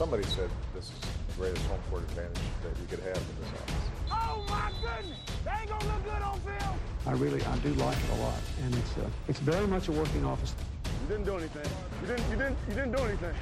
[0.00, 3.52] somebody said this is the greatest home court advantage that you could have in this
[3.60, 3.86] office.
[4.10, 5.20] Oh my goodness!
[5.44, 6.76] They ain't gonna look good on film.
[7.10, 9.92] I really, I do like it a lot, and it's uh, it's very much a
[9.92, 10.52] working office.
[11.00, 11.68] You didn't do anything.
[12.00, 12.26] You didn't.
[12.30, 12.58] You didn't.
[12.68, 13.34] You didn't do anything.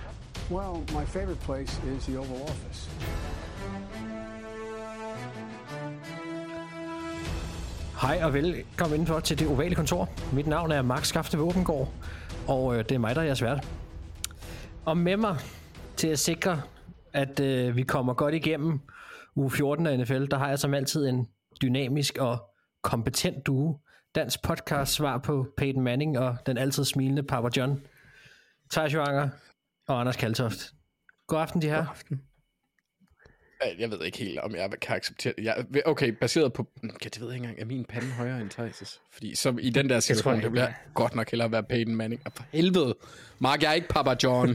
[0.50, 2.80] Well, my favorite place is the Oval Office.
[8.02, 10.08] Hej og velkommen indenfor til det ovale kontor.
[10.32, 11.88] Mit navn er Max Skafte Våbengård,
[12.48, 13.68] og øh, det er mig, der er jeres vært.
[14.84, 15.36] Og med mig
[15.98, 16.62] til at sikre,
[17.12, 18.80] at øh, vi kommer godt igennem
[19.36, 21.28] uge 14 af NFL, der har jeg som altid en
[21.62, 22.50] dynamisk og
[22.82, 23.80] kompetent duo.
[24.14, 27.82] Dansk podcast svar på Peyton Manning og den altid smilende Papa John.
[28.70, 29.28] Thijs Joanger
[29.88, 30.72] og Anders Kaltoft.
[31.26, 31.76] God aften, de her.
[31.76, 32.22] God aften.
[33.78, 35.44] Jeg ved ikke helt, om jeg kan acceptere det.
[35.44, 36.66] Jeg, okay, baseret på...
[36.82, 37.60] Ja, det ved jeg ikke engang.
[37.60, 39.00] Er min pande højere end Thijs'?
[39.12, 42.22] Fordi så i den der situation, det, det bliver godt nok hellere være Peyton Manning.
[42.24, 42.96] Og for helvede.
[43.38, 44.48] Mark, jeg er ikke Papa John.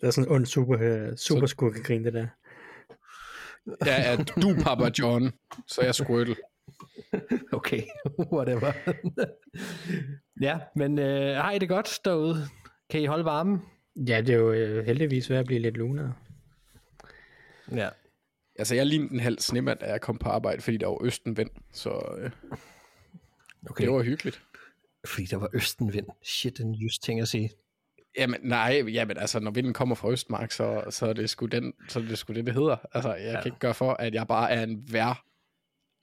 [0.00, 2.26] det er sådan en ond super, uh, super skurkegrin, det der.
[3.86, 5.32] Ja, er du Papa John,
[5.68, 6.36] så jeg Squirtle.
[7.52, 7.82] Okay,
[8.32, 8.72] whatever.
[10.40, 12.36] ja, men øh, har I det godt derude?
[12.90, 13.62] Kan I holde varmen?
[13.96, 16.14] Ja, det er jo øh, heldigvis ved at blive lidt lunere.
[17.72, 17.88] Ja.
[18.58, 21.50] Altså, jeg lignede en halv snemand, da jeg kom på arbejde, fordi der var østenvind,
[21.72, 22.30] så øh,
[23.70, 23.84] okay.
[23.84, 24.42] det var hyggeligt.
[25.06, 26.06] Fordi der var østenvind.
[26.22, 27.50] Shit, en just ting at sige.
[28.18, 31.74] Jamen, nej, jamen, altså, når vinden kommer fra Østmark, så, så, er det sgu den,
[31.88, 32.76] så er det sgu det, det hedder.
[32.92, 33.42] Altså, jeg ja.
[33.42, 35.24] kan ikke gøre for, at jeg bare er en vær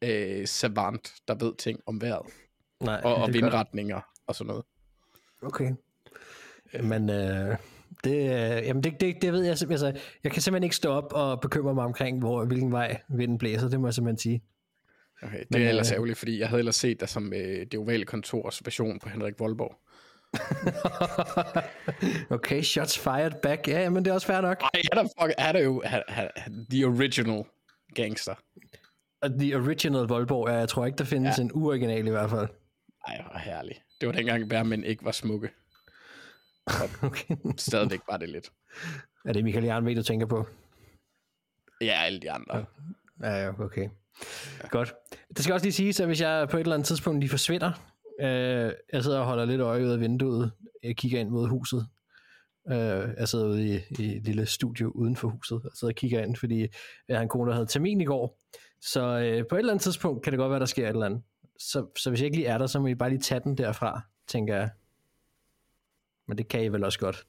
[0.03, 2.25] øh, savant, der ved ting om vejret.
[2.83, 4.65] Nej, og, og vindretninger og sådan noget.
[5.41, 5.71] Okay.
[6.83, 7.57] Men øh,
[8.03, 11.13] det, øh, jamen det, det, det ved jeg altså, jeg kan simpelthen ikke stå op
[11.13, 14.43] og bekymre mig omkring, hvor, hvilken vej vinden blæser, det må jeg simpelthen sige.
[15.23, 17.65] Okay, det Men, er ellers øh, ærgerligt, fordi jeg havde ellers set dig som øh,
[17.71, 19.75] det ovale kontors version på Henrik Voldborg.
[22.35, 23.67] okay, shots fired back.
[23.67, 24.61] Ja, men det er også fair nok.
[24.61, 26.27] Ej, er der, fuck, er der jo er, er,
[26.71, 27.43] the original
[27.95, 28.35] gangster.
[29.39, 31.43] The original Voldborg, ja, jeg tror ikke, der findes ja.
[31.43, 32.47] en uoriginal i hvert fald.
[33.07, 33.81] Ej, hvor herligt.
[34.01, 35.49] Det var dengang, bærmænd ikke var smukke.
[37.07, 37.35] okay.
[37.57, 38.51] Stadigvæk var det lidt.
[39.25, 40.45] Er det Michael Jarnved, du tænker på?
[41.81, 42.65] Ja, alle de andre.
[43.21, 43.89] Ja, ja okay.
[44.63, 44.67] Ja.
[44.67, 44.93] Godt.
[45.29, 47.71] Det skal også lige sige, at hvis jeg på et eller andet tidspunkt lige forsvinder,
[48.21, 50.51] øh, jeg sidder og holder lidt øje ud af vinduet,
[50.83, 51.87] jeg kigger ind mod huset,
[52.71, 55.95] øh, jeg sidder ude i, i et lille studie uden for huset, og sidder og
[55.95, 56.67] kigger ind, fordi
[57.07, 58.39] jeg har en kone, der havde termin i går,
[58.81, 61.05] så øh, på et eller andet tidspunkt kan det godt være, der sker et eller
[61.05, 61.21] andet.
[61.59, 63.57] Så, så hvis jeg ikke lige er der, så må I bare lige tage den
[63.57, 64.69] derfra, tænker jeg.
[66.27, 67.25] Men det kan I vel også godt.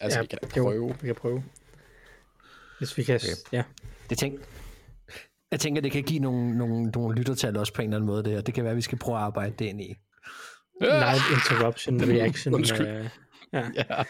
[0.00, 0.70] Altså, ja, vi kan prøve.
[0.70, 1.44] Jo, vi kan prøve.
[2.78, 3.56] Hvis vi kan, okay.
[3.56, 3.62] ja.
[4.10, 4.40] Det tænk,
[5.50, 8.24] jeg tænker, det kan give nogle, nogle, nogle lyttertal også på en eller anden måde,
[8.24, 8.40] det her.
[8.40, 9.94] Det kan være, at vi skal prøve at arbejde det ind i.
[10.80, 12.54] Live interruption reaction.
[12.54, 13.00] Undskyld.
[13.00, 13.06] Uh,
[13.52, 13.70] ja.
[13.74, 14.02] ja.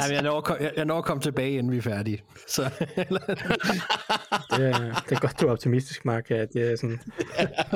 [0.00, 2.22] Ej, jeg, når, jeg, jeg når at komme tilbage, inden vi er færdige.
[2.46, 2.62] Så,
[2.96, 6.30] det, er, det er godt, du er optimistisk, Mark.
[6.30, 7.00] Ja, det er sådan...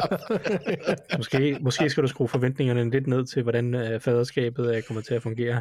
[1.18, 5.22] måske, måske skal du skrue forventningerne lidt ned til, hvordan uh, faderskabet kommer til at
[5.22, 5.60] fungere.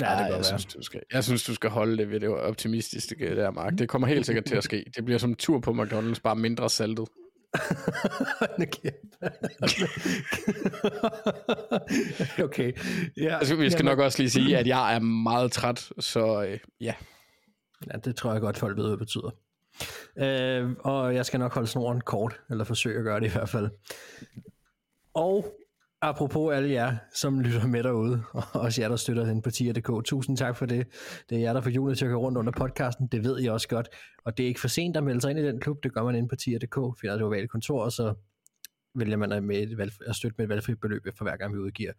[0.00, 2.28] Ja, det Ej, jeg, synes, du skal, jeg synes, du skal holde det ved det
[2.28, 3.72] optimistiske der, Mark.
[3.78, 4.84] Det kommer helt sikkert til at ske.
[4.96, 7.08] Det bliver som en tur på McDonald's, bare mindre saltet.
[12.44, 12.72] okay.
[13.16, 16.58] Ja, altså, vi skal nok også lige sige, at jeg er meget træt, så øh,
[16.80, 16.94] ja.
[17.92, 19.30] Ja, det tror jeg godt, folk ved, hvad det betyder.
[20.18, 23.48] Øh, og jeg skal nok holde snoren kort, eller forsøge at gøre det i hvert
[23.48, 23.70] fald.
[25.14, 25.54] Og
[26.02, 30.04] apropos alle jer, som lytter med derude, og også jer, der støtter den på tier.dk,
[30.04, 30.86] tusind tak for det.
[31.30, 33.46] Det er jer, der får julen til at køre rundt under podcasten, det ved I
[33.46, 33.88] også godt.
[34.24, 36.02] Og det er ikke for sent at melde sig ind i den klub, det gør
[36.02, 38.14] man ind på tier.dk, finder det ovale kontor, og så
[38.94, 41.54] vælger man at, med et valg, at støtte med et valgfrit beløb for hver gang
[41.54, 41.92] vi udgiver.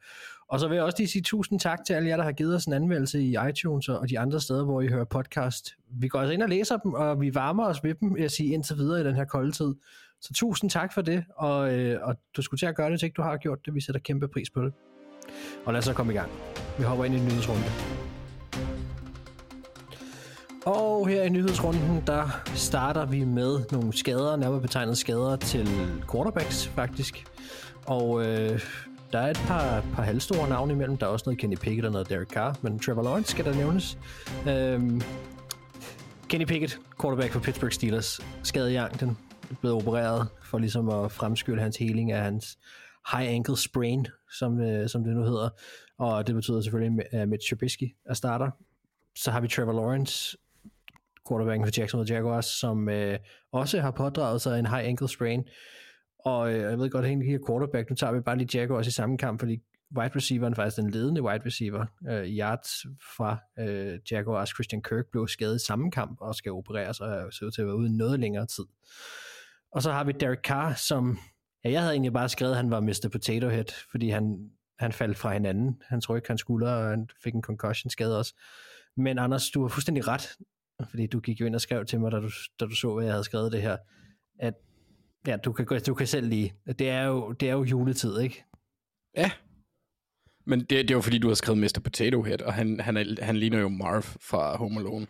[0.47, 2.55] Og så vil jeg også lige sige tusind tak til alle jer, der har givet
[2.55, 5.75] os en anmeldelse i iTunes og de andre steder, hvor I hører podcast.
[5.89, 8.53] Vi går altså ind og læser dem, og vi varmer os ved dem, jeg siger,
[8.53, 9.75] indtil videre i den her kolde tid.
[10.21, 13.03] Så tusind tak for det, og, øh, og du skulle til at gøre det, hvis
[13.03, 13.75] ikke du har gjort det.
[13.75, 14.73] Vi sætter kæmpe pris på det.
[15.65, 16.31] Og lad os så komme i gang.
[16.77, 18.02] Vi hopper ind i en nyhedsrunde.
[20.65, 25.67] Og her i nyhedsrunden, der starter vi med nogle skader, nærmere betegnet skader til
[26.11, 27.25] quarterbacks faktisk.
[27.85, 28.61] Og øh,
[29.11, 30.97] der er et par, par halvstore navne imellem.
[30.97, 33.55] Der er også noget Kenny Pickett og noget Derek Carr, men Trevor Lawrence skal der
[33.55, 33.97] nævnes.
[34.47, 35.01] Øhm,
[36.29, 39.17] Kenny Pickett, quarterback for Pittsburgh Steelers, skadet i anklen,
[39.61, 42.57] blevet opereret for ligesom at fremskylde hans heling af hans
[43.11, 44.07] high ankle sprain,
[44.39, 45.49] som, øh, som det nu hedder.
[45.99, 48.51] Og det betyder selvfølgelig, at Mitch Trubisky er starter.
[49.15, 50.37] Så har vi Trevor Lawrence,
[51.27, 53.19] quarterbacken for Jacksonville Jaguars, som øh,
[53.51, 55.43] også har pådraget sig en high ankle sprain.
[56.25, 58.91] Og øh, jeg ved godt, at her quarterback, nu tager vi bare lige Jaguars i
[58.91, 59.59] samme kamp, fordi
[59.97, 62.69] wide receiveren, faktisk den ledende wide receiver, øh, yards
[63.17, 67.45] fra øh, Jaguars Christian Kirk, blev skadet i samme kamp og skal opereres og ser
[67.45, 68.65] ud til at være ude noget længere tid.
[69.71, 71.17] Og så har vi Derek Carr, som
[71.63, 73.09] ja, jeg havde egentlig bare skrevet, at han var Mr.
[73.11, 74.49] Potato Head, fordi han,
[74.79, 75.81] han faldt fra hinanden.
[75.87, 78.33] Han tror ikke, han skulle, og han fik en concussion skade også.
[78.97, 80.37] Men Anders, du har fuldstændig ret,
[80.89, 82.29] fordi du gik jo ind og skrev til mig, da du,
[82.59, 83.77] da du så, hvad jeg havde skrevet det her,
[84.39, 84.53] at
[85.27, 86.53] ja, du kan, du kan selv lige.
[86.79, 88.43] Det er jo, det er jo juletid, ikke?
[89.17, 89.31] Ja.
[90.45, 91.81] Men det, det er jo fordi, du har skrevet Mr.
[91.83, 95.07] Potato Head, og han, han, er, han ligner jo Marv fra Home Alone.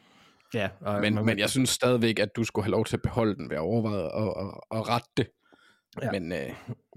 [0.54, 3.02] Ja, og Men, man- men jeg synes stadigvæk, at du skulle have lov til at
[3.02, 5.28] beholde den ved at overveje og, og, og rette det.
[6.02, 6.06] Ja.
[6.06, 6.20] Ja.
[6.20, 6.50] Men, øh,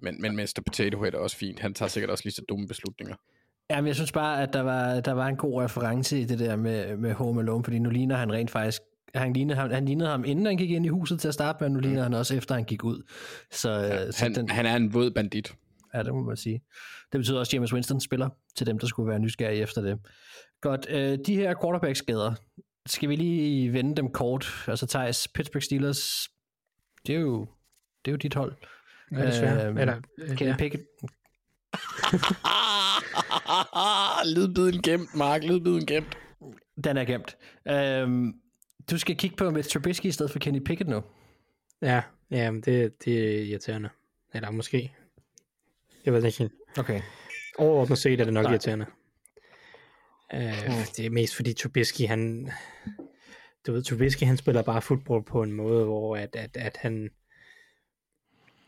[0.02, 0.62] men, men Mr.
[0.66, 1.60] Potato Head er også fint.
[1.60, 3.16] Han tager sikkert også lige så dumme beslutninger.
[3.70, 6.38] Ja, men jeg synes bare, at der var, der var en god reference i det
[6.38, 8.82] der med, med Home Alone, fordi nu ligner han rent faktisk,
[9.14, 11.56] han lignede ham, han lignede ham inden han gik ind i huset til at starte
[11.60, 13.02] med, og nu ligner han også efter han gik ud.
[13.50, 15.54] Så, ja, så Han, den, han er en våd bandit.
[15.94, 16.62] ja, det må man sige.
[17.12, 19.98] Det betyder også, at James Winston spiller til dem, der skulle være nysgerrige efter det.
[20.60, 22.34] Godt, øh, de her quarterback-skader,
[22.86, 24.64] skal vi lige vende dem kort?
[24.68, 26.28] Altså Thijs, Pittsburgh Steelers,
[27.06, 27.40] det er jo,
[28.04, 28.54] det er jo dit hold.
[29.12, 29.66] Ja, desværre.
[29.66, 30.56] Øhm, Eller, øh, Kenny ja.
[30.56, 30.84] Pickett,
[34.34, 35.44] Lydbiden gemt, Mark.
[35.44, 36.16] Lydbiden gemt.
[36.84, 37.36] den er gemt.
[37.68, 38.34] Øhm,
[38.90, 41.02] du skal kigge på Mitch Trubisky i stedet for Kenny Pickett nu.
[41.82, 43.88] Ja, ja men det, det er irriterende.
[44.34, 44.92] Eller måske.
[46.04, 46.52] Jeg ved ikke helt.
[46.78, 47.00] Okay.
[47.58, 48.52] Overordnet set er det nok Nej.
[48.52, 48.86] irriterende.
[50.34, 52.50] Uh, det er mest fordi Trubisky, han...
[53.66, 57.10] Du ved, Trubisky, han spiller bare fodbold på en måde, hvor at, at, at han...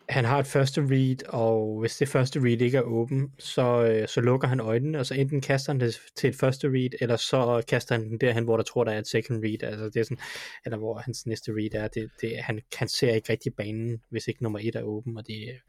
[0.08, 4.08] Han har et første read, og hvis det første read ikke er åben, så, øh,
[4.08, 7.16] så lukker han øjnene, og så enten kaster han det til et første read, eller
[7.16, 9.96] så kaster han den derhen, hvor der tror, der er et second read, altså det
[9.96, 10.19] er sådan,
[10.64, 14.28] eller hvor hans næste read er, det, det, han, han ser ikke rigtig banen, hvis
[14.28, 15.60] ikke nummer et er åben, og det,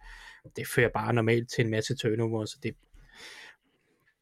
[0.56, 2.75] det fører bare normalt til en masse turnover, så det,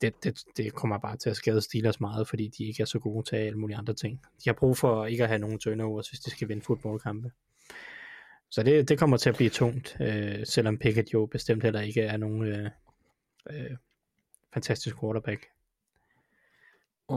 [0.01, 2.99] det, det, det kommer bare til at skade Steelers meget, fordi de ikke er så
[2.99, 4.21] gode til alle mulige andre ting.
[4.43, 7.31] De har brug for ikke at have nogen turnovers, hvis de skal vinde fodboldkampe.
[8.49, 12.01] Så det, det kommer til at blive tungt, øh, selvom Pickett jo bestemt heller ikke
[12.01, 12.69] er nogen øh,
[13.49, 13.71] øh,
[14.53, 15.45] fantastisk quarterback.
[17.09, 17.15] Mm.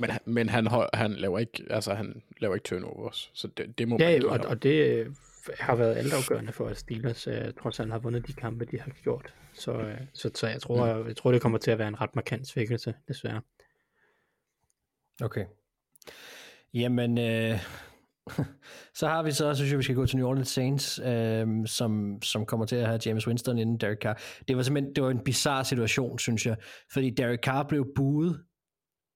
[0.00, 3.88] Men, han- men han, han, laver ikke, altså, han laver ikke turnovers, så det, det
[3.88, 4.46] må man Ja, give og, ham.
[4.46, 5.14] og det øh,
[5.60, 8.90] har været altafgørende for, at Steelers øh, trods alt har vundet de kampe, de har
[9.02, 9.34] gjort.
[9.52, 12.00] Så, øh, så, så jeg, tror, jeg, jeg tror, det kommer til at være en
[12.00, 13.40] ret markant svækkelse, desværre.
[15.22, 15.46] Okay.
[16.74, 17.58] Jamen, øh,
[18.98, 22.22] så har vi så, synes jeg, vi skal gå til New Orleans Saints, øh, som,
[22.22, 24.20] som kommer til at have James Winston inden Derek Carr.
[24.48, 26.56] Det var simpelthen det var en bizarre situation, synes jeg,
[26.92, 28.44] fordi Derek Carr blev buet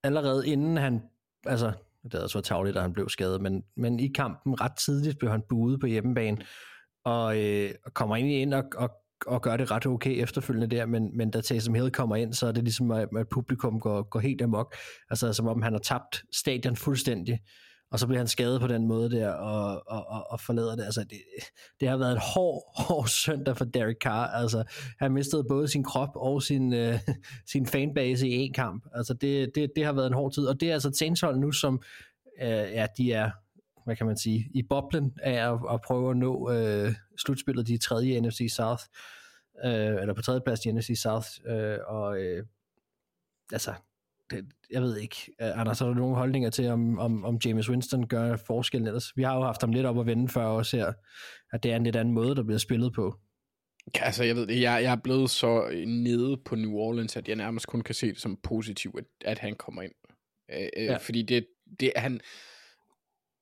[0.04, 1.02] allerede inden han,
[1.46, 1.72] altså,
[2.02, 5.30] det havde så tavligt, at han blev skadet, men, men i kampen ret tidligt blev
[5.30, 6.36] han buet på hjemmebane,
[7.04, 8.90] og, øh, kommer egentlig ind og, og,
[9.26, 12.46] og gør det ret okay efterfølgende der, men, men da Taysom Hill kommer ind, så
[12.46, 14.74] er det ligesom, at, at publikum går, går helt amok.
[15.10, 17.40] Altså som om han har tabt stadion fuldstændig,
[17.90, 20.84] og så bliver han skadet på den måde der, og, og, og, og forlader det.
[20.84, 21.19] Altså det,
[21.81, 24.26] det har været en hård, hård søndag for Derek Carr.
[24.26, 24.64] Altså
[24.98, 26.98] han mistede både sin krop og sin, øh,
[27.52, 28.84] sin fanbase i en kamp.
[28.94, 31.20] Altså det, det, det har været en hård tid, og det er altså et Saints
[31.20, 31.82] hold nu, som
[32.42, 33.31] øh, ja, de er
[33.84, 37.78] hvad kan man sige, i boblen af at, at prøve at nå øh, slutspillet, de
[37.78, 38.82] tredje i NFC South,
[39.64, 42.46] øh, eller på tredje plads i NFC South, øh, og øh,
[43.52, 43.75] altså,
[44.30, 47.70] det, jeg ved ikke, uh, Anders, har du nogle holdninger til, om, om, om James
[47.70, 49.16] Winston gør forskellen ellers?
[49.16, 50.92] Vi har jo haft ham lidt op at vende før også her,
[51.52, 53.14] at det er en lidt anden måde, der bliver spillet på.
[53.96, 57.28] Ja, altså, jeg ved det, jeg, jeg er blevet så nede på New Orleans, at
[57.28, 59.92] jeg nærmest kun kan se det som positivt, at, at han kommer ind.
[60.52, 60.84] Øh, Ja.
[60.84, 60.96] ja.
[60.96, 61.46] Fordi det,
[61.80, 62.20] det er han...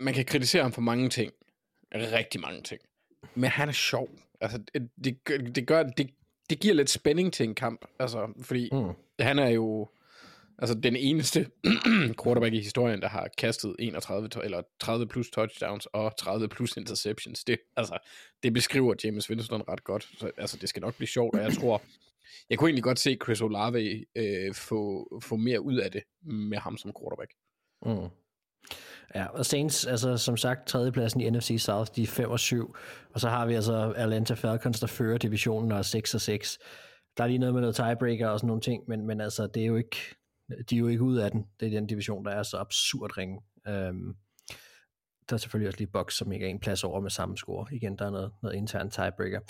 [0.01, 1.33] Man kan kritisere ham for mange ting.
[1.95, 2.81] Rigtig mange ting.
[3.35, 4.09] Men han er sjov.
[4.41, 4.59] Altså,
[5.05, 6.11] det, det, gør, det,
[6.51, 7.85] det giver lidt spænding til en kamp.
[7.99, 8.91] Altså, fordi Mm.
[9.21, 9.89] han er jo
[10.59, 11.51] altså den eneste
[12.23, 16.77] quarterback i historien, der har kastet 31 to- eller 30 plus touchdowns og 30 plus
[16.77, 17.45] interceptions.
[17.45, 17.99] Det, altså,
[18.43, 20.09] det beskriver James Winston ret godt.
[20.19, 21.83] Så, altså, det skal nok blive sjovt, og jeg tror,
[22.51, 26.59] jeg kunne egentlig godt se Chris Olave øh, få, få mere ud af det med
[26.59, 27.33] ham som quarterback.
[27.87, 28.09] Mm.
[29.15, 32.75] Ja, og Saints, altså som sagt, tredjepladsen i NFC South, de er 5 og 7,
[33.15, 36.59] og så har vi altså Atlanta Falcons, der fører divisionen og er 6 og 6.
[37.17, 39.63] Der er lige noget med noget tiebreaker og sådan nogle ting, men, men altså, det
[39.63, 39.97] er jo ikke,
[40.71, 41.47] de er jo ikke ud af den.
[41.61, 43.41] Det er den division, der er så absurd ringe.
[43.69, 44.17] Øhm,
[45.31, 47.67] der er selvfølgelig også lige Bucks, som ikke er en plads over med samme score.
[47.71, 49.41] Igen, der er noget, noget intern tiebreaker.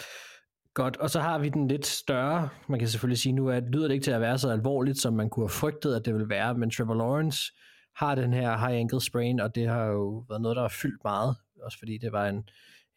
[0.74, 3.88] Godt, og så har vi den lidt større, man kan selvfølgelig sige nu, at lyder
[3.88, 6.28] det ikke til at være så alvorligt, som man kunne have frygtet, at det ville
[6.28, 7.52] være, men Trevor Lawrence
[7.96, 11.04] har den her high ankle sprain, og det har jo været noget, der har fyldt
[11.04, 12.48] meget, også fordi det var en,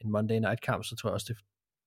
[0.02, 1.38] en Monday night kamp, så tror jeg også, det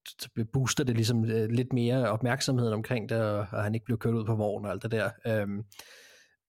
[0.08, 3.98] så booster det ligesom øh, lidt mere opmærksomheden omkring det, og, og han ikke bliver
[3.98, 5.10] kørt ud på vognen og alt det der.
[5.26, 5.64] Øhm,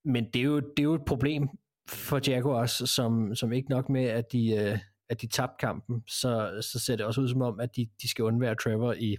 [0.05, 1.49] men det er, jo, det er jo et problem
[1.89, 6.61] for Jaguars, som, som ikke nok med, at de, øh, at de tabte kampen, så,
[6.71, 9.17] så ser det også ud som om, at de, de skal undvære Trevor i,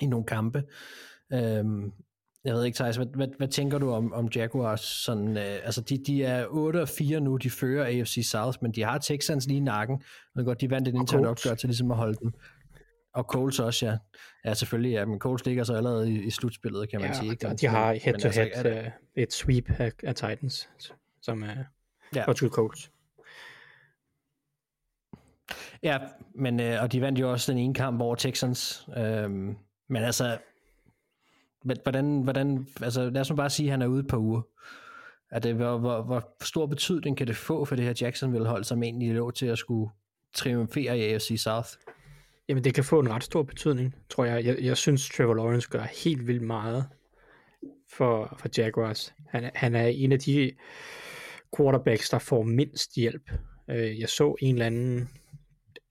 [0.00, 0.64] i nogle kampe.
[1.32, 1.92] Øhm,
[2.44, 4.80] jeg ved ikke, Thijs, hvad, hvad, hvad tænker du om, om Jaguars?
[4.80, 8.72] Sådan, øh, altså, de, de er 8 og 4 nu, de fører AFC South, men
[8.72, 10.02] de har Texans lige i nakken.
[10.34, 12.32] Ved godt, de vandt et internt opgør til ligesom at holde dem.
[13.16, 13.96] Og Coles også, ja.
[14.44, 17.30] Ja, selvfølgelig, ja, men Coles ligger så allerede i, i slutspillet, kan man Ja, sige.
[17.30, 17.48] Ikke?
[17.48, 20.68] og de har Men- head men to altså, head øh, et sweep af, af Titans,
[21.22, 21.54] som er
[22.14, 22.24] Ja.
[22.24, 22.90] Portugal Colts.
[25.82, 25.98] Ja,
[26.34, 28.88] men, øh, og de vandt jo også den ene kamp over Texans.
[28.96, 29.56] Øhm,
[29.88, 30.38] men altså,
[31.64, 34.42] men hvordan, hvordan, altså lad os nu bare sige, at han er ude par uger.
[35.30, 38.82] Er det, hvor, hvor, hvor stor betydning kan det få for det her Jacksonville-hold, som
[38.82, 39.90] egentlig lå til at skulle
[40.34, 41.68] triumfere i AFC South?
[42.48, 44.44] Jamen, det kan få en ret stor betydning, tror jeg.
[44.44, 46.88] Jeg, jeg synes, Trevor Lawrence gør helt vildt meget
[47.92, 49.14] for, for Jaguars.
[49.28, 50.52] Han, han er en af de
[51.56, 53.30] quarterbacks, der får mindst hjælp.
[53.70, 55.08] Øh, jeg så en eller anden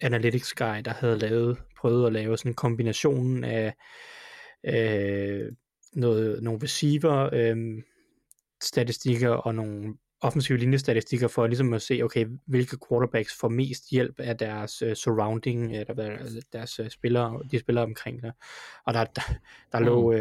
[0.01, 3.73] analytics guy, der havde lavet, prøvet at lave sådan en kombination af
[4.65, 5.51] øh,
[5.93, 7.57] noget, nogle receiver øh,
[8.63, 14.19] statistikker og nogle offensive linjestatistikker for ligesom at se, okay, hvilke quarterbacks får mest hjælp
[14.19, 18.31] af deres uh, surrounding, eller hvad, deres uh, spillere, de spillere omkring sig.
[18.85, 19.21] Og der, der,
[19.71, 19.85] der mm.
[19.85, 20.19] lå uh,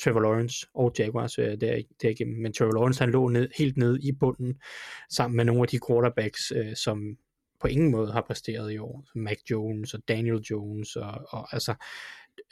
[0.00, 3.98] Trevor Lawrence og Jaguars uh, der, derigennem, men Trevor Lawrence han lå ned, helt nede
[4.02, 4.60] i bunden,
[5.10, 7.16] sammen med nogle af de quarterbacks, uh, som
[7.60, 11.74] på ingen måde har præsteret i år, Mac Jones og Daniel Jones, og, og altså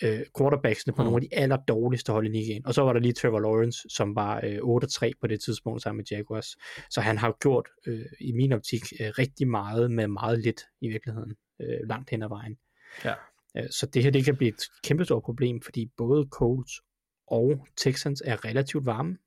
[0.03, 1.05] øh, quarterbacksene på mm.
[1.05, 2.67] nogle af de aller dårligste hold i ligaen.
[2.67, 5.97] Og så var der lige Trevor Lawrence, som var øh, 8-3 på det tidspunkt sammen
[5.97, 6.57] med Jaguars.
[6.91, 10.89] Så han har gjort, øh, i min optik, øh, rigtig meget med meget lidt i
[10.89, 12.57] virkeligheden, øh, langt hen ad vejen.
[13.05, 13.15] Ja.
[13.57, 16.81] Øh, så det her, det kan blive et kæmpestort problem, fordi både Colts
[17.27, 19.19] og Texans er relativt varme.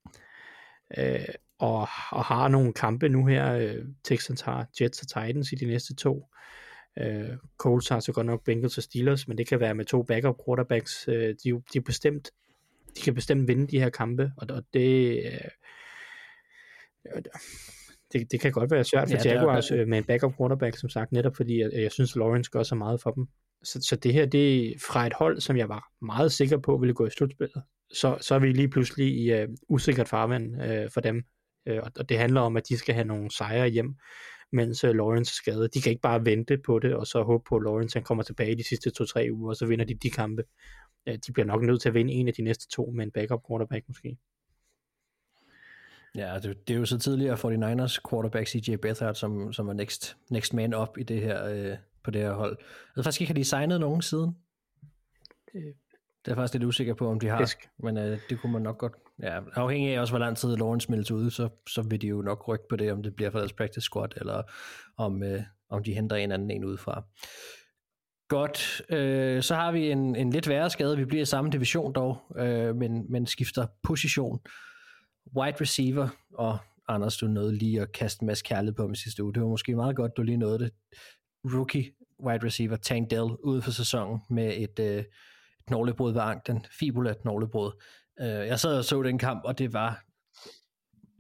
[0.98, 1.26] Øh,
[1.60, 3.54] og, og har nogle kampe nu her.
[3.54, 6.18] Øh, Texans har Jets og Titans i de næste to.
[6.18, 6.38] Øh,
[7.58, 10.36] Colts har så godt nok Bengals og Steelers, men det kan være med to backup
[10.46, 11.08] quarterbacks.
[11.08, 12.32] Øh, de, er de, er bestemt,
[12.98, 17.22] de kan bestemt vinde de her kampe, og, og det, øh,
[18.14, 20.90] det, det kan godt være svært for Ja, Jaguars øh, med en backup quarterback, som
[20.90, 23.28] sagt, netop fordi jeg, jeg synes, Lawrence gør så meget for dem.
[23.64, 26.78] Så, så det her, det er fra et hold, som jeg var meget sikker på
[26.78, 27.64] ville gå i slutspillet.
[27.94, 31.24] Så, så er vi lige pludselig i uh, usikkert farvand uh, for dem.
[31.70, 33.96] Uh, og, og det handler om, at de skal have nogle sejre hjem,
[34.52, 35.74] mens uh, Lawrence er skadet.
[35.74, 38.24] De kan ikke bare vente på det, og så håbe på, at Lawrence han kommer
[38.24, 40.44] tilbage de sidste to-tre uger, og så vinder de de kampe.
[41.10, 43.12] Uh, de bliver nok nødt til at vinde en af de næste to med en
[43.12, 44.18] backup quarterback måske.
[46.16, 50.18] Ja, det, det er jo så tidligere 49ers quarterback CJ Beathard, som, som er next,
[50.30, 52.58] next man up i det her, øh, på det her hold.
[52.60, 54.38] Jeg ved faktisk ikke, har de signet nogen siden?
[55.54, 55.76] Det-
[56.26, 57.40] Det er faktisk lidt usikker på, om de har.
[57.42, 57.70] Fisk.
[57.80, 58.94] Men øh, det kunne man nok godt...
[59.24, 62.22] Ja, afhængig af også, hvor lang tid Lawrence meldes ude, så, så vil de jo
[62.22, 64.44] nok rykke på det, om det bliver for deres practice squad, eller
[64.98, 67.04] om, øh, om de henter en anden en udefra.
[68.30, 70.98] Godt, øh, så har vi en, en lidt værre skade.
[70.98, 74.40] Vi bliver i samme division dog, øh, men, men skifter position.
[75.36, 76.58] Wide receiver, og
[76.88, 79.34] Anders, du nåede lige at kaste en masse kærlighed på mig sidste uge.
[79.34, 80.72] Det var måske meget godt, du lige nåede det.
[81.46, 81.92] Rookie
[82.26, 85.06] wide receiver Tank Dell ude for sæsonen med et, øh, et
[85.68, 87.72] knoglebrud ved anklen, fibula knoglebrud.
[88.22, 90.04] Øh, jeg sad og så den kamp, og det var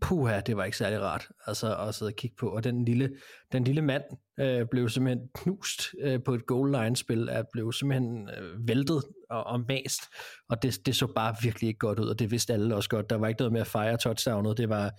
[0.01, 2.49] puha, det var ikke særlig rart altså, at sidde og kigge på.
[2.49, 3.09] Og den lille,
[3.51, 4.03] den lille mand
[4.39, 9.03] øh, blev simpelthen knust øh, på et goal line spil, at blev simpelthen øh, væltet
[9.29, 10.01] og, og mast,
[10.49, 13.09] og det, det så bare virkelig ikke godt ud, og det vidste alle også godt.
[13.09, 14.89] Der var ikke noget med at fejre touchdownet, det var,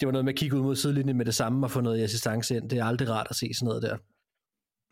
[0.00, 2.02] det var noget med at kigge ud mod sidelinjen med det samme og få noget
[2.02, 2.70] assistance ind.
[2.70, 3.96] Det er aldrig rart at se sådan noget der.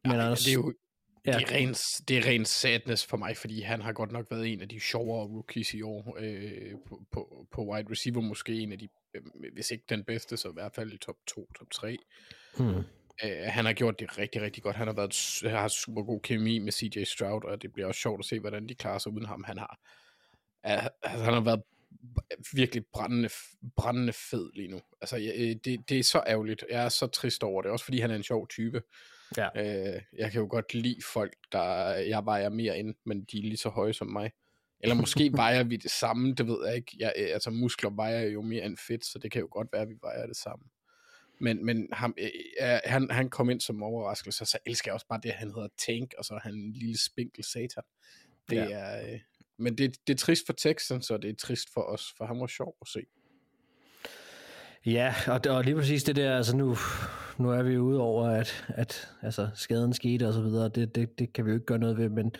[0.04, 0.74] Men Ej, Anders, det er jo
[1.32, 1.38] ja.
[1.38, 1.74] det, er ren,
[2.08, 4.80] det er ren sadness for mig, fordi han har godt nok været en af de
[4.80, 9.22] sjovere rookies i år øh, på, på, på wide receiver, måske en af de, øh,
[9.52, 11.96] hvis ikke den bedste, så i hvert fald i top 2, top 3.
[12.58, 12.82] hmm.
[13.24, 14.76] Øh, han har gjort det rigtig, rigtig godt.
[14.76, 18.20] Han har været har super god kemi med CJ Stroud, og det bliver også sjovt
[18.20, 19.44] at se, hvordan de klarer sig uden ham.
[19.44, 19.78] Han har,
[20.62, 21.62] altså, han har været
[22.52, 23.28] virkelig brændende,
[23.76, 24.80] brændende fed lige nu.
[25.00, 26.64] Altså, jeg, øh, det, det er så ærgerligt.
[26.70, 28.82] Jeg er så trist over det, også fordi han er en sjov type.
[29.36, 29.48] Ja.
[29.56, 33.42] Øh, jeg kan jo godt lide folk, der jeg vejer mere end, men de er
[33.42, 34.30] lige så høje som mig.
[34.80, 36.96] Eller måske vejer vi det samme, det ved jeg ikke.
[36.98, 39.82] Jeg, øh, altså muskler vejer jo mere end fedt, så det kan jo godt være,
[39.82, 40.64] at vi vejer det samme.
[41.40, 45.20] Men, men ham, øh, han, han kom ind som overraskelse, så elsker jeg også bare
[45.22, 47.82] det, han hedder Tank, og så er han en lille spinkel satan.
[48.50, 48.66] Det Ja.
[48.70, 49.20] er, øh,
[49.58, 52.40] men det, det er trist for Texans, og det er trist for os, for han
[52.40, 53.00] var sjov at se.
[54.86, 56.76] Ja, og, og lige præcis det der, altså nu,
[57.38, 60.94] nu er vi jo ude over, at, at altså, skaden skete og så videre, det,
[60.94, 62.32] det, det kan vi jo ikke gøre noget ved, men,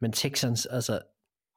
[0.00, 1.00] Men Texans, altså,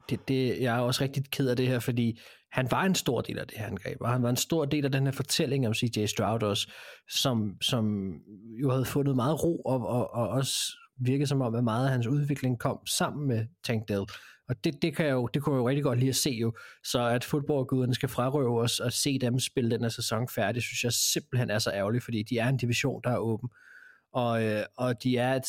[0.09, 2.19] det, det, jeg er også rigtig ked af det her, fordi
[2.51, 4.85] han var en stor del af det her angreb, og han var en stor del
[4.85, 6.71] af den her fortælling om CJ Stroud også,
[7.09, 8.13] som, som
[8.61, 10.55] jo havde fundet meget ro, og, og, og også
[10.97, 14.05] virkede som om, at meget af hans udvikling kom sammen med Tank Dell.
[14.49, 16.29] Og det, det, kan jeg jo, det kunne jeg jo rigtig godt lide at se
[16.29, 16.53] jo.
[16.83, 20.83] Så at fodboldguderne skal frarøve os og se dem spille den her sæson færdig, synes
[20.83, 23.49] jeg simpelthen er så ærgerligt, fordi de er en division, der er åben.
[24.13, 25.47] Og, øh, og de, er et,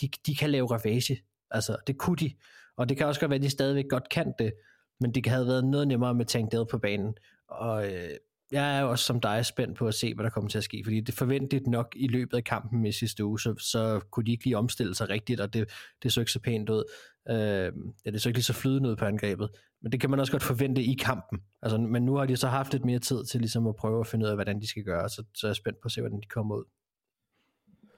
[0.00, 1.22] de, de kan lave ravage.
[1.50, 2.34] Altså, det kunne de.
[2.76, 4.52] Og det kan også godt være, at de stadigvæk godt kan det,
[5.00, 7.14] men det havde været noget nemmere med Tank Dell på banen.
[7.48, 8.10] Og øh,
[8.52, 10.82] jeg er også som dig spændt på at se, hvad der kommer til at ske,
[10.84, 14.30] fordi det forventet nok i løbet af kampen i sidste uge, så, så kunne de
[14.30, 15.70] ikke lige omstille sig rigtigt, og det,
[16.02, 16.84] det så ikke så pænt ud.
[17.30, 17.72] Øh,
[18.04, 19.50] ja, det så ikke lige så flydende ud på angrebet,
[19.82, 21.38] men det kan man også godt forvente i kampen.
[21.62, 24.06] Altså, men nu har de så haft lidt mere tid til ligesom at prøve at
[24.06, 26.00] finde ud af, hvordan de skal gøre, så, så er jeg spændt på at se,
[26.00, 26.64] hvordan de kommer ud.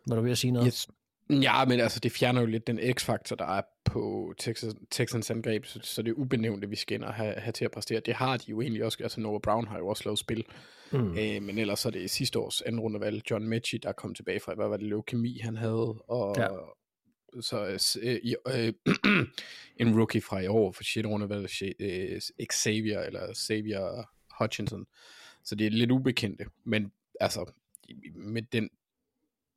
[0.09, 0.67] Var du ved at sige noget?
[0.67, 0.89] Yes.
[1.31, 5.65] Ja, men altså, det fjerner jo lidt den x-faktor, der er på Texas, Texans angreb,
[5.65, 8.01] så, så det er ubenævnte, vi skal ind og have, have til at præstere.
[8.01, 10.45] Det har de jo egentlig også, altså Noah Brown har jo også lavet spil,
[10.93, 11.19] mm.
[11.19, 14.55] øh, men ellers er det sidste års anden rundevalg, John Mechie, der kom tilbage fra,
[14.55, 16.49] hvad var det, leukemi han havde, og ja.
[17.41, 18.19] så øh,
[18.49, 18.73] øh,
[19.87, 22.21] en rookie fra i år, for shit rundevalg, øh,
[22.53, 24.09] Xavier, eller Xavier
[24.41, 24.87] Hutchinson,
[25.45, 27.53] så det er lidt ubekendte, men altså,
[28.15, 28.71] med den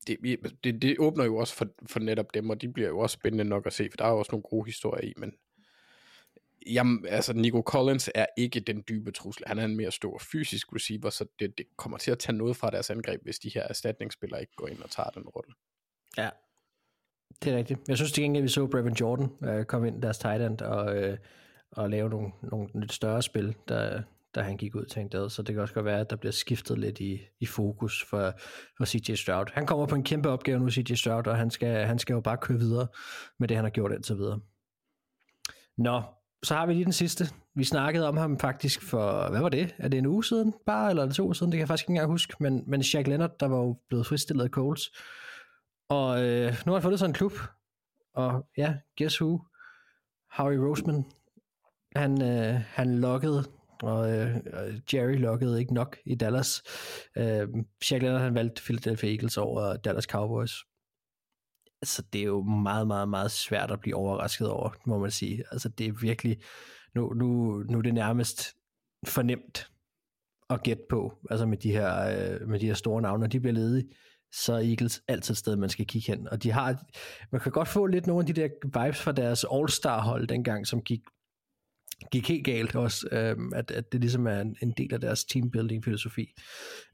[0.08, 0.18] det,
[0.64, 3.44] det, det åbner jo også for, for netop dem, og de bliver jo også spændende
[3.44, 5.34] nok at se, for der er jo også nogle gode historier i, men
[6.68, 9.44] jamen, altså Nico Collins er ikke den dybe trussel.
[9.48, 12.58] Han er en mere stor fysisk receiver, så det, det kommer til at tage noget
[12.58, 15.54] fra deres angreb, hvis de her erstatningsspillere ikke går ind og tager den rolle.
[16.18, 16.30] Ja,
[17.44, 17.80] det er rigtigt.
[17.88, 20.62] Jeg synes til gengæld, at vi så Brevin Jordan øh, komme ind deres tight end
[20.62, 21.18] og, øh,
[21.72, 24.02] og lave nogle, nogle lidt større spil, der,
[24.36, 26.16] da han gik ud til en dad, så det kan også godt være, at der
[26.16, 28.34] bliver skiftet lidt i, i fokus for,
[28.78, 29.46] for CJ Stroud.
[29.54, 32.22] Han kommer på en kæmpe opgave nu, CJ Stroud, og han skal, han skal jo
[32.22, 32.88] bare køre videre
[33.40, 34.40] med det, han har gjort indtil videre.
[35.78, 36.02] Nå,
[36.44, 37.26] så har vi lige den sidste.
[37.56, 39.76] Vi snakkede om ham faktisk for, hvad var det?
[39.78, 41.52] Er det en uge siden bare, eller er det to uger siden?
[41.52, 42.36] Det kan jeg faktisk ikke engang huske.
[42.40, 44.92] Men, men Shaq Leonard, der var jo blevet fristillet af Coles.
[45.90, 47.34] Og øh, nu har han fundet sådan en klub.
[48.14, 49.40] Og ja, guess who?
[50.32, 51.06] Howie Roseman.
[51.96, 53.44] Han, øh, han lokkede
[53.84, 54.36] og øh,
[54.94, 56.64] Jerry lukkede ikke nok i Dallas.
[57.18, 57.48] Øh,
[57.82, 60.54] Shaq Leonard han valgte Philadelphia Eagles over Dallas Cowboys.
[61.82, 65.44] Altså det er jo meget, meget, meget svært at blive overrasket over, må man sige.
[65.52, 66.38] Altså det er virkelig,
[66.96, 68.54] nu, nu, nu er det nærmest
[69.08, 69.68] fornemt
[70.50, 73.40] at gætte på, altså med de her, øh, med de her store navne, når de
[73.40, 73.90] bliver ledige,
[74.32, 76.28] så er Eagles altid et sted, man skal kigge hen.
[76.28, 76.84] Og de har,
[77.32, 80.68] man kan godt få lidt nogle af de der vibes fra deres All-Star hold dengang,
[80.68, 81.00] som gik
[82.12, 85.26] gik helt galt også, øhm, at, at det ligesom er en, en del af deres
[85.26, 86.34] teambuilding-filosofi.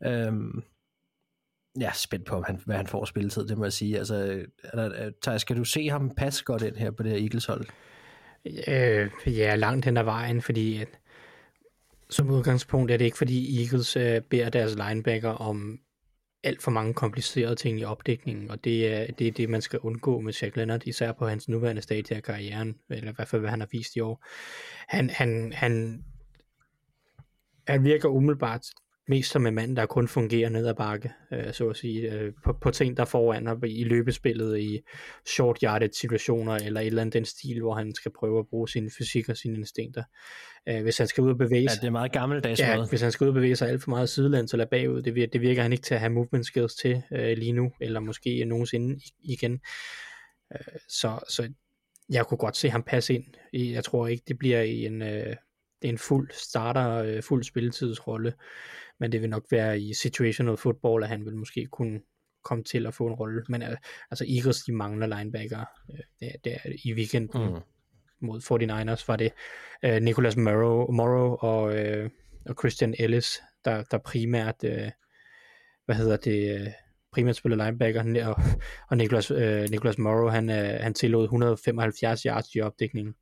[0.05, 0.63] Øhm,
[1.79, 3.97] jeg er spændt på, han, hvad han får spilletid, det må jeg sige.
[3.97, 4.45] Altså,
[5.21, 7.65] Thijs, skal du se ham passe godt ind her på det her Eagles-hold?
[8.45, 10.99] Øh, ja, langt hen ad vejen, fordi at,
[12.09, 15.79] som udgangspunkt er det ikke, fordi Eagles øh, beder deres linebacker om
[16.43, 19.79] alt for mange komplicerede ting i opdækningen, og det er, det er det, man skal
[19.79, 23.41] undgå med Jack Leonard, især på hans nuværende stadie af karrieren, eller i hvert fald,
[23.41, 24.25] hvad han har vist i år.
[24.87, 26.03] Han, han, han,
[27.67, 28.61] han virker umiddelbart
[29.09, 32.33] mest som en mand, der kun fungerer ned ad bakke, øh, så at sige, øh,
[32.43, 34.79] på, på ting, der foran og i løbespillet, i
[35.25, 38.69] short yarded situationer, eller et eller andet den stil, hvor han skal prøve at bruge
[38.69, 40.03] sin fysik og sine instinkter.
[40.69, 41.77] Øh, hvis han skal ud og bevæge sig...
[41.77, 42.87] Ja, det er meget gammeldags ja, måde.
[42.89, 45.31] hvis han skal ud og bevæge sig alt for meget sidelands eller bagud, det virker,
[45.31, 48.45] det virker han ikke til at have movement skills til øh, lige nu, eller måske
[48.45, 49.59] nogensinde igen.
[50.53, 51.49] Øh, så, så
[52.09, 53.23] jeg kunne godt se ham passe ind.
[53.53, 55.01] Jeg tror ikke, det bliver i en...
[55.01, 55.35] Øh,
[55.81, 58.33] en fuld starter, øh, fuld spilletidsrolle
[58.99, 62.01] men det vil nok være i situational football, at han vil måske kunne
[62.43, 63.43] komme til at få en rolle.
[63.49, 63.77] Men øh,
[64.11, 65.65] altså Eagles, de mangler linebacker.
[65.91, 67.59] Øh, det, det er i weekenden mm.
[68.19, 69.31] mod 49ers var det
[69.83, 72.09] øh, Nicholas Morrow, Morrow og, øh,
[72.45, 74.91] og Christian Ellis, der, der primært, øh,
[75.85, 76.67] hvad hedder det, øh,
[77.11, 78.35] primært spiller linebacker, og,
[78.89, 83.15] og Nicholas, øh, Nicholas Morrow, han, øh, han tillod 175 yards i opdækningen.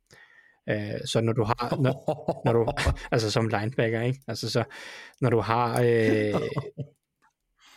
[0.70, 2.72] Øh, så når du har, når, når du,
[3.12, 4.20] altså som linebacker, ikke?
[4.28, 4.64] Altså så,
[5.20, 6.40] når du har øh,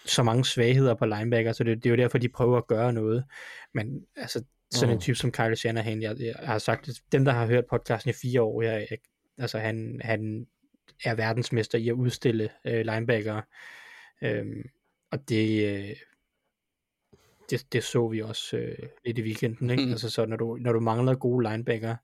[0.05, 2.93] så mange svagheder på linebacker, så det, det er jo derfor, de prøver at gøre
[2.93, 3.25] noget.
[3.73, 4.93] Men altså, sådan mm.
[4.93, 8.13] en type som Kyle Shanahan, jeg, jeg har sagt, dem, der har hørt podcasten i
[8.21, 8.97] fire år, jeg, jeg,
[9.37, 10.47] altså han, han
[11.05, 13.41] er verdensmester i at udstille øh, linebacker.
[14.21, 14.69] Øhm,
[15.11, 15.95] og det, øh,
[17.49, 19.85] det, det så vi også øh, lidt i weekenden, ikke?
[19.85, 19.91] Mm.
[19.91, 21.95] Altså så når du, når du mangler gode linebacker,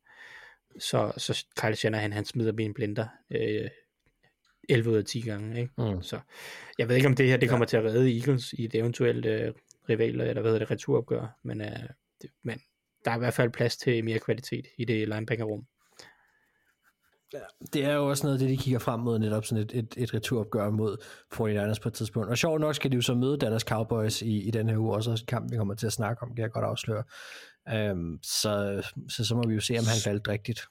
[0.79, 3.69] så, så Kyle Shanahan, han smider min blender øh,
[4.69, 5.61] 11 ud af 10 gange.
[5.61, 5.73] Ikke?
[5.77, 6.01] Mm.
[6.01, 6.19] Så
[6.77, 7.67] jeg ved ikke, om det her det kommer ja.
[7.67, 9.53] til at redde Eagles i et eventuelt øh,
[9.89, 11.89] rival, eller hvad hedder det, returopgør, men, øh,
[12.21, 12.61] det, men
[13.05, 15.65] der er i hvert fald plads til mere kvalitet i det linebacker-rum.
[17.73, 19.93] Det er jo også noget af det, de kigger frem mod, netop sådan et, et,
[19.97, 20.97] et returopgør mod
[21.33, 22.29] 49ers på et tidspunkt.
[22.29, 24.95] Og sjovt nok skal de jo så møde Dallas Cowboys i, i den her uge,
[24.95, 27.03] også en kamp, vi kommer til at snakke om, kan jeg godt afsløre.
[27.91, 30.67] Um, så, så så må vi jo se, om han valgte rigtigt.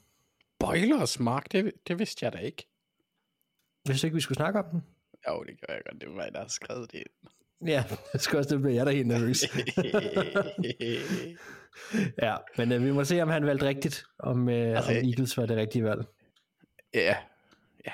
[0.59, 2.69] Boilers, Mark, det, det vidste jeg da ikke.
[3.85, 4.85] Hvis ikke vi skulle snakke om den?
[5.29, 6.01] Jo, det gør jeg godt.
[6.01, 7.69] Det var mig, der har skrevet det ind.
[7.69, 9.42] Ja, det skal også det bliver jeg da helt nervøs.
[12.27, 15.37] ja, men uh, vi må se, om han valgte rigtigt, om, uh, altså, om Eagles
[15.37, 16.05] var det rigtige valg.
[16.97, 17.17] Ja,
[17.87, 17.93] ja.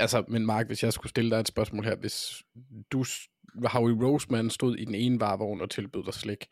[0.00, 2.42] Altså, men Mark, hvis jeg skulle stille dig et spørgsmål her, hvis
[2.92, 3.04] du,
[3.64, 6.46] Howie Roseman stod i den ene varevogn og tilbød dig slik,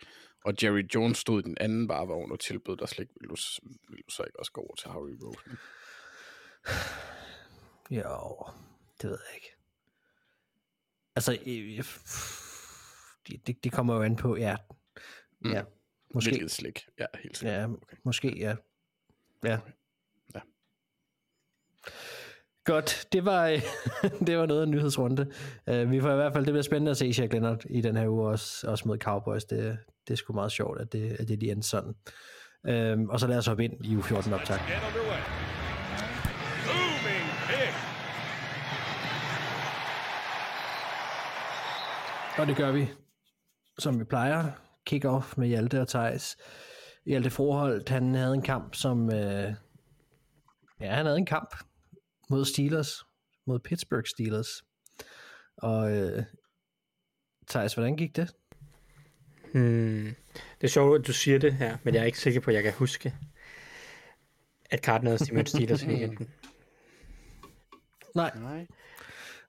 [0.45, 3.37] og Jerry Jones stod i den anden varevogn og tilbød dig slik, vil du,
[3.88, 5.59] vil du så ikke også gå over til Howie Roseman?
[7.90, 8.47] Jo,
[9.03, 9.57] det ved jeg ikke.
[11.16, 11.33] Altså,
[13.27, 14.57] det, det, det kommer jo an på, ja.
[15.40, 15.51] Mm.
[15.51, 15.62] Ja,
[16.14, 16.31] måske.
[16.31, 16.87] Hvilket slik?
[16.99, 17.61] Ja, helt sikkert.
[17.61, 17.66] Ja,
[18.05, 18.57] måske, ja.
[19.45, 19.51] Ja.
[19.51, 19.59] Ja.
[22.64, 23.47] Godt, det var,
[24.27, 25.27] det var noget af en nyhedsrunde.
[25.71, 27.97] Uh, vi får i hvert fald, det bliver spændende at se Shaq Leonard i den
[27.97, 29.45] her uge, også, også mod Cowboys.
[29.45, 31.95] Det, det er sgu meget sjovt, at det, at det lige endte sådan.
[32.69, 34.59] Uh, og så lad os hoppe ind i U14 optag.
[42.38, 42.90] Og det gør vi,
[43.79, 44.45] som vi plejer.
[44.90, 46.37] Kick-off med Hjalte og Thijs.
[47.07, 49.12] Hjalte Froholt, han havde en kamp, som...
[49.12, 49.55] Øh,
[50.81, 51.55] ja, han havde en kamp
[52.31, 53.05] mod Steelers.
[53.47, 54.62] Mod Pittsburgh Steelers.
[55.57, 56.23] Og øh,
[57.49, 58.35] Thijs, hvordan gik det?
[59.53, 60.14] Hmm.
[60.61, 62.55] Det er sjovt, at du siger det her, men jeg er ikke sikker på, at
[62.55, 63.14] jeg kan huske,
[64.71, 66.29] at Cardinals de mødte Steelers i weekenden.
[68.14, 68.66] Nej, Nej.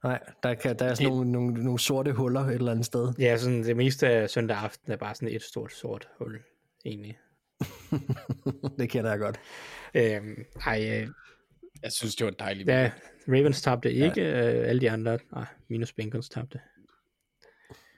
[0.04, 3.14] nej der, kan, der er sådan nogle, nogle, nogle sorte huller et eller andet sted.
[3.20, 6.40] Ja, sådan det meste af søndag aften er bare sådan et stort sort hul,
[6.86, 7.20] egentlig.
[8.80, 9.40] det kender jeg godt.
[9.94, 11.08] Øhm, ej, øh,
[11.84, 12.92] Jeg synes, det var en dejlig ja,
[13.28, 14.54] Ravens tabte ikke, ja.
[14.62, 16.60] øh, alle de andre, nej, minus Bengals tabte.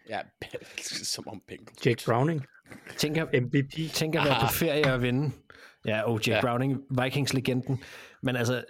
[0.10, 0.20] Ja,
[1.14, 1.86] som om Bengals.
[1.86, 2.46] Jake Browning,
[2.98, 3.92] Tænker, MVP.
[3.94, 5.32] tænker at være på ferie og vinde.
[5.86, 6.42] Ja, og Jack Ja.
[6.42, 7.84] Browning, Vikings-legenden.
[8.24, 8.64] Men altså,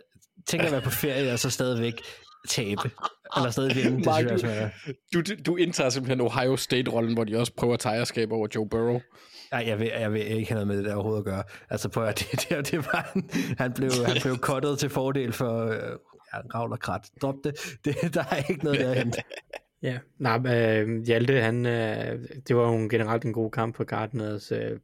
[0.48, 1.94] tænker at være på ferie og så stadigvæk
[2.50, 2.90] tabe.
[3.38, 3.98] Eller stadig vinde.
[3.98, 4.72] Det Mark, synes jeg
[5.14, 8.48] du- Du, du indtager simpelthen Ohio State-rollen, hvor de også prøver at tage ejerskab over
[8.56, 9.02] Joe Burrow.
[9.54, 11.44] Nej, jeg vil, jeg vil ikke have noget med det der overhovedet at gøre.
[11.70, 15.34] Altså på at det, det, det var han, han blev, han blev kottet til fordel
[15.34, 16.00] for øh,
[16.34, 17.02] ja, ravl og krat.
[17.22, 17.54] Drop det.
[17.86, 18.14] det.
[18.14, 19.24] Der er ikke noget der at hente.
[19.82, 24.52] Ja, nej, øh, Hjalte, han, øh, det var jo generelt en god kamp for Gardeners
[24.52, 24.80] øh,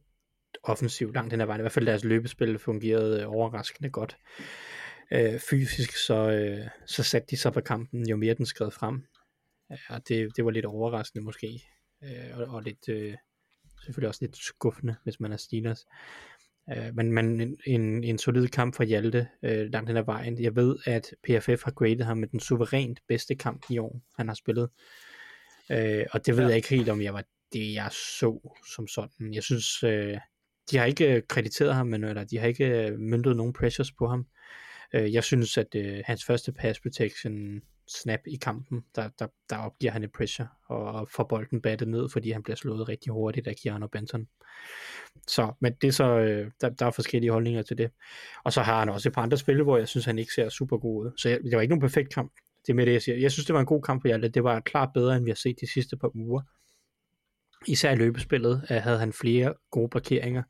[0.62, 1.60] offensiv langt hen ad vejen.
[1.60, 4.16] I hvert fald deres løbespil fungerede øh, overraskende godt.
[5.12, 9.02] Øh, fysisk så, øh, så satte de sig på kampen, jo mere den skred frem.
[9.70, 11.62] Ja, det, det var lidt overraskende måske,
[12.04, 13.14] øh, og, og lidt, øh,
[13.84, 15.86] selvfølgelig også lidt skuffende, hvis man er Steelers.
[16.70, 20.42] Øh, men, men en, en, solid kamp for Hjalte øh, langt hen ad vejen.
[20.42, 24.28] Jeg ved, at PFF har graded ham med den suverænt bedste kamp i år, han
[24.28, 24.68] har spillet.
[25.70, 26.48] Øh, og det ved ja.
[26.48, 29.34] jeg ikke helt, om jeg var det, jeg så som sådan.
[29.34, 30.18] Jeg synes, øh,
[30.70, 33.92] de har ikke øh, krediteret ham, men, eller de har ikke øh, møntet nogen pressures
[33.92, 34.26] på ham.
[34.94, 39.56] Øh, jeg synes, at øh, hans første pass protection snap i kampen, der, der, der
[39.56, 43.46] opgiver han et pressure og får bolden battet ned, fordi han bliver slået rigtig hurtigt
[43.46, 44.28] af Keanu Benton.
[45.28, 47.90] Så, men det er så, øh, der, der er forskellige holdninger til det.
[48.44, 50.48] Og så har han også et par andre spil, hvor jeg synes, han ikke ser
[50.48, 51.12] super god ud.
[51.16, 52.32] Så jeg, det var ikke nogen perfekt kamp.
[52.66, 53.18] Det er med det, jeg siger.
[53.18, 54.28] Jeg synes, det var en god kamp for Hjalte.
[54.28, 56.42] Det var klart bedre, end vi har set de sidste par uger.
[57.66, 60.42] Især i løbespillet øh, havde han flere gode parkeringer,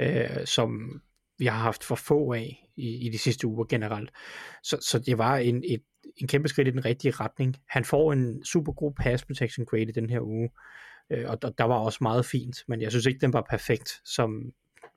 [0.00, 1.00] øh, som
[1.38, 4.10] vi har haft for få af i, i de sidste uger generelt.
[4.62, 5.82] Så, så det var en, et,
[6.16, 7.56] en kæmpe skridt i den rigtige retning.
[7.68, 10.50] Han får en super god pass protection grade i den her uge,
[11.10, 14.00] øh, og der, der var også meget fint, men jeg synes ikke, den var perfekt,
[14.04, 14.52] som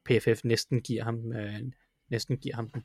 [0.06, 1.62] PFF næsten giver ham, øh,
[2.10, 2.84] næsten giver ham den.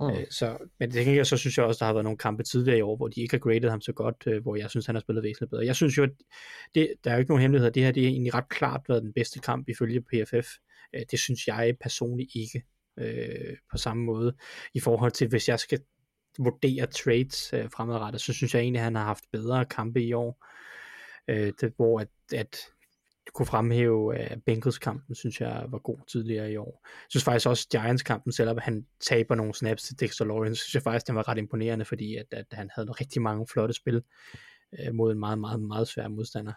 [0.00, 0.10] Mm.
[0.10, 2.78] Øh, så, men det jeg, så synes jeg også, der har været nogle kampe tidligere
[2.78, 4.94] i år, hvor de ikke har graded ham så godt, øh, hvor jeg synes, han
[4.94, 5.66] har spillet væsentligt bedre.
[5.66, 6.10] Jeg synes jo, at
[6.74, 7.70] det, der er jo ikke nogen hemmelighed.
[7.70, 10.48] Det her det er egentlig ret klart været den bedste kamp ifølge PFF.
[10.94, 12.62] Øh, det synes jeg personligt ikke
[12.98, 14.36] øh, på samme måde.
[14.74, 15.80] I forhold til, hvis jeg skal
[16.38, 20.12] vurdere trades øh, fremadrettet, så synes jeg egentlig, at han har haft bedre kampe i
[20.12, 20.46] år.
[21.28, 22.58] Øh, det, hvor at, at
[23.34, 26.80] kunne fremhæve øh, Bengals-kampen, synes jeg var god tidligere i år.
[26.84, 30.82] Jeg synes faktisk også, Giants-kampen, selvom han taber nogle snaps til Dexter Lawrence, synes jeg
[30.82, 34.02] faktisk, den var ret imponerende, fordi at, at han havde rigtig mange flotte spil
[34.80, 36.52] øh, mod en meget, meget, meget svær modstander.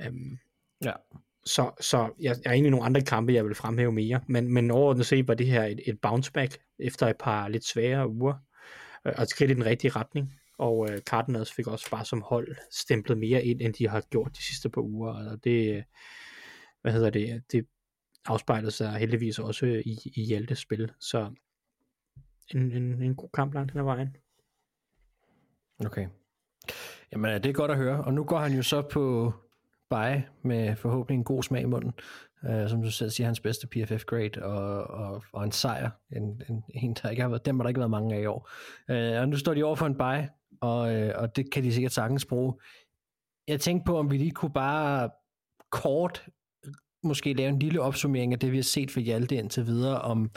[0.00, 0.38] Øhm,
[0.84, 0.92] Ja.
[1.44, 4.70] Så, så jeg, jeg er egentlig nogle andre kampe, jeg vil fremhæve mere, men, men
[4.70, 8.34] overordnet set var det her et, et bounce back efter et par lidt svære uger,
[9.06, 12.56] øh, og skridt i den rigtige retning og øh, Cardinals fik også bare som hold
[12.70, 15.82] stemplet mere ind, end de har gjort de sidste par uger, og det, øh,
[16.82, 17.66] hvad hedder det, det,
[18.26, 20.92] afspejlede sig heldigvis også øh, i, i Hjaltes spil.
[21.00, 21.30] Så
[22.54, 24.16] en, en, en god kamp langt hen ad vejen.
[25.86, 26.08] Okay.
[27.12, 28.04] Jamen, øh, det er godt at høre.
[28.04, 29.34] Og nu går han jo så på
[29.92, 31.92] bye med forhåbentlig en god smag i munden.
[32.48, 35.90] Øh, som du selv siger, hans bedste PFF grade og, og, og en sejr.
[36.16, 38.26] En, en, en der ikke har været, dem har der ikke været mange af i
[38.26, 38.50] år.
[38.90, 40.28] Øh, og nu står de over for en bye,
[40.60, 42.54] og, øh, og det kan de sikkert sagtens bruge.
[43.48, 45.10] Jeg tænkte på, om vi lige kunne bare
[45.70, 46.26] kort
[47.02, 50.30] måske lave en lille opsummering af det, vi har set for Hjalte indtil videre, om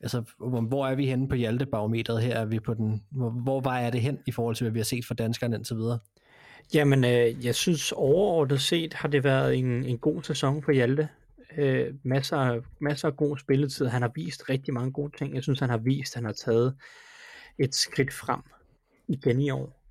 [0.00, 0.22] altså,
[0.68, 2.34] hvor er vi henne på Hjalte-barometret her?
[2.34, 4.78] Er vi på den, hvor, hvor vej er det hen i forhold til, hvad vi
[4.78, 5.98] har set for danskerne indtil videre?
[6.74, 11.08] Jamen, øh, jeg synes overordnet set har det været en, en god sæson for Hjalte.
[11.56, 13.86] Øh, masser, masser af god spilletid.
[13.86, 15.34] Han har vist rigtig mange gode ting.
[15.34, 16.76] Jeg synes, han har vist, at han har taget
[17.58, 18.40] et skridt frem
[19.08, 19.82] igen i år,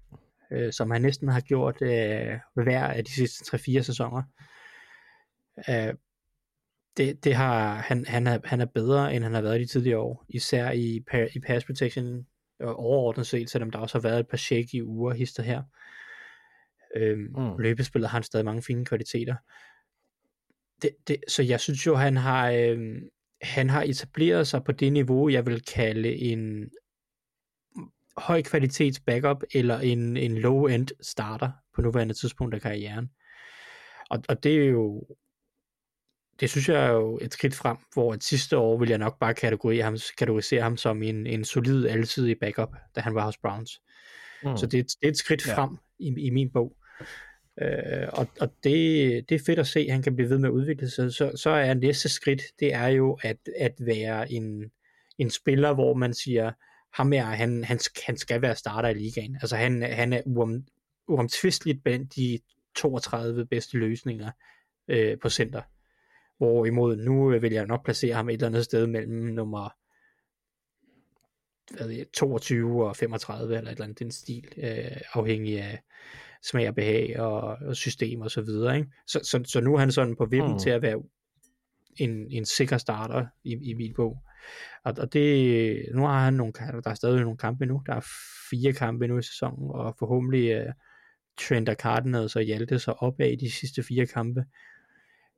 [0.51, 4.23] øh, som han næsten har gjort øh, hver af de sidste 3-4 sæsoner.
[5.69, 5.93] Øh,
[6.97, 9.67] det, det har, han, han, er, han er bedre, end han har været i de
[9.67, 11.03] tidligere år, især i,
[11.35, 12.25] i pass protection
[12.59, 15.63] og overordnet set, selvom der også har været et par shaky uger hister her.
[16.95, 17.57] Øhm, mm.
[17.59, 19.35] Løbespillet har han stadig mange fine kvaliteter.
[20.81, 23.09] Det, det, så jeg synes jo, han har, øhm,
[23.41, 26.69] han har etableret sig på det niveau, jeg vil kalde en
[28.17, 33.09] høj kvalitets backup, eller en, en low-end starter på nuværende tidspunkt af karrieren.
[34.09, 35.03] Og, og det er jo
[36.39, 39.19] det synes jeg er jo et skridt frem, hvor et sidste år vil jeg nok
[39.19, 43.37] bare kategorisere ham, kategorisere ham som en, en solid, alsidig backup, da han var hos
[43.37, 43.81] Browns.
[44.43, 44.57] Mm.
[44.57, 45.55] Så det, det er et skridt ja.
[45.55, 46.75] frem i, i min bog.
[47.61, 50.49] Øh, og og det, det er fedt at se, at han kan blive ved med
[50.49, 51.13] at udvikle sig.
[51.13, 54.71] Så, så er næste skridt, det er jo at, at være en,
[55.17, 56.51] en spiller, hvor man siger,
[56.93, 59.35] ham er, han, han, han skal være starter i ligaen.
[59.41, 60.63] Altså han, han er uom,
[61.07, 62.39] uomtvisteligt blandt de
[62.75, 64.31] 32 bedste løsninger
[64.87, 65.61] øh, på center.
[66.37, 69.69] Hvorimod nu vil jeg nok placere ham et eller andet sted mellem nummer
[71.71, 75.79] hvad jeg, 22 og 35 eller et eller andet den stil, øh, afhængig af
[76.43, 78.77] smag og behag og, og system og så videre.
[78.77, 78.89] Ikke?
[79.07, 80.59] Så, så, så nu er han sådan på vippen mm.
[80.59, 81.01] til at være
[81.97, 84.17] en, en sikker starter i, i min bog.
[84.83, 88.07] Og, og det, nu har han nogle, der er stadig nogle kampe nu, der er
[88.49, 90.73] fire kampe nu i sæsonen, og forhåbentlig uh,
[91.39, 94.45] trender Cardinals og Hjalte sig opad i de sidste fire kampe.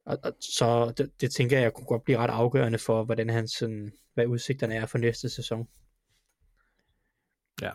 [0.06, 3.30] Og, og, så det, det tænker jeg, jeg kunne godt blive ret afgørende for, hvordan
[3.30, 5.68] han sådan, hvad udsigterne er for næste sæson.
[7.62, 7.72] Ja.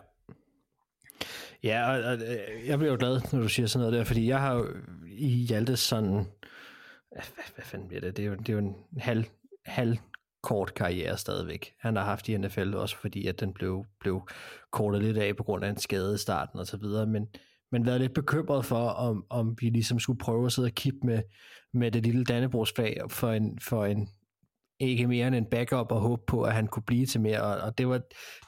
[1.63, 4.27] Ja, og, og øh, jeg bliver jo glad, når du siger sådan noget der, fordi
[4.27, 4.67] jeg har jo
[5.07, 6.25] i Hjaltes sådan,
[7.11, 7.23] hvad,
[7.55, 8.17] hvad fanden bliver det?
[8.17, 9.25] Det er jo, det er jo en halv,
[9.65, 9.97] halv
[10.43, 11.73] kort karriere stadigvæk.
[11.79, 14.21] Han har haft i NFL også, fordi at den blev, blev
[14.71, 17.27] kortet lidt af på grund af en skade i starten og så videre, men,
[17.71, 20.99] men været lidt bekymret for, om, om vi ligesom skulle prøve at sidde og kippe
[21.03, 21.21] med,
[21.73, 24.09] med det lille Dannebrogsfag for en, for en
[24.79, 27.41] ikke mere end en backup og håbe på, at han kunne blive til mere.
[27.41, 28.01] Og, og det, var,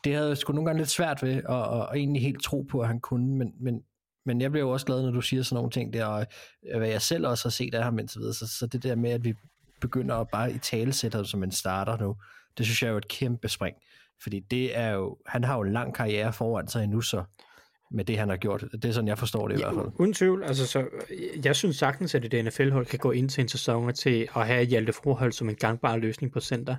[0.03, 2.61] det havde jeg sgu nogle gange lidt svært ved, og, og, og egentlig helt tro
[2.61, 3.81] på, at han kunne, men, men,
[4.25, 6.25] men jeg bliver jo også glad, når du siger sådan nogle ting der, og
[6.71, 8.95] øh, hvad jeg selv også har set af ham indtil videre, så, så det der
[8.95, 9.33] med, at vi
[9.81, 12.15] begynder at bare i tale sætte som en starter nu,
[12.57, 13.75] det synes jeg er jo et kæmpe spring.
[14.23, 17.23] Fordi det er jo, han har jo en lang karriere foran sig endnu, så
[17.91, 18.63] med det, han har gjort.
[18.71, 19.93] Det er sådan, jeg forstår det i ja, hvert fald.
[19.99, 20.43] Uden tvivl.
[20.43, 20.87] Altså, så,
[21.43, 24.65] jeg synes sagtens, at det NFL-hold kan gå ind til en sæson til at have
[24.65, 26.75] Hjalte Frohold som en gangbar løsning på center.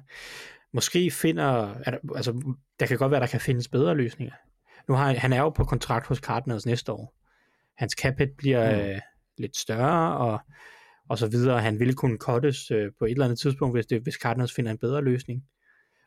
[0.73, 1.75] Måske finder,
[2.17, 4.35] altså, der kan godt være, der kan findes bedre løsninger.
[4.89, 7.15] Nu har han er jo på kontrakt hos Cardinals næste år.
[7.79, 8.91] Hans cap bliver mm.
[8.91, 9.01] øh,
[9.39, 10.41] lidt større, og,
[11.09, 11.61] og så videre.
[11.61, 14.71] Han ville kunne cuttes øh, på et eller andet tidspunkt, hvis, det, hvis Cardinals finder
[14.71, 15.45] en bedre løsning.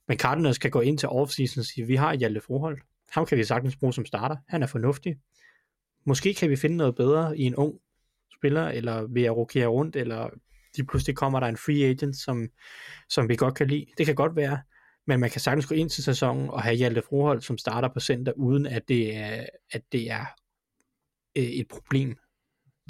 [0.07, 2.81] Men Cardinals kan gå ind til offseason og sige, vi har Hjalte Frohold
[3.11, 4.35] ham kan vi sagtens bruge som starter.
[4.47, 5.15] Han er fornuftig.
[6.05, 7.73] Måske kan vi finde noget bedre i en ung
[8.37, 10.29] spiller, eller ved at rokere rundt, eller
[10.77, 12.47] de pludselig kommer der en free agent, som,
[13.09, 13.85] som vi godt kan lide.
[13.97, 14.61] Det kan godt være,
[15.07, 17.99] men man kan sagtens gå ind til sæsonen og have Hjalte Frohold som starter på
[17.99, 20.25] center, uden at det er, at det er
[21.37, 22.17] øh, et problem.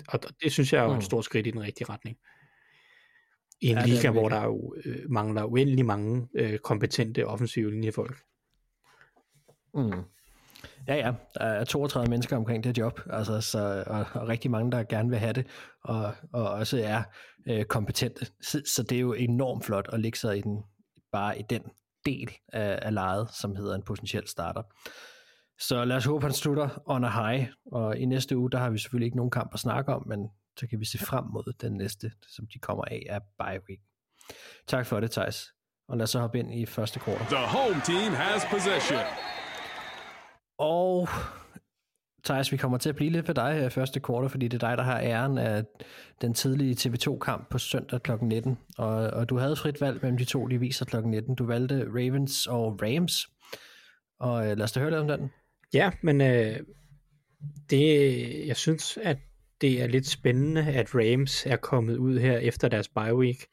[0.07, 1.01] Og det synes jeg er jo et mm.
[1.01, 2.17] stort skridt i den rigtige retning.
[3.61, 8.17] I en ja, liga, hvor der jo øh, mangler uendelig mange øh, kompetente offensive linjefolk.
[9.73, 10.03] Mm.
[10.87, 11.13] Ja, ja.
[11.33, 15.09] Der er 32 mennesker omkring det job, altså, så, og, og rigtig mange, der gerne
[15.09, 15.47] vil have det,
[15.83, 17.03] og, og også er
[17.47, 18.25] øh, kompetente.
[18.41, 20.63] Så, så det er jo enormt flot at ligge sig i den,
[21.11, 21.61] bare i den
[22.05, 24.61] del af, af lejet, som hedder en potentiel starter.
[25.59, 28.69] Så lad os håbe, han slutter on a high, og i næste uge, der har
[28.69, 30.29] vi selvfølgelig ikke nogen kamp at snakke om, men
[30.59, 33.81] så kan vi se frem mod den næste, som de kommer af, af bye week.
[34.67, 35.47] Tak for det, Thijs.
[35.87, 37.25] Og lad os så hoppe ind i første quarter.
[37.25, 39.30] The home team has possession.
[40.61, 41.07] Og
[42.23, 44.63] Thijs, vi kommer til at blive lidt ved dig her i første kvartal, fordi det
[44.63, 45.63] er dig, der har æren af
[46.21, 48.11] den tidlige TV2-kamp på søndag kl.
[48.21, 48.57] 19.
[48.77, 50.97] Og, og du havde frit valg mellem de to, de viser kl.
[51.05, 51.35] 19.
[51.35, 53.27] Du valgte Ravens og Rams.
[54.19, 55.31] Og øh, lad os da høre lidt om den.
[55.73, 56.59] Ja, men øh,
[57.69, 59.17] det, jeg synes, at
[59.61, 63.45] det er lidt spændende, at Rams er kommet ud her efter deres bye week,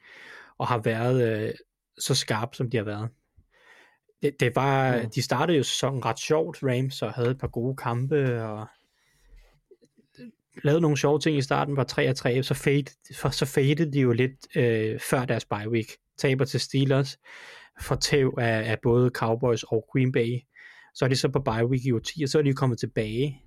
[0.58, 1.54] og har været øh,
[1.98, 3.08] så skarp, som de har været.
[4.22, 5.10] Det, det var, mm.
[5.10, 8.66] de startede jo sæsonen ret sjovt, Rams, og havde et par gode kampe, og
[10.64, 12.84] lavede nogle sjove ting i starten, var 3 3, så, fade,
[13.32, 15.86] så fadede de jo lidt øh, før deres bye week.
[16.18, 17.18] Taber til Steelers,
[17.80, 20.38] for tæv af, af både Cowboys og Green Bay.
[20.94, 23.42] Så er de så på bye week i 10, og så er de kommet tilbage,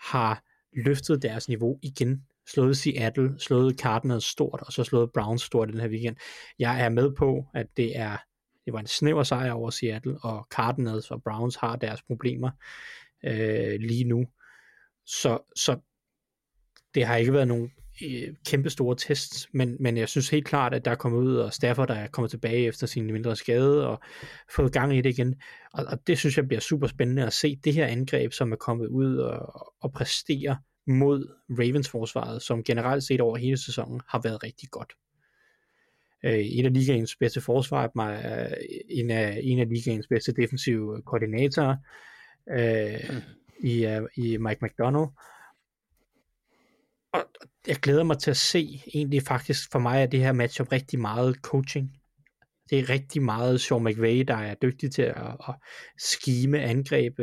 [0.00, 0.42] har
[0.84, 5.80] løftet deres niveau igen, slået Seattle, slået Cardinals stort, og så slået Browns stort den
[5.80, 6.16] her weekend.
[6.58, 8.16] Jeg er med på, at det er
[8.64, 12.50] det var en snæver sejr over Seattle, og Cardinals og Browns har deres problemer
[13.24, 14.26] øh, lige nu.
[15.06, 15.78] Så, så
[16.94, 17.70] det har ikke været nogen
[18.02, 21.36] øh, kæmpe store tests, men, men jeg synes helt klart, at der er kommet ud,
[21.36, 24.00] og Stafford der er kommet tilbage efter sin mindre skade, og
[24.56, 25.34] fået gang i det igen.
[25.72, 28.56] Og, og det synes jeg bliver super spændende at se det her angreb, som er
[28.56, 34.20] kommet ud og, og præstere mod Ravens forsvaret, som generelt set over hele sæsonen har
[34.24, 34.92] været rigtig godt.
[36.24, 37.90] Øh, en af ligaens bedste forsvar,
[38.88, 41.76] en af, en af ligaens bedste defensive koordinatorer
[42.50, 43.68] øh, mm.
[43.68, 45.08] i, uh, i Mike McDonald,
[47.12, 47.24] og
[47.66, 51.00] jeg glæder mig til at se, egentlig faktisk for mig er det her matchup rigtig
[51.00, 51.90] meget coaching.
[52.70, 55.16] Det er rigtig meget Sean McVay, der er dygtig til at,
[55.48, 55.54] at
[55.98, 57.20] skime angreb,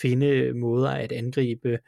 [0.00, 1.78] finde måder at angribe.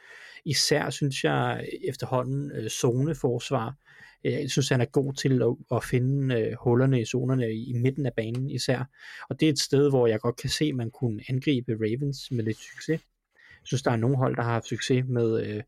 [0.45, 3.75] Især synes jeg efterhånden øh, zoneforsvar.
[4.25, 7.71] Øh, jeg synes, han er god til at, at finde øh, hullerne i zonerne i,
[7.71, 8.85] i midten af banen især.
[9.31, 12.31] Og det er et sted, hvor jeg godt kan se, at man kunne angribe Ravens
[12.31, 13.01] med lidt succes.
[13.35, 15.63] Jeg synes, der er nogle hold, der har haft succes med øh,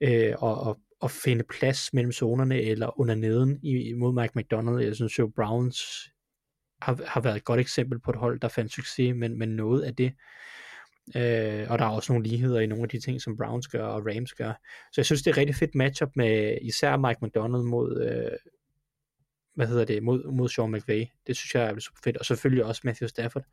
[0.00, 4.80] øh, at, at, at finde plads mellem zonerne eller under neden imod Mike McDonald.
[4.80, 6.10] Jeg synes jo, Browns
[6.82, 9.82] har, har været et godt eksempel på et hold, der fandt succes, men, men noget
[9.82, 10.12] af det.
[11.16, 13.84] Øh, og der er også nogle ligheder i nogle af de ting, som Browns gør
[13.84, 14.52] og Rams gør.
[14.92, 18.38] Så jeg synes, det er et rigtig fedt matchup med især Mike McDonald mod, øh,
[19.54, 21.04] hvad hedder det, mod, mod Sean McVay.
[21.26, 22.16] Det synes jeg er super fedt.
[22.16, 23.44] Og selvfølgelig også Matthew Stafford,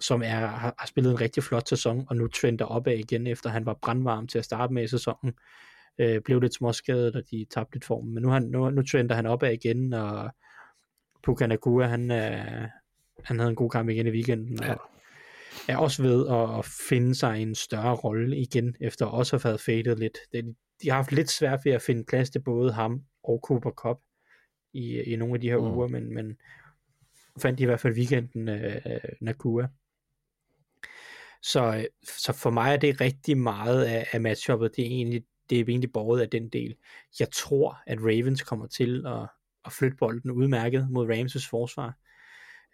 [0.00, 3.50] som er, har, har spillet en rigtig flot sæson, og nu trender opad igen, efter
[3.50, 5.34] han var brandvarm til at starte med i sæsonen
[5.98, 8.14] øh, blev lidt småskadet, og de tabte lidt formen.
[8.14, 10.30] Men nu, han, nu, nu trender han opad igen, og
[11.22, 12.68] Puka Nakua, han, øh,
[13.24, 14.72] han havde en god kamp igen i weekenden, ja.
[14.72, 14.90] og
[15.68, 19.58] er også ved at, at finde sig en større rolle igen, efter også at have
[19.58, 20.18] fadet lidt.
[20.32, 23.70] De, de har haft lidt svært ved at finde plads til både ham og Cooper
[23.70, 23.96] Cup
[24.72, 25.64] i, i nogle af de her mm.
[25.64, 26.36] uger, men, men
[27.38, 28.80] fandt de i hvert fald weekenden øh,
[29.20, 29.68] Nakua.
[31.42, 31.88] Så,
[32.18, 35.64] så for mig er det rigtig meget af, af matchuppet, det er egentlig det er
[35.68, 36.76] egentlig borget af den del.
[37.20, 39.28] Jeg tror, at Ravens kommer til at,
[39.64, 41.98] at flytte bolden udmærket mod Ramses forsvar.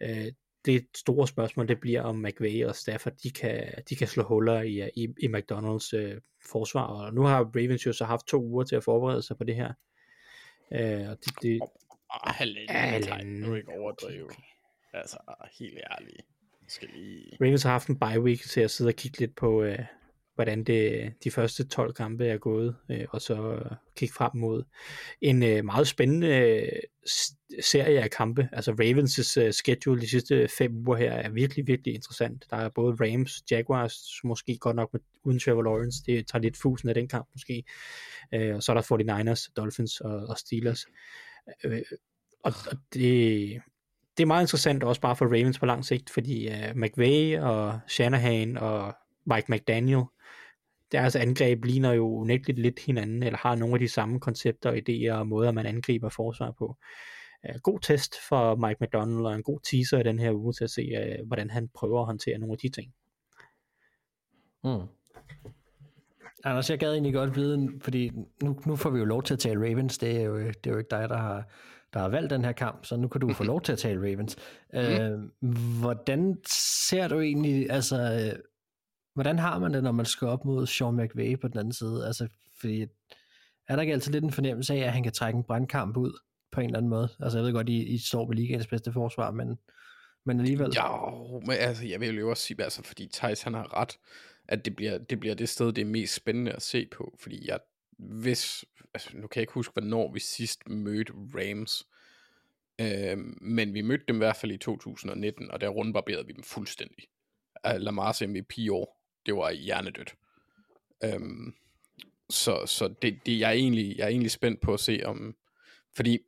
[0.01, 0.31] Øh,
[0.65, 4.61] det store spørgsmål, det bliver om McVay og Stafford, de kan, de kan slå huller
[4.61, 6.21] i, i, i McDonalds øh,
[6.51, 9.43] forsvar, og nu har Ravens jo så haft to uger til at forberede sig på
[9.43, 9.73] det her.
[10.71, 11.61] Øh, og det, det,
[12.09, 13.39] halvanden, halvanden.
[13.41, 14.23] Nu ikke overdrive.
[14.23, 14.41] Okay.
[14.93, 15.17] Altså,
[15.59, 16.21] helt ærligt.
[16.67, 17.37] Skal lige...
[17.41, 19.79] Ravens har haft en bye week til at sidde og kigge lidt på, øh,
[20.35, 24.63] hvordan det, de første 12 kampe er gået, øh, og så øh, kigge frem mod
[25.21, 26.67] en øh, meget spændende øh,
[27.61, 28.49] serie af kampe.
[28.51, 32.45] Altså Ravens' øh, schedule de sidste fem uger her er virkelig, virkelig interessant.
[32.49, 36.57] Der er både Rams, Jaguars, måske godt nok med, uden Trevor Lawrence, det tager lidt
[36.57, 37.63] fusen af den kamp måske,
[38.33, 40.85] øh, og så er der 49ers, Dolphins og, og Steelers.
[41.63, 41.81] Øh,
[42.43, 43.61] og, og det,
[44.17, 47.79] det er meget interessant også bare for Ravens på lang sigt, fordi uh, McVay og
[47.87, 50.03] Shanahan og Mike McDaniel
[50.93, 54.77] deres angreb ligner jo unægteligt lidt hinanden, eller har nogle af de samme koncepter og
[54.77, 56.77] idéer og måder, man angriber forsvar på.
[57.49, 60.63] Uh, god test for Mike McDonald, og en god teaser i den her uge til
[60.63, 62.93] at se, uh, hvordan han prøver at håndtere nogle af de ting.
[64.63, 64.87] Mm.
[66.45, 68.11] Anders, jeg gad egentlig godt vide, fordi
[68.43, 70.71] nu, nu får vi jo lov til at tale Ravens, det er jo, det er
[70.71, 71.43] jo ikke dig, der har,
[71.93, 73.99] der har valgt den her kamp, så nu kan du få lov til at tale
[73.99, 74.37] Ravens.
[74.73, 74.79] Mm.
[74.79, 76.37] Uh, hvordan
[76.83, 78.31] ser du egentlig, altså
[79.13, 82.07] Hvordan har man det, når man skal op mod Sean McVay på den anden side?
[82.07, 82.27] Altså,
[82.59, 82.81] fordi
[83.67, 86.19] er der ikke altid lidt en fornemmelse af, at han kan trække en brandkamp ud
[86.51, 87.09] på en eller anden måde?
[87.19, 89.59] Altså, jeg ved godt, I, I står ved ligaens bedste forsvar, men,
[90.25, 90.71] men alligevel.
[90.75, 91.09] Ja,
[91.39, 93.97] men altså, jeg vil jo også sige, altså, fordi Thijs han har ret,
[94.47, 97.47] at det bliver, det bliver det sted, det er mest spændende at se på, fordi
[97.47, 97.59] jeg,
[97.97, 101.87] hvis, altså, nu kan jeg ikke huske, hvornår vi sidst mødte Rams,
[102.81, 106.43] øh, men vi mødte dem i hvert fald i 2019, og der rundbarberede vi dem
[106.43, 107.05] fuldstændig.
[107.65, 110.15] Lamars MVP år det var hjernedødt.
[111.03, 111.53] Øhm,
[112.29, 115.35] så så det, det, jeg, er egentlig, jeg er egentlig spændt på at se om...
[115.95, 116.19] Fordi,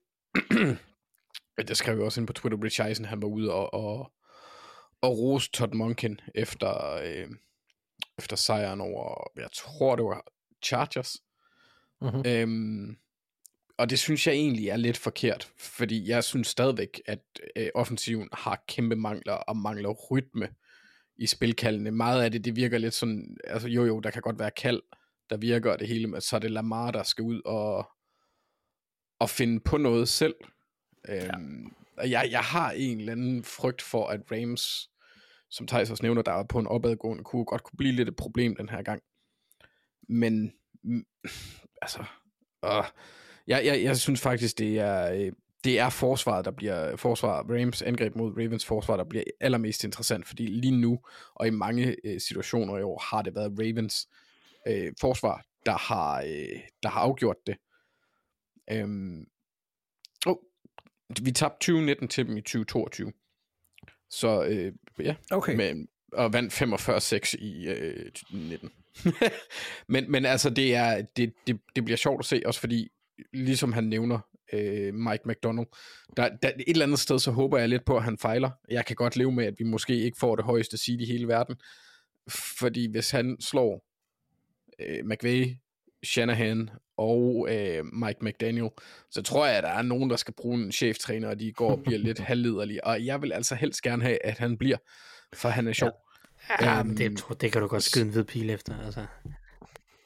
[1.67, 4.11] det skrev jeg også ind på Twitter, Rich Eisen, han var ude og, og,
[5.01, 7.27] og rose Todd Monken efter, øh,
[8.17, 10.25] efter sejren over, jeg tror det var
[10.63, 11.17] Chargers.
[12.01, 12.23] Mhm.
[12.25, 12.97] Øhm,
[13.77, 17.19] og det synes jeg egentlig er lidt forkert, fordi jeg synes stadigvæk, at
[17.55, 20.49] øh, offensiven har kæmpe mangler og mangler rytme
[21.17, 21.91] i spilkaldene.
[21.91, 24.81] Meget af det, det virker lidt sådan, altså jo jo, der kan godt være kald,
[25.29, 27.89] der virker og det hele, men så er det Lamar, der skal ud og,
[29.19, 30.35] og finde på noget selv.
[31.09, 34.89] Øhm, og jeg, jeg har en eller anden frygt for, at Rams,
[35.49, 38.15] som Thijs også nævner, der er på en opadgående kunne godt kunne blive lidt et
[38.15, 39.01] problem den her gang.
[40.09, 40.53] Men,
[41.81, 42.03] altså,
[42.65, 42.83] øh,
[43.47, 45.31] jeg, jeg, jeg synes faktisk, det er, øh,
[45.65, 50.27] det er forsvaret, der bliver, forsvar, Rams angreb mod Ravens forsvar, der bliver allermest interessant,
[50.27, 50.99] fordi lige nu,
[51.35, 54.07] og i mange øh, situationer i år, har det været Ravens
[54.67, 57.57] øh, forsvar, der har, øh, der har afgjort det.
[58.71, 59.25] Øhm,
[60.25, 60.35] oh,
[61.21, 63.11] vi tabte 2019 til dem i 2022.
[64.09, 65.55] Så øh, ja, Okay.
[65.55, 66.61] med, og vandt
[67.37, 68.71] 45-6 i øh, 19.
[69.93, 72.91] men, men altså, det, er, det, det, det bliver sjovt at se, også fordi,
[73.33, 74.19] ligesom han nævner,
[74.55, 75.67] øh, Mike McDonald,
[76.17, 78.49] der, der, et eller andet sted, så håber jeg lidt på, at han fejler.
[78.69, 81.27] Jeg kan godt leve med, at vi måske ikke får det højeste seed i hele
[81.27, 81.55] verden,
[82.29, 83.85] fordi hvis han slår
[84.79, 85.55] øh, McVay,
[86.03, 88.69] Shanahan og øh, Mike McDaniel,
[89.11, 91.71] så tror jeg, at der er nogen, der skal bruge en cheftræner, og de går
[91.71, 92.83] og bliver lidt halvlederlige.
[92.83, 94.77] Og jeg vil altså helst gerne have, at han bliver,
[95.33, 95.91] for han er sjov.
[96.61, 98.85] Ja, Øhm, men det, tror, det kan du godt skyde en hvid pil efter.
[98.85, 99.05] Altså.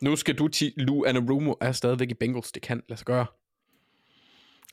[0.02, 2.52] Nu skal du til Lou Anarumo er stadigvæk i Bengals.
[2.52, 3.26] Det kan lade sig gøre.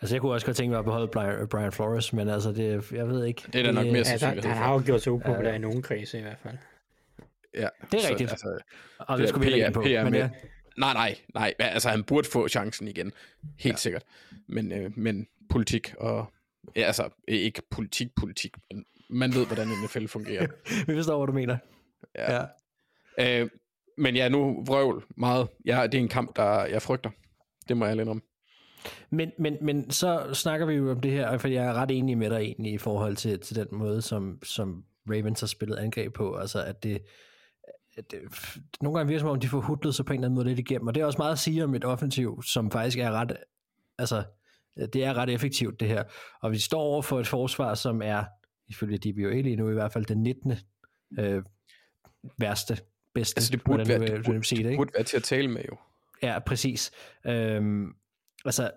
[0.01, 2.92] Altså, jeg kunne også godt tænke mig at beholde Brian, Brian Flores, men altså, det,
[2.92, 3.42] jeg ved ikke.
[3.53, 5.59] Det er der nok mere Ja, der, sandsynlighed han har jo gjort sig upopulær i
[5.59, 6.57] nogle kredse i hvert fald.
[7.55, 8.30] Ja, Det er rigtigt.
[8.30, 8.59] Altså,
[8.99, 9.80] Og det skulle vi ikke på.
[9.82, 10.20] PR Men med.
[10.20, 10.28] ja,
[10.78, 11.55] Nej, nej, nej.
[11.59, 13.12] Altså, han burde få chancen igen.
[13.59, 13.76] Helt ja.
[13.76, 14.03] sikkert.
[14.49, 16.32] Men, øh, men politik og...
[16.76, 20.47] Ja, altså, ikke politik, politik, men man ved, hvordan NFL fungerer.
[20.86, 21.57] vi forstår, hvad du mener.
[22.14, 22.44] Ja.
[23.20, 23.51] Øh,
[23.99, 25.49] men ja, nu vrøvl meget.
[25.66, 27.11] Ja, det er en kamp, der jeg frygter.
[27.68, 28.22] Det må jeg lidt om.
[29.11, 32.18] Men, men, men så snakker vi jo om det her, for jeg er ret enig
[32.18, 36.14] med dig egentlig i forhold til, til den måde, som, som Ravens har spillet angreb
[36.14, 36.34] på.
[36.37, 37.03] Altså, at det,
[37.97, 38.18] at det
[38.80, 40.59] nogle gange virker som om, de får hudlet sig på en eller anden måde lidt
[40.59, 40.87] igennem.
[40.87, 43.37] Og det er også meget at sige om et offensiv, som faktisk er ret,
[43.99, 44.22] altså,
[44.76, 46.03] det er ret effektivt det her.
[46.41, 48.24] Og vi står over for et forsvar, som er,
[48.68, 50.53] ifølge DBA lige nu i hvert fald, den 19.
[51.18, 51.43] Øh,
[52.39, 52.78] værste,
[53.14, 53.39] bedste.
[53.39, 55.22] Altså, det burde, hvordan være, vil- det, du vil burde, det burde være til at
[55.22, 55.76] tale med, jo.
[56.22, 56.91] Ja, præcis.
[57.26, 57.87] Øhm,
[58.47, 58.70] altså,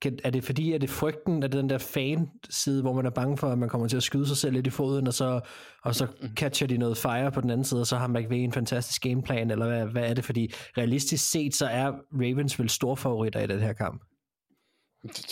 [0.00, 3.36] kan, er det fordi, er det frygten af den der fan-side, hvor man er bange
[3.36, 5.40] for, at man kommer til at skyde sig selv lidt i foden, og så,
[5.82, 6.06] og så
[6.36, 9.50] catcher de noget fire på den anden side, og så har McVay en fantastisk gameplan,
[9.50, 10.24] eller hvad, hvad er det?
[10.24, 14.02] Fordi realistisk set, så er Ravens vel storfavoritter i den her kamp.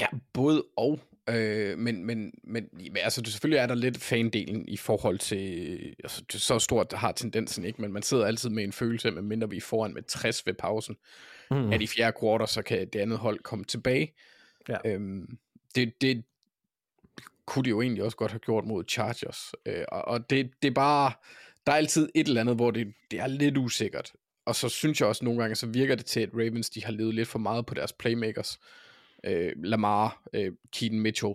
[0.01, 1.01] Ja, både og.
[1.29, 6.23] Øh, men, men, men altså, det, selvfølgelig er der lidt fandelen i forhold til, altså,
[6.27, 9.23] det er så stort har tendensen ikke, men man sidder altid med en følelse, af,
[9.23, 10.97] mindre vi er foran med 60 ved pausen.
[11.55, 11.73] Mm.
[11.73, 14.15] at i fjerde kvartal, så kan det andet hold komme tilbage.
[14.69, 14.77] Ja.
[14.85, 15.39] Øhm,
[15.75, 16.25] det, det
[17.47, 19.53] kunne de jo egentlig også godt have gjort mod Chargers.
[19.67, 21.13] Øh, og og det, det er bare,
[21.67, 24.13] der er altid et eller andet, hvor det, det er lidt usikkert.
[24.45, 26.93] Og så synes jeg også nogle gange, så virker det til, at Ravens de har
[26.93, 28.59] levet lidt for meget på deres playmakers.
[29.25, 31.35] Øh, Lamar, øh, Keaton Mitchell,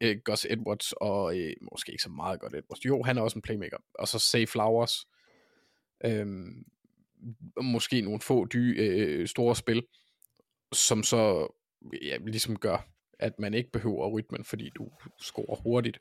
[0.00, 2.84] øh, Gus Edwards, og øh, måske ikke så meget godt Edwards.
[2.84, 3.76] Jo, han er også en playmaker.
[3.94, 5.06] Og så Say Flowers.
[6.04, 6.26] Øh,
[7.62, 9.82] måske nogle få dy, øh, store spil,
[10.72, 11.52] som så
[12.02, 15.98] ja, ligesom gør, at man ikke behøver rytmen, fordi du scorer hurtigt.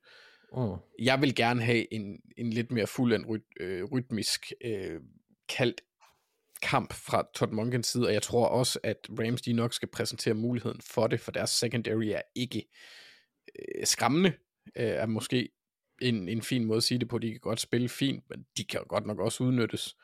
[0.57, 0.75] Mm.
[0.99, 4.99] Jeg vil gerne have en, en lidt mere fuldendt ryt, øh, rytmisk øh,
[5.49, 5.81] kaldt
[6.61, 10.33] kamp fra Todd Monkens side, og jeg tror også, at Rams de nok skal præsentere
[10.33, 12.65] muligheden for det, for deres secondary er ikke
[13.59, 14.33] øh, skræmmende,
[14.75, 15.49] øh, er måske
[16.01, 17.17] en, en fin måde at sige det på.
[17.17, 19.95] De kan godt spille fint, men de kan godt nok også udnyttes.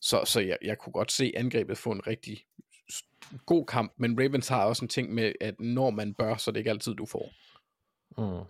[0.00, 2.44] Så, så jeg, jeg kunne godt se angrebet få en rigtig
[3.46, 6.52] god kamp, men Ravens har også en ting med, at når man bør, så er
[6.52, 7.32] det ikke altid, du får.
[8.18, 8.44] Mm.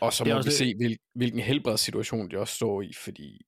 [0.00, 2.92] Og så Det er må vi det- se, hvil, hvilken helbredssituation de også står i,
[2.92, 3.46] fordi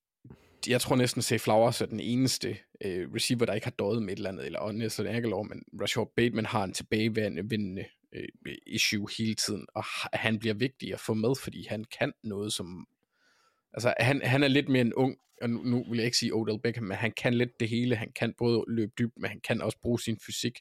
[0.69, 4.13] jeg tror næsten, at Flowers er den eneste øh, receiver, der ikke har døjet med
[4.13, 8.29] et eller andet, eller og Nelson Aguilar, men Rashad Bateman har en tilbagevendende øh,
[8.67, 12.53] issue hele tiden, og ha- han bliver vigtig at få med, fordi han kan noget,
[12.53, 12.87] som...
[13.75, 16.35] Altså, han, han er lidt mere en ung, og nu, nu vil jeg ikke sige
[16.35, 17.97] Odell Beckham, men han kan lidt det hele.
[17.97, 20.59] Han kan både løbe dybt, men han kan også bruge sin fysik.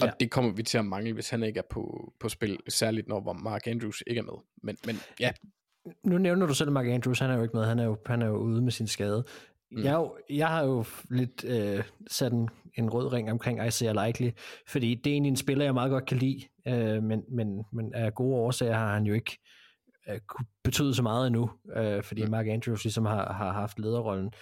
[0.00, 0.12] Og Ja.
[0.20, 3.32] det kommer vi til at mangle, hvis han ikke er på, på spil, særligt når
[3.32, 4.42] Mark Andrews ikke er med.
[4.62, 5.32] Men, men ja,
[6.04, 8.22] Nu nævner du selv Mark Andrews, han er jo ikke med, han er jo, han
[8.22, 9.24] er jo ude med sin skade.
[9.76, 14.06] Jeg, er jo, jeg har jo lidt øh, sat en, en rød ring omkring Isaiah
[14.06, 14.30] Likely,
[14.68, 17.94] fordi det er egentlig en spiller, jeg meget godt kan lide, øh, men, men, men
[17.94, 19.63] af gode årsager har han jo ikke øh,
[20.26, 24.32] kunne betyde så meget endnu, øh, fordi Mark Andrews ligesom har, har haft lederrollen.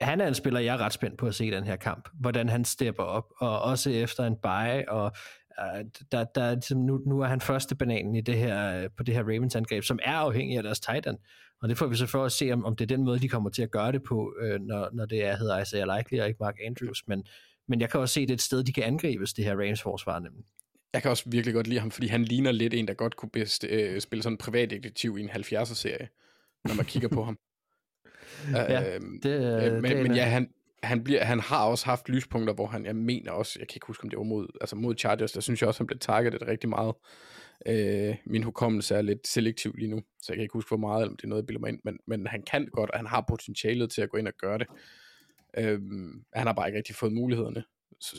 [0.00, 2.48] Han er en spiller, jeg er ret spændt på at se den her kamp, hvordan
[2.48, 5.12] han stepper op, og også efter en bye, og
[5.60, 9.02] øh, der, der, er ligesom, nu, nu er han første bananen i det her, på
[9.02, 11.18] det her Ravens angreb, som er afhængig af deres tight end.
[11.62, 13.28] Og det får vi så for at se, om, om det er den måde, de
[13.28, 16.28] kommer til at gøre det på, øh, når, når det er, hedder Isaiah Likely og
[16.28, 17.02] ikke Mark Andrews.
[17.06, 17.24] Men,
[17.68, 19.82] men jeg kan også se, det er et sted, de kan angribes, det her Rams
[19.82, 20.44] forsvar nemlig.
[20.92, 23.30] Jeg kan også virkelig godt lide ham, fordi han ligner lidt en, der godt kunne
[23.30, 26.08] bedst, øh, spille sådan en privatdetektiv i en 70'er-serie,
[26.64, 27.38] når man kigger på ham.
[28.54, 30.48] ja, øh, det, øh, men, det men ja, han,
[30.82, 33.86] han, bliver, han har også haft lyspunkter, hvor han, jeg mener også, jeg kan ikke
[33.86, 36.42] huske, om det var mod, altså mod Chargers, der synes jeg også, han blev targetet
[36.42, 36.94] rigtig meget.
[37.66, 41.00] Øh, min hukommelse er lidt selektiv lige nu, så jeg kan ikke huske, hvor meget,
[41.00, 42.98] eller om det er noget, jeg bilder mig ind, men, men han kan godt, og
[42.98, 44.66] han har potentialet til at gå ind og gøre det.
[45.58, 45.80] Øh,
[46.34, 47.64] han har bare ikke rigtig fået mulighederne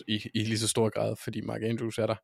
[0.07, 2.15] i, i lige så stor grad, fordi Mark Andrews er der.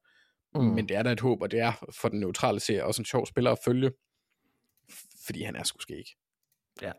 [0.55, 0.61] Mm.
[0.61, 3.05] Men det er da et håb, og det er for den neutrale serie også en
[3.05, 3.91] sjov spiller at følge,
[5.25, 6.17] fordi han er sgu ikke.
[6.81, 6.91] Ja.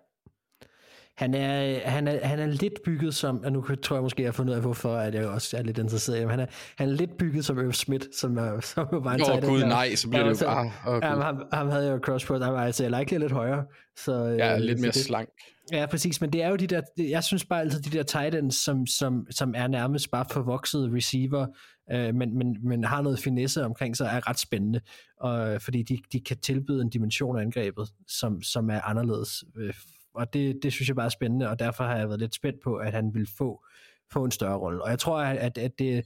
[1.17, 4.29] Han er, han, er, han er lidt bygget som, og nu tror jeg måske, jeg
[4.29, 6.31] har fundet ud af, hvorfor at jeg også er lidt interesseret i ham.
[6.31, 6.47] Han er,
[6.77, 9.43] han er lidt bygget som Irv Smith, som, er, som er bare en Åh oh,
[9.43, 10.73] gud, nej, så bliver det jo bare...
[10.87, 13.65] Oh, ham, ham, havde jeg jo cross på, der var altså, jeg lidt højere.
[13.97, 15.29] Så, ja, øh, lidt mere det, slank.
[15.73, 18.35] Ja, præcis, men det er jo de der, jeg synes bare altid, de der tight
[18.35, 21.47] ends, som, som, som er nærmest bare forvoksede receiver,
[21.93, 24.81] øh, men, men, men har noget finesse omkring sig, er ret spændende,
[25.21, 29.45] og, øh, fordi de, de kan tilbyde en dimension af angrebet, som, som er anderledes
[29.57, 29.75] øh,
[30.17, 32.61] og det, det synes jeg bare er spændende, og derfor har jeg været lidt spændt
[32.65, 33.65] på, at han vil få,
[34.13, 34.83] få en større rolle.
[34.83, 36.05] Og jeg tror, at, at det,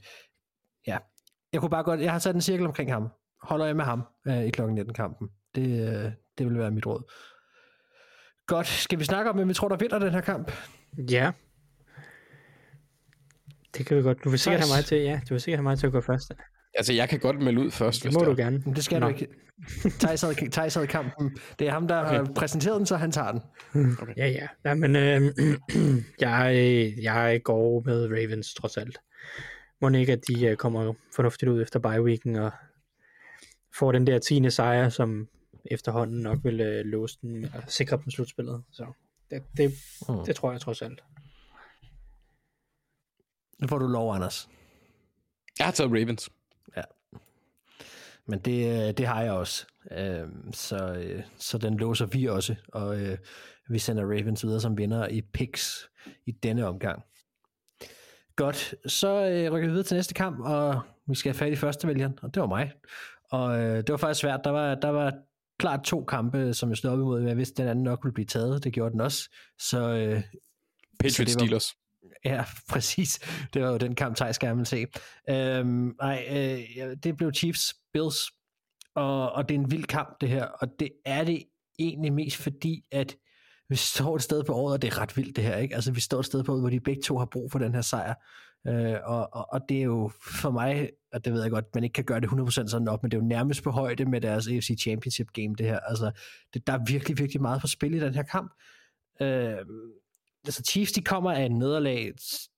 [0.87, 0.97] ja,
[1.53, 3.09] jeg kunne bare godt, jeg har sat en cirkel omkring ham.
[3.41, 5.29] Holder jeg med ham øh, i klokken 19 kampen.
[5.55, 7.11] Det, øh, det vil være mit råd.
[8.47, 10.51] Godt, skal vi snakke om, hvem vi tror, der vinder den her kamp?
[10.97, 11.31] Ja.
[13.77, 14.23] Det kan vi godt.
[14.23, 16.01] Du vil sikkert have mig til, ja, du vil sikkert have mig til at gå
[16.01, 16.33] først.
[16.73, 18.61] Altså, jeg kan godt melde ud først, Det må du gerne.
[18.65, 19.07] Men det skal Nå.
[19.07, 19.27] du ikke.
[19.99, 21.37] Thijs havde, Thijs havde kampen.
[21.59, 22.15] Det er ham, der okay.
[22.15, 23.41] har præsenteret den, så han tager den.
[24.01, 24.13] Okay.
[24.17, 24.47] Ja, ja.
[24.65, 25.21] ja men øh,
[26.25, 28.97] jeg, jeg går med Ravens trods alt.
[29.81, 32.51] Må ikke, at de øh, kommer fornuftigt ud efter bye weeken og
[33.75, 34.49] får den der 10.
[34.49, 35.27] sejr, som
[35.65, 38.63] efterhånden nok vil øh, låse den og sikre dem slutspillet.
[38.71, 38.85] Så
[39.29, 39.71] det, det,
[40.07, 40.25] hmm.
[40.25, 41.03] det tror jeg trods alt.
[43.61, 44.49] Nu får du lov, Anders.
[45.59, 46.29] Jeg har taget Ravens.
[46.77, 46.81] Ja.
[48.25, 49.65] Men det, øh, det har jeg også.
[49.91, 53.17] Øh, så, øh, så den låser vi også, og øh,
[53.69, 55.89] vi sender Ravens videre som vinder i picks
[56.25, 57.03] i denne omgang.
[58.35, 61.55] Godt, så øh, rykker vi videre til næste kamp, og vi skal have fat i
[61.55, 62.71] første vælgeren, og det var mig.
[63.31, 64.41] Og øh, det var faktisk svært.
[64.43, 65.13] Der var, der var
[65.61, 68.03] klart to kampe, som jeg stod op imod, men jeg vidste, at den anden nok
[68.03, 68.63] ville blive taget.
[68.63, 69.29] Det gjorde den også.
[69.59, 70.21] Så, øh,
[70.99, 71.73] Patriots Steelers.
[72.25, 73.19] Ja, præcis.
[73.53, 74.85] Det var jo den kamp, Thijs gerne vil se.
[75.29, 78.31] Øhm, nej, øh, det blev Chiefs Bills,
[78.95, 80.45] og, og det er en vild kamp, det her.
[80.45, 81.43] Og det er det
[81.79, 83.15] egentlig mest fordi, at
[83.69, 85.75] vi står et sted på året, og det er ret vildt det her, ikke?
[85.75, 87.73] Altså, vi står et sted på året, hvor de begge to har brug for den
[87.73, 88.13] her sejr.
[88.67, 91.83] Øh, og, og, og det er jo for mig, og det ved jeg godt, man
[91.83, 94.21] ikke kan gøre det 100% sådan op, men det er jo nærmest på højde med
[94.21, 95.79] deres AFC Championship game, det her.
[95.79, 96.11] Altså,
[96.53, 98.53] det, der er virkelig, virkelig meget på spil i den her kamp.
[99.21, 99.65] Øh,
[100.45, 102.11] altså Chiefs, de kommer af en nederlag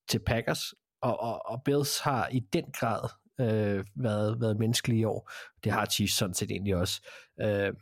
[0.08, 3.08] til Packers, og, og, og Bills har i den grad
[3.40, 5.30] øh, været, været menneskelige i år.
[5.64, 7.08] Det har Chiefs sådan set egentlig også.
[7.40, 7.72] Øh,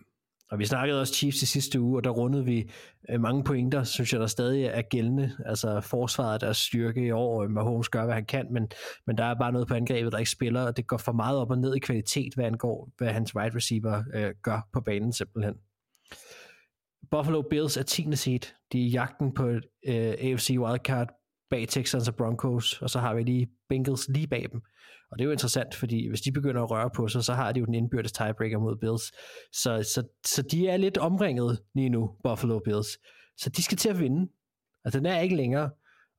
[0.53, 2.71] og vi snakkede også Chiefs i sidste uge, og der rundede vi
[3.11, 5.37] øh, mange pointer, synes jeg, der stadig er gældende.
[5.47, 8.69] Altså forsvaret deres styrke i år, og Mahomes gør, hvad han kan, men,
[9.07, 11.39] men der er bare noget på angrebet, der ikke spiller, og det går for meget
[11.39, 15.13] op og ned i kvalitet, hvad angår, hvad hans wide receiver øh, gør på banen
[15.13, 15.55] simpelthen.
[17.11, 18.17] Buffalo Bills er 10.
[18.17, 18.41] seed.
[18.73, 21.22] De er i jagten på et øh, AFC wildcard
[21.53, 24.61] bag Texans og Broncos, og så har vi lige Bengals lige bag dem.
[25.11, 27.53] Og det er jo interessant, fordi hvis de begynder at røre på sig, så har
[27.53, 29.13] de jo den indbyrdes tiebreaker mod Bills.
[29.53, 32.89] Så, så, så de er lidt omringet lige nu, Buffalo Bills.
[33.37, 34.33] Så de skal til at vinde.
[34.85, 35.71] Altså den er ikke længere.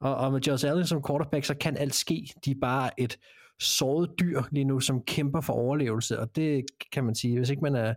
[0.01, 2.27] Og, og med Josh Allen som quarterback, så kan alt ske.
[2.45, 3.19] De er bare et
[3.59, 7.61] såret dyr lige nu, som kæmper for overlevelse, og det kan man sige, hvis ikke
[7.61, 7.93] man er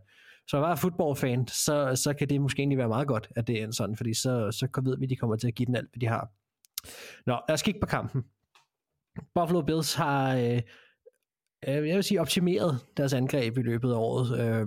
[0.49, 3.65] så var fodboldfan, så, så kan det måske egentlig være meget godt, at det er
[3.65, 5.91] en sådan, fordi så, så ved vi, at de kommer til at give den alt,
[5.93, 6.31] hvad de har.
[7.27, 8.25] Nå, lad os kigge på kampen.
[9.35, 10.61] Buffalo Bills har, øh,
[11.69, 14.41] øh, jeg vil sige, optimeret deres angreb i løbet af året.
[14.41, 14.67] Øh,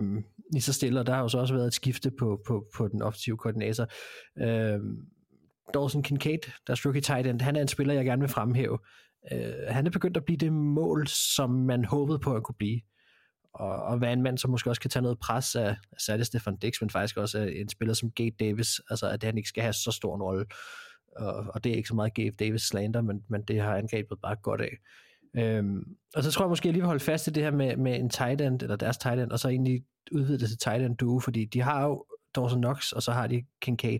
[0.54, 2.88] lige så stille, og der har jo så også været et skifte på, på, på
[2.88, 3.88] den offensive koordinator.
[4.42, 4.80] Øh,
[5.74, 8.80] Dawson Kincaid, deres rookie tight end, han er en spiller, jeg gerne vil fremhæve.
[9.32, 12.82] Øh, han er begyndt at blive det mål, som man håbede på at kunne blive
[13.54, 16.58] og, og være en mand, som måske også kan tage noget pres af, særligt Stefan
[16.58, 19.64] Dix, men faktisk også af en spiller som Gate Davis, altså at han ikke skal
[19.64, 20.46] have så stor en rolle
[21.16, 24.18] og, og det er ikke så meget Gabe Davis slander, men, men det har angrebet
[24.22, 24.78] bare godt af.
[25.38, 25.84] Øhm,
[26.16, 27.96] og så tror jeg måske, jeg lige vil holde fast i det her med, med
[27.96, 30.98] en tight end, eller deres tight end, og så egentlig udvide det til tight end
[30.98, 32.06] duo, fordi de har jo
[32.36, 34.00] Dawson Knox, og så har de Kincaid.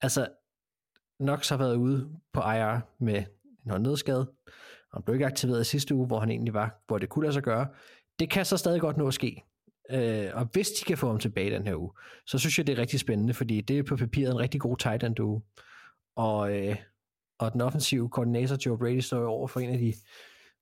[0.00, 0.28] Altså,
[1.20, 3.24] Knox har været ude på IR med
[3.64, 4.30] en håndnedskade,
[4.90, 7.22] og han blev ikke aktiveret i sidste uge, hvor han egentlig var, hvor det kunne
[7.22, 7.66] lade sig gøre.
[8.18, 9.42] Det kan så stadig godt nå at ske.
[9.90, 11.90] Øh, og hvis de kan få ham tilbage den her uge,
[12.26, 14.76] så synes jeg, det er rigtig spændende, fordi det er på papiret en rigtig god
[14.76, 15.42] tight end duo.
[16.16, 16.76] Og, øh,
[17.38, 19.94] og den offensive koordinator Joe Brady står jo over for en af de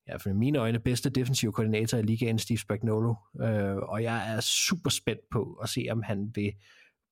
[0.07, 3.15] ja, for mine øjne bedste defensive koordinator i ligaen, Steve Spagnuolo.
[3.41, 6.53] Øh, og jeg er super spændt på at se, om han vil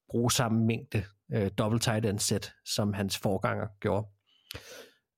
[0.09, 4.07] bruge samme mængde øh, double tight end set, som hans forganger gjorde.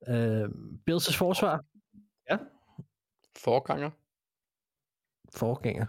[0.08, 0.50] Øh,
[0.90, 1.64] Bills' forsvar?
[2.30, 2.38] Ja.
[3.38, 3.90] Forganger?
[5.34, 5.86] Forgænger.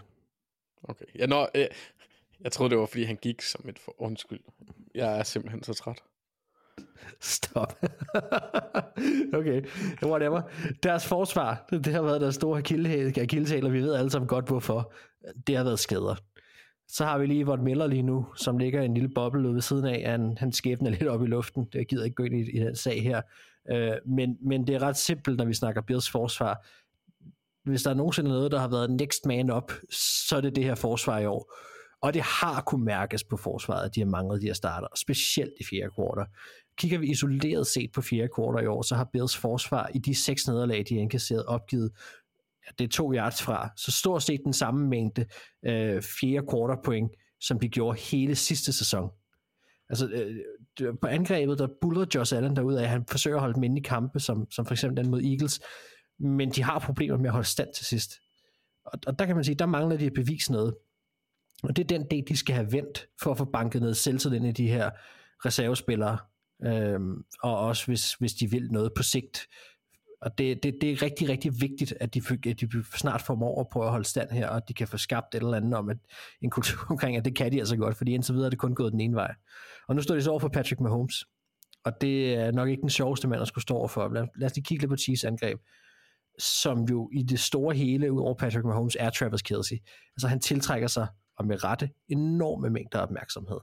[0.82, 1.04] Okay.
[1.14, 1.66] Ja, nå, øh,
[2.40, 3.94] jeg troede, det var, fordi han gik som et for...
[3.98, 4.40] Undskyld.
[4.94, 6.02] Jeg er simpelthen så træt.
[7.20, 7.72] Stop.
[9.38, 9.62] okay,
[10.02, 10.42] whatever.
[10.82, 14.92] Deres forsvar, det har været deres store akilleshæl, og vi ved alle sammen godt, hvorfor.
[15.46, 16.14] Det har været skader.
[16.88, 19.54] Så har vi lige Vaughn Miller lige nu, som ligger i en lille boble ude
[19.54, 20.10] ved siden af.
[20.10, 21.64] Han, han skæbner lidt op i luften.
[21.72, 23.22] Det gider ikke gå ind i, i den sag her.
[23.70, 26.66] Øh, men, men det er ret simpelt, når vi snakker Bills forsvar.
[27.64, 29.72] Hvis der er nogensinde noget, der har været next man up,
[30.26, 31.54] så er det det her forsvar i år.
[32.02, 35.52] Og det har kunne mærkes på forsvaret, at de har manglet de her starter, specielt
[35.60, 36.26] i fjerde kvartal.
[36.78, 40.14] Kigger vi isoleret set på fjerde kvartal i år, så har Bills forsvar i de
[40.14, 41.90] seks nederlag, de har indkasseret, opgivet
[42.66, 45.26] ja, det er to yards fra, så stort set den samme mængde
[45.66, 49.10] øh, fjerde quarter point, som de gjorde hele sidste sæson.
[49.88, 53.62] Altså, øh, på angrebet, der buller Josh Allen derude af, han forsøger at holde dem
[53.62, 55.60] inde i kampe, som, som for eksempel den mod Eagles,
[56.18, 58.12] men de har problemer med at holde stand til sidst.
[58.84, 60.74] Og, og der kan man sige, der mangler de at bevise noget.
[61.62, 64.44] Og det er den del, de skal have vendt for at få banket noget selvtillid
[64.44, 64.90] i de her
[65.44, 66.18] reservespillere.
[66.64, 69.46] Øhm, og også hvis, hvis de vil noget på sigt.
[70.20, 73.66] Og det, det, det er rigtig, rigtig vigtigt, at de, at de snart formår at
[73.72, 75.88] prøve at holde stand her, og at de kan få skabt et eller andet om
[75.88, 75.96] at,
[76.42, 78.74] en kultur omkring, at det kan de altså godt, fordi indtil videre er det kun
[78.74, 79.34] gået den ene vej.
[79.88, 81.24] Og nu står de så over for Patrick Mahomes,
[81.84, 84.08] og det er nok ikke den sjoveste mand at skulle stå over for.
[84.08, 85.58] Lad, lad os lige kigge lidt på Chiefs angreb
[86.38, 89.76] som jo i det store hele, ud over Patrick Mahomes, er Travis Kelsey.
[90.16, 91.06] Altså han tiltrækker sig
[91.38, 93.58] og med rette, enorme mængder opmærksomhed.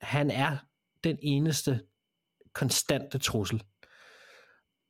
[0.00, 0.56] Han er
[1.04, 1.80] den eneste
[2.58, 3.62] konstante trussel.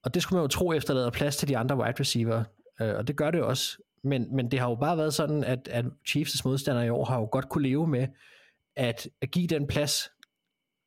[0.05, 2.45] Og det skulle man jo tro efterlader plads til de andre wide receiver,
[2.81, 3.79] øh, og det gør det også.
[4.05, 7.19] Men, men det har jo bare været sådan, at, at Chiefs' modstandere i år har
[7.19, 8.07] jo godt kunne leve med
[8.77, 10.11] at, at give den plads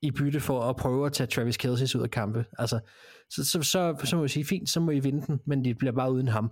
[0.01, 2.45] i bytte for at prøve at tage Travis Kelce ud af kampe.
[2.59, 2.79] Altså,
[3.29, 5.77] så, så, så, så må vi sige, fint, så må I vinde den, men det
[5.77, 6.51] bliver bare uden ham.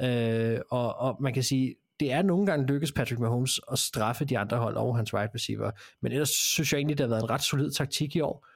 [0.00, 4.24] Øh, og, og man kan sige, det er nogle gange lykkes Patrick Mahomes at straffe
[4.24, 5.70] de andre hold over hans wide receiver.
[6.02, 8.46] Men ellers synes jeg egentlig, det har været en ret solid taktik i år.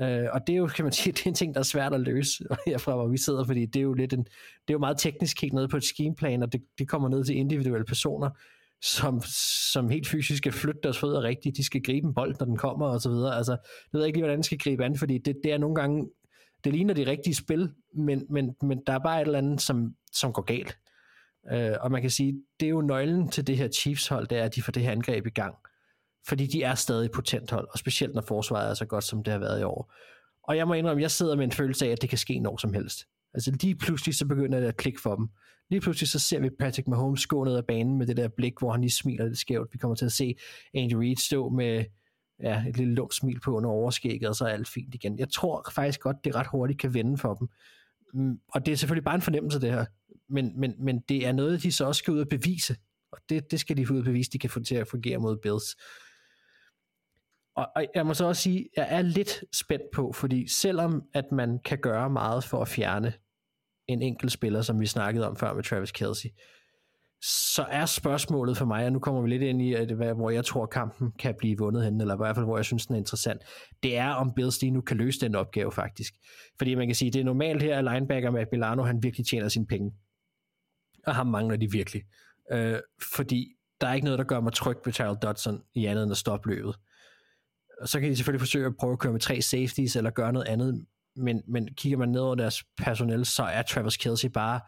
[0.00, 1.94] Øh, og det er jo, kan man sige, det er en ting, der er svært
[1.94, 4.78] at løse herfra, hvor vi sidder, fordi det er jo lidt en, det er jo
[4.78, 8.30] meget teknisk kigget ned på et schemeplan, og det, det kommer ned til individuelle personer,
[8.82, 9.22] som,
[9.72, 12.56] som helt fysisk skal flytte deres fødder rigtigt, de skal gribe en bold, når den
[12.56, 13.36] kommer, og så videre.
[13.36, 15.74] Altså, jeg ved ikke lige, hvordan de skal gribe an, fordi det, det er nogle
[15.74, 16.08] gange,
[16.64, 19.94] det ligner de rigtige spil, men, men, men der er bare et eller andet, som,
[20.12, 20.78] som går galt.
[21.52, 24.38] Øh, og man kan sige, det er jo nøglen til det her Chiefs hold, det
[24.38, 25.54] er, at de får det her angreb i gang.
[26.28, 29.32] Fordi de er stadig potent hold, og specielt når forsvaret er så godt, som det
[29.32, 29.92] har været i år.
[30.42, 32.56] Og jeg må indrømme, jeg sidder med en følelse af, at det kan ske når
[32.56, 33.04] som helst.
[33.34, 35.28] Altså lige pludselig så begynder det at klikke for dem.
[35.70, 38.52] Lige pludselig så ser vi Patrick Mahomes gå ned ad banen med det der blik,
[38.58, 39.68] hvor han lige smiler lidt skævt.
[39.72, 40.34] Vi kommer til at se
[40.74, 41.84] Andy Reid stå med
[42.42, 45.18] ja, et lille lumt smil på under overskægget, og så er alt fint igen.
[45.18, 47.48] Jeg tror faktisk godt, det ret hurtigt kan vende for dem.
[48.14, 49.84] Mm, og det er selvfølgelig bare en fornemmelse, det her.
[50.28, 52.76] Men, men, men det er noget, de så også skal ud og bevise.
[53.12, 55.18] Og det, det skal de få ud og bevise, de kan få til at fungere
[55.18, 55.76] mod Bills.
[57.56, 61.32] Og, og jeg må så også sige, jeg er lidt spændt på, fordi selvom at
[61.32, 63.12] man kan gøre meget for at fjerne
[63.88, 66.28] en enkelt spiller, som vi snakkede om før med Travis Kelsey,
[67.56, 70.44] så er spørgsmålet for mig, og nu kommer vi lidt ind i, at, hvor jeg
[70.44, 72.98] tror, kampen kan blive vundet hen, eller i hvert fald, hvor jeg synes, den er
[72.98, 73.42] interessant,
[73.82, 76.14] det er, om Bills lige nu kan løse den opgave faktisk.
[76.58, 79.48] Fordi man kan sige, det er normalt her, at linebacker med Milano, han virkelig tjener
[79.48, 79.92] sine penge.
[81.06, 82.02] Og ham mangler de virkelig.
[82.52, 82.78] Øh,
[83.14, 83.48] fordi
[83.80, 86.16] der er ikke noget, der gør mig tryg på Charles Dodson i andet end at
[86.16, 86.74] stoppe løbet.
[87.80, 90.32] Og så kan de selvfølgelig forsøge at prøve at køre med tre safeties, eller gøre
[90.32, 94.60] noget andet, men, men kigger man ned over deres personel, så er Travis Kelsey bare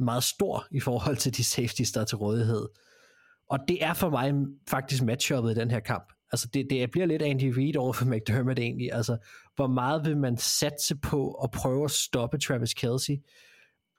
[0.00, 2.68] meget stor i forhold til de safeties, der er til rådighed.
[3.50, 4.32] Og det er for mig
[4.68, 6.12] faktisk matchuppet i den her kamp.
[6.32, 8.92] Altså det, det bliver lidt Andy Reid over for McDermott egentlig.
[8.92, 9.16] Altså
[9.56, 13.14] hvor meget vil man satse på at prøve at stoppe Travis Kelsey,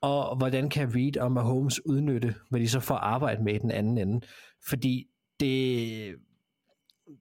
[0.00, 3.70] og hvordan kan Reid og Mahomes udnytte, hvad de så får arbejde med i den
[3.70, 4.26] anden ende.
[4.68, 5.06] Fordi
[5.40, 6.14] det,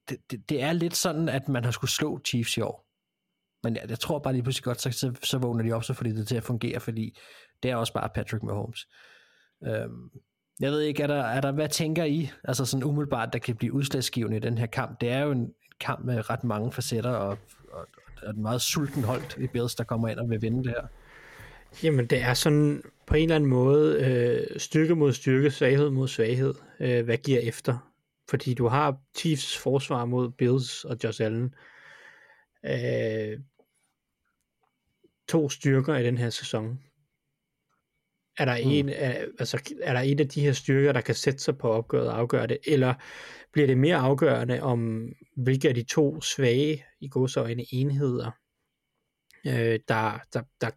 [0.09, 2.85] det, det, det er lidt sådan, at man har skulle slå Chiefs i år.
[3.63, 5.93] Men jeg, jeg tror bare lige pludselig godt, så, så, så vågner de op, så
[5.93, 7.17] får de det til at fungere, fordi
[7.63, 8.87] det er også bare Patrick Mahomes.
[9.67, 10.09] Øhm,
[10.59, 13.55] jeg ved ikke, er der, er der, hvad tænker I, altså sådan umiddelbart, der kan
[13.55, 15.01] blive udslagsgivende i den her kamp?
[15.01, 17.37] Det er jo en kamp med ret mange facetter, og,
[17.71, 17.87] og,
[18.23, 20.87] og et meget sulten holdt i Bills, der kommer ind og vil vinde det her.
[21.83, 26.07] Jamen, det er sådan på en eller anden måde øh, styrke mod styrke, svaghed mod
[26.07, 26.53] svaghed.
[26.79, 27.91] Øh, hvad giver efter?
[28.29, 31.55] Fordi du har Chiefs forsvar mod Bills og Josh Allen.
[32.65, 33.39] Øh,
[35.27, 36.79] to styrker i den her sæson.
[38.37, 38.71] Er der, mm.
[38.71, 41.69] en, er, altså, er der en af de her styrker, der kan sætte sig på
[41.69, 42.93] opgøret og afgøre det, eller
[43.51, 48.31] bliver det mere afgørende om, hvilke af de to svage, i godsøjne enheder,
[49.47, 50.69] øh, der, der, der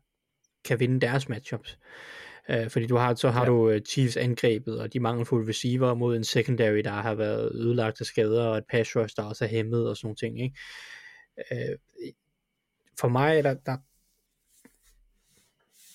[0.65, 1.79] kan vinde deres matchups.
[2.51, 3.47] Øh, fordi du har, så har ja.
[3.47, 8.01] du uh, Chiefs angrebet, og de mangelfulde receiver mod en secondary, der har været ødelagt
[8.01, 10.43] af skader, og et pass rush, der også er hæmmet og sådan nogle ting.
[10.43, 10.57] Ikke?
[11.53, 11.79] Øh,
[13.01, 13.77] for mig er der, der,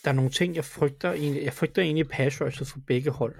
[0.04, 3.36] der er nogle ting, jeg frygter jeg frygter egentlig pass rushet for begge hold.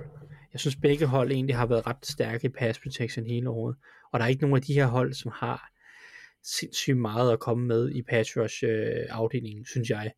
[0.54, 3.76] Jeg synes, begge hold egentlig har været ret stærke i pass protection hele året,
[4.12, 5.70] og der er ikke nogen af de her hold, som har
[6.44, 10.12] sindssygt meget at komme med i pass rush øh, afdelingen, synes jeg.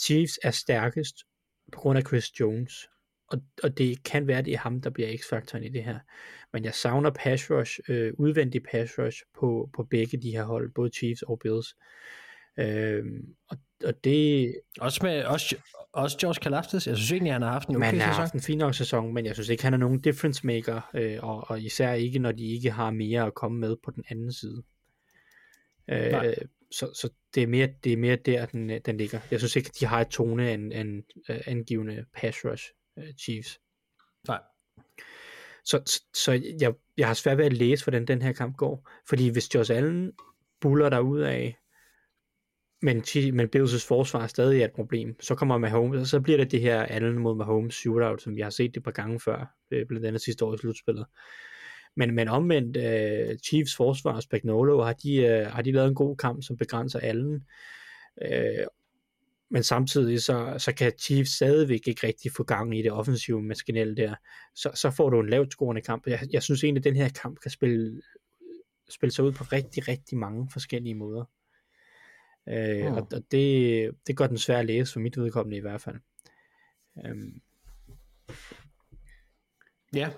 [0.00, 1.16] Chiefs er stærkest
[1.72, 2.88] på grund af Chris Jones,
[3.30, 5.98] og, og det kan være, det er ham, der bliver x-faktoren i det her.
[6.52, 10.72] Men jeg savner pass rush, øh, udvendig pass rush på, på begge de her hold,
[10.74, 11.76] både Chiefs og Bills.
[12.58, 13.04] Øh,
[13.48, 14.54] og, og det...
[14.80, 15.56] Også med også,
[15.92, 16.86] også George Kalafdis.
[16.86, 18.20] Jeg synes egentlig, han har haft en okay Man har sæson.
[18.20, 21.18] haft en fin nok sæson, men jeg synes ikke, han er nogen difference maker, øh,
[21.22, 24.32] og, og især ikke, når de ikke har mere at komme med på den anden
[24.32, 24.62] side.
[25.90, 26.34] Øh,
[26.70, 29.20] så, så det er mere, det er mere der, den, den ligger.
[29.30, 32.64] Jeg synes ikke, de har et tone en, en, uh, angivende pass rush
[32.96, 33.60] uh, Chiefs.
[34.28, 34.40] Nej.
[35.64, 38.90] Så, så, så jeg, jeg har svært ved at læse, hvordan den her kamp går.
[39.08, 40.12] Fordi hvis Josh Allen
[40.60, 41.56] buller der ud af,
[42.82, 46.50] men, men Bills' forsvar er stadig et problem, så kommer Mahomes, og så bliver det
[46.50, 49.56] det her Allen mod Mahomes shootout, som vi har set det et par gange før,
[49.70, 51.06] øh, blandt andet sidste år i slutspillet.
[51.96, 55.94] Men, men omvendt, uh, Chiefs forsvar og Spagnolo, har de, uh, har de lavet en
[55.94, 57.46] god kamp, som begrænser Allen.
[58.24, 58.66] Uh,
[59.50, 63.96] men samtidig så, så kan Chiefs stadigvæk ikke rigtig få gang i det offensive maskinelle
[63.96, 64.14] der.
[64.54, 66.06] Så, så får du en lavt scorende kamp.
[66.06, 68.02] Jeg, jeg synes egentlig, at den her kamp kan spille,
[68.88, 71.24] spille sig ud på rigtig, rigtig mange forskellige måder.
[72.46, 72.96] Uh, mm.
[72.96, 75.96] Og, og det, det gør den svær at læse for mit vedkommende i hvert fald.
[76.94, 77.40] Um,
[79.94, 80.10] Ja,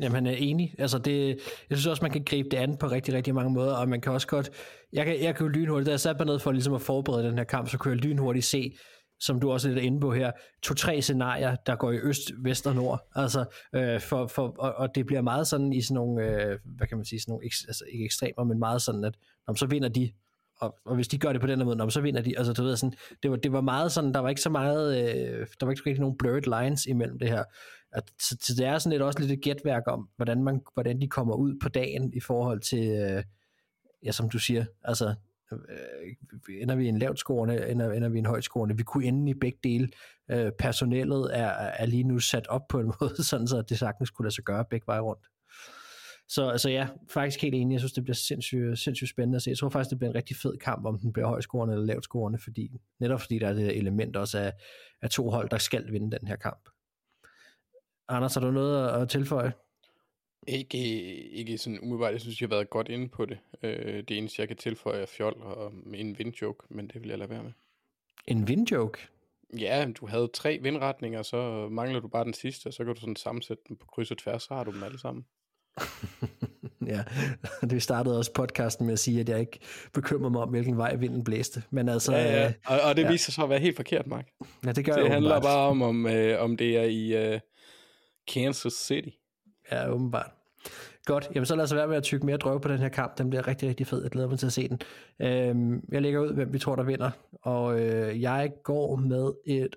[0.00, 0.74] Jamen, han er enig.
[0.78, 1.28] Altså, det,
[1.70, 4.00] jeg synes også, man kan gribe det an på rigtig, rigtig mange måder, og man
[4.00, 4.50] kan også godt...
[4.92, 7.28] Jeg kan, jeg kan jo lynhurtigt, da jeg satte mig ned for ligesom at forberede
[7.28, 8.76] den her kamp, så kunne jeg lynhurtigt se,
[9.20, 10.30] som du også er lidt inde på her,
[10.62, 13.08] to-tre scenarier, der går i øst, vest og nord.
[13.14, 13.44] Altså,
[13.74, 16.98] øh, for, for, og, og det bliver meget sådan i sådan nogle, øh, hvad kan
[16.98, 19.14] man sige, sådan nogle, altså ikke ekstremer, men meget sådan, at
[19.46, 20.12] om så vinder de,
[20.60, 22.38] og, og hvis de gør det på den her måde, når, så vinder de.
[22.38, 24.98] Altså, du ved, sådan, det, var, det var meget sådan, der var ikke så meget,
[24.98, 27.44] øh, der var ikke rigtig nogen blurred lines imellem det her.
[27.96, 31.00] Og så, så det er sådan lidt også lidt et gætværk om, hvordan, man, hvordan
[31.00, 33.22] de kommer ud på dagen i forhold til, øh,
[34.04, 35.14] ja, som du siger, altså,
[35.52, 38.76] øh, ender vi i en lavt scorende, ender, ender vi i en højt scorende.
[38.76, 39.88] Vi kunne ende i begge dele.
[40.30, 44.10] Øh, personellet er, er lige nu sat op på en måde, sådan så det sagtens
[44.10, 45.26] kunne lade sig gøre begge veje rundt.
[46.28, 47.72] Så altså ja, faktisk helt enig.
[47.72, 49.50] Jeg synes, det bliver sindssygt, sindssygt spændende at se.
[49.50, 52.38] Jeg tror faktisk, det bliver en rigtig fed kamp, om den bliver højscorende eller lavtscorende,
[52.38, 52.70] fordi,
[53.00, 54.52] netop fordi der er det element også af,
[55.02, 56.68] af to hold, der skal vinde den her kamp.
[58.08, 59.52] Anders, har du noget at tilføje?
[60.48, 60.78] Ikke,
[61.30, 62.12] ikke sådan umiddelbart.
[62.12, 63.38] Jeg synes, jeg har været godt inde på det.
[63.62, 67.18] Øh, det eneste, jeg kan tilføje er fjol og en vindjoke, men det vil jeg
[67.18, 67.52] lade være med.
[68.26, 68.98] En vindjoke?
[69.58, 73.00] Ja, du havde tre vindretninger, så mangler du bare den sidste, og så kan du
[73.00, 75.24] sådan sammensætte dem på kryds og tværs, så har du dem alle sammen.
[76.92, 77.04] ja,
[77.70, 79.58] det startede også podcasten med at sige, at jeg ikke
[79.92, 81.62] bekymrer mig om, hvilken vej vinden blæste.
[81.70, 82.52] Men altså, ja, ja.
[82.66, 83.10] Og, og det ja.
[83.10, 84.28] viser sig at være helt forkert, Mark.
[84.64, 85.42] Ja, det gør det jeg handler åbenbart.
[85.42, 87.40] bare om, om, øh, om det er i øh,
[88.28, 89.08] Kansas City.
[89.72, 90.30] Ja, åbenbart.
[91.04, 93.18] Godt, jamen så lad os være med at tykke mere drøve på den her kamp.
[93.18, 94.02] Den bliver rigtig, rigtig fed.
[94.02, 94.80] Jeg glæder mig til at se den.
[95.20, 97.10] Øhm, jeg lægger ud, hvem vi tror, der vinder.
[97.42, 99.76] Og øh, jeg går med et...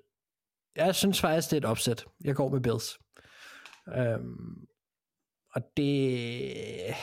[0.75, 2.05] Jeg synes faktisk, det er et opsæt.
[2.23, 2.99] Jeg går med Bills.
[3.97, 4.67] Øhm,
[5.53, 6.95] og det...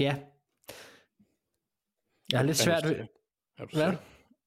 [0.00, 0.16] Ja.
[2.32, 2.96] Jeg har lidt svært ved...
[3.58, 3.92] Er du Hvad?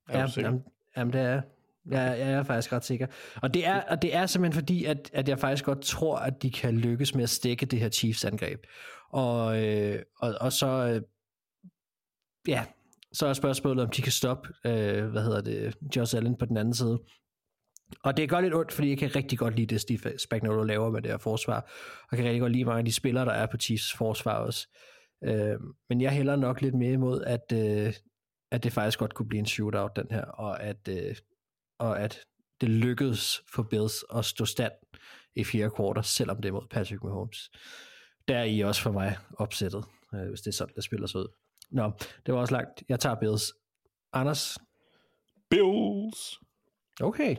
[0.07, 0.65] Er Ja, jamen,
[0.97, 1.41] jamen, det er
[1.89, 2.19] jeg.
[2.19, 3.07] Jeg, er faktisk ret sikker.
[3.41, 6.41] Og det er, og det er simpelthen fordi, at, at jeg faktisk godt tror, at
[6.41, 8.59] de kan lykkes med at stikke det her Chiefs angreb.
[9.09, 11.01] Og, øh, og, og så, øh,
[12.47, 12.65] ja,
[13.13, 16.57] så er spørgsmålet, om de kan stoppe, øh, hvad hedder det, Josh Allen på den
[16.57, 16.99] anden side.
[18.03, 20.89] Og det godt lidt ondt, fordi jeg kan rigtig godt lide det, Steve Spagnuolo laver
[20.89, 21.71] med det her forsvar,
[22.11, 24.67] og kan rigtig godt lide mange af de spillere, der er på Chiefs forsvar også.
[25.23, 25.59] Øh,
[25.89, 27.93] men jeg hælder nok lidt mere imod, at, øh,
[28.51, 31.15] at det faktisk godt kunne blive en shootout, den her, og at, øh,
[31.81, 32.19] og at
[32.61, 34.71] det lykkedes for Bills at stå stand
[35.35, 37.51] i fire kvarter, selvom det er mod Patrick Mahomes.
[38.27, 41.19] Der er I også for mig opsættet, øh, hvis det er sådan, det spiller sig
[41.19, 41.27] ud.
[41.71, 41.91] Nå,
[42.25, 42.83] det var også langt.
[42.89, 43.53] Jeg tager Bills.
[44.13, 44.57] Anders?
[45.49, 46.39] Bills.
[47.01, 47.35] Okay.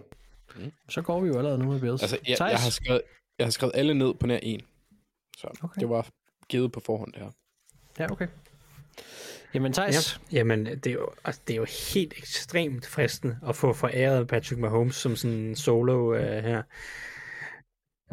[0.89, 2.03] Så går vi jo allerede nu med Bills.
[2.03, 2.53] Altså, jeg, Thijs?
[2.53, 3.03] jeg, har skrevet,
[3.39, 4.61] jeg har skrevet alle ned på nær en.
[5.37, 5.81] Så okay.
[5.81, 6.09] det var
[6.49, 7.31] givet på forhånd, det her.
[7.99, 8.29] Ja, okay.
[9.55, 10.21] Jamen, Thijs?
[10.33, 14.29] Ja, jamen, det er, jo, altså, det er jo helt ekstremt fristende at få foræret
[14.29, 16.63] Patrick Mahomes som sådan en solo uh, her.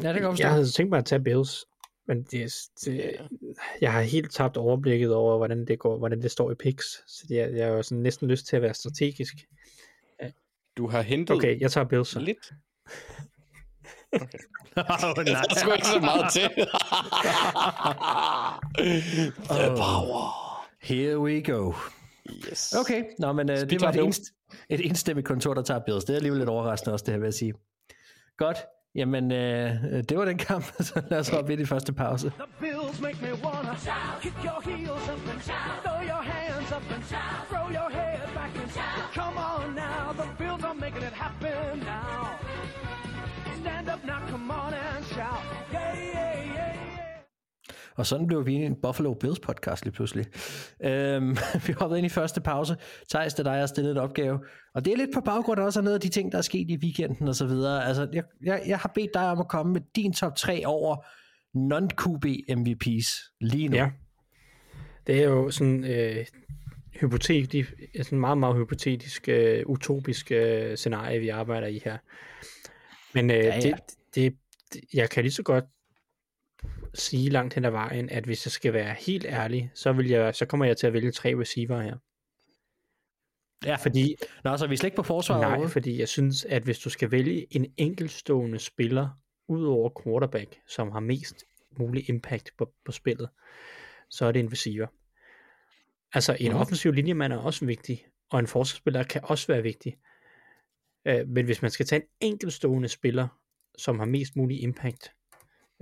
[0.02, 0.38] Ja, det kan jeg.
[0.38, 1.64] Jeg havde tænkt mig at tage Bills,
[2.08, 2.52] men det,
[2.84, 3.16] det,
[3.80, 7.26] jeg har helt tabt overblikket over, hvordan det går, hvordan det står i picks, så
[7.28, 9.34] det, jeg, jeg har jo sådan næsten lyst til at være strategisk.
[10.76, 12.08] Du har hentet Okay, jeg tager Bills.
[12.08, 12.20] Så.
[12.20, 12.52] lidt.
[14.12, 14.20] oh,
[15.26, 16.50] Der er sgu ikke så meget til.
[19.50, 20.49] The power.
[20.82, 21.74] Here we go.
[22.48, 22.74] Yes.
[22.80, 24.22] Okay, Nå, men uh, det var et, enst,
[24.68, 26.04] et enstemmigt kontor, der tager Bills.
[26.04, 27.54] Det er alligevel lidt overraskende også, det her vil jeg sige.
[28.36, 28.58] Godt.
[28.94, 29.74] Jamen, øh,
[30.08, 32.32] det var den kamp, så lad os hoppe ind i første pause.
[32.38, 34.22] The bills make me wanna shout.
[34.22, 35.76] Kick your heels up and shout.
[35.84, 37.42] Throw your hands up and shout.
[37.50, 39.02] Throw your head back and shout.
[39.18, 42.38] Come on now, the bills are making it happen now.
[43.60, 44.89] Stand up now, come on and
[48.00, 50.26] Og sådan blev vi en Buffalo Bills podcast lige pludselig.
[50.84, 51.36] Øhm,
[51.66, 52.76] vi hoppede ind i første pause.
[53.10, 54.38] Thijs, det er dig, jeg har stillet en opgave.
[54.74, 56.70] Og det er lidt på baggrund også af noget af de ting, der er sket
[56.70, 57.86] i weekenden og så videre.
[57.86, 60.96] Altså, jeg, jeg, jeg har bedt dig om at komme med din top 3 over
[61.54, 63.76] non-QB MVP's lige nu.
[63.76, 63.90] Ja.
[65.06, 66.26] Det er jo sådan øh,
[67.00, 67.72] hypotetisk,
[68.02, 71.96] sådan meget, meget hypotetisk, øh, utopisk øh, scenarie, vi arbejder i her.
[73.14, 73.72] Men øh, Ja, ja,
[74.14, 74.34] det,
[74.72, 75.64] det, jeg kan lige så godt
[76.94, 80.34] sige langt hen ad vejen, at hvis jeg skal være helt ærlig, så, vil jeg,
[80.34, 81.96] så kommer jeg til at vælge tre receiver her.
[83.64, 83.76] ja.
[83.76, 85.72] Fordi, Nå, så er vi slet ikke på forsvaret nej, overhovedet?
[85.72, 89.08] fordi jeg synes, at hvis du skal vælge en enkeltstående spiller,
[89.48, 91.44] ud over quarterback, som har mest
[91.78, 93.28] mulig impact på, på spillet,
[94.10, 94.86] så er det en receiver.
[96.12, 96.58] Altså en mm.
[96.58, 99.96] offensiv linjemand er også vigtig, og en forsvarsspiller kan også være vigtig.
[101.06, 103.28] Øh, men hvis man skal tage en enkeltstående spiller,
[103.78, 105.12] som har mest mulig impact,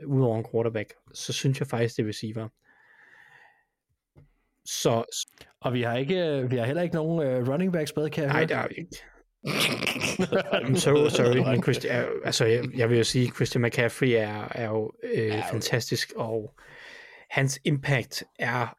[0.02, 2.48] øh, ud over en quarterback, så synes jeg faktisk, det er receiver.
[4.64, 5.04] Så
[5.60, 8.32] Og vi har, ikke, vi har heller ikke nogen uh, running backs med, kan jeg
[8.32, 8.48] nej, høre.
[8.48, 8.96] der er vi ikke.
[10.66, 11.86] I'm so sorry, men Christi,
[12.24, 16.54] altså, jeg, jeg vil jo sige, at Christian McCaffrey er, er jo øh, fantastisk, og
[17.30, 18.74] hans impact er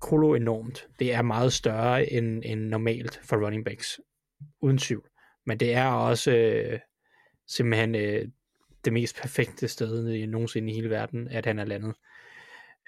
[0.00, 0.88] kolo enormt.
[0.98, 4.00] Det er meget større end, end normalt for running backs,
[4.60, 5.08] uden tvivl.
[5.46, 6.78] Men det er også øh,
[7.48, 8.28] simpelthen øh,
[8.84, 11.94] det mest perfekte sted nogensinde i hele verden, at han er landet.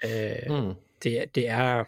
[0.05, 0.73] Øh, Mm.
[1.03, 1.83] det, er- det er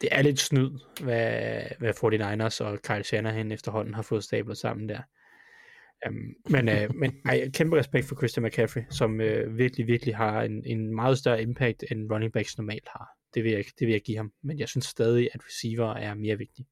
[0.00, 0.70] det er lidt snyd,
[1.02, 5.00] hvad, hvad 49ers og Kyle Shanahan efterhånden har fået stablet sammen der.
[6.08, 10.42] Um, men uh, men ej, kæmpe respekt for Christian McCaffrey, som uh, virkelig, virkelig har
[10.42, 13.08] en, en meget større impact, end running backs normalt har.
[13.34, 14.32] Det vil, jeg, det vil jeg give ham.
[14.42, 16.66] Men jeg synes stadig, at receiver er mere vigtig.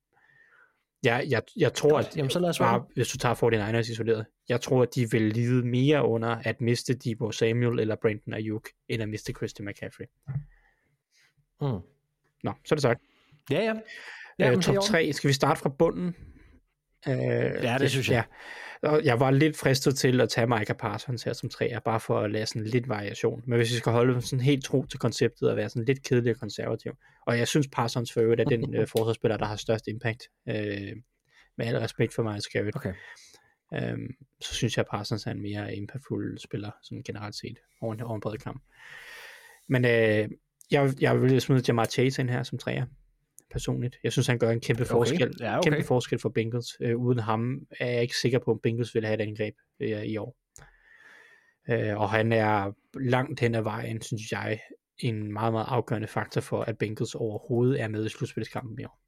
[1.04, 4.26] Jeg, jeg, jeg tror, at Jamen, så lad os bare, hvis du tager 49ers isoleret,
[4.48, 8.68] jeg tror, at de vil lide mere under at miste Debo Samuel eller Brandon Ayuk,
[8.88, 10.06] end at miste Christian McCaffrey.
[11.60, 11.66] Mm.
[12.42, 13.00] Nå, så er det sagt.
[13.50, 13.74] Ja, ja.
[14.38, 14.88] Ja, øh, det top orden.
[14.88, 16.16] 3, skal vi starte fra bunden?
[17.08, 18.14] Øh, ja, det synes jeg.
[18.14, 18.22] Ja.
[18.82, 22.20] Og jeg var lidt fristet til at tage Micah Parsons her som træer, bare for
[22.20, 23.42] at lade sådan lidt variation.
[23.46, 26.30] Men hvis vi skal holde sådan helt tro til konceptet og være sådan lidt kedelig
[26.34, 26.92] og konservativ.
[27.26, 30.22] Og jeg synes Parsons for øvrigt er den øh, forsvarsspiller, der har størst impact.
[30.48, 30.96] Øh,
[31.58, 32.76] med al respekt for Miles Garrett.
[32.76, 32.94] Okay.
[33.74, 37.94] Øhm, så synes jeg, at Parsons er en mere impactfuld spiller, sådan generelt set, over
[37.94, 38.62] en, over en bred kamp.
[39.68, 40.28] Men øh,
[40.70, 42.86] jeg, jeg vil smide Jamar Chase ind her som træer,
[43.50, 43.96] personligt.
[44.04, 44.90] Jeg synes, han gør en kæmpe Okay.
[44.90, 45.34] forskel.
[45.40, 45.70] Ja, okay.
[45.70, 46.76] Kæmpe forskel for Bengals.
[46.80, 50.02] Øh, uden ham er jeg ikke sikker på, om Bengals vil have et angreb øh,
[50.02, 50.36] i år.
[51.70, 54.60] Øh, og han er langt hen ad vejen, synes jeg,
[54.98, 59.00] en meget, meget afgørende faktor for, at Bengals overhovedet er med i slutspilskampen i år.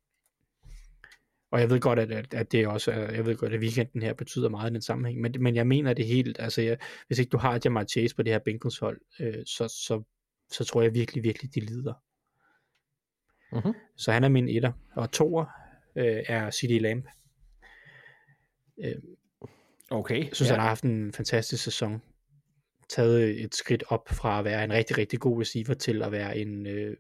[1.53, 4.03] Og jeg ved godt, at, at, at det også er, jeg ved godt, at weekenden
[4.03, 7.18] her betyder meget i den sammenhæng, men, men jeg mener det helt, altså jeg, hvis
[7.18, 10.03] ikke du har Jamar Chase på det her Bengals hold, øh, så, så,
[10.51, 11.95] så tror jeg virkelig, virkelig, de lider.
[13.53, 13.74] Mhm.
[13.96, 14.72] Så han er min etter.
[14.96, 15.44] Og toer
[15.96, 17.07] øh, er CD Lamb.
[18.84, 18.94] Øh,
[19.90, 20.24] Okay.
[20.24, 20.55] jeg synes, ja.
[20.55, 22.03] han har haft en fantastisk sæson.
[22.88, 26.38] Taget et skridt op fra at være en rigtig, rigtig god receiver til at være
[26.38, 26.96] en øh,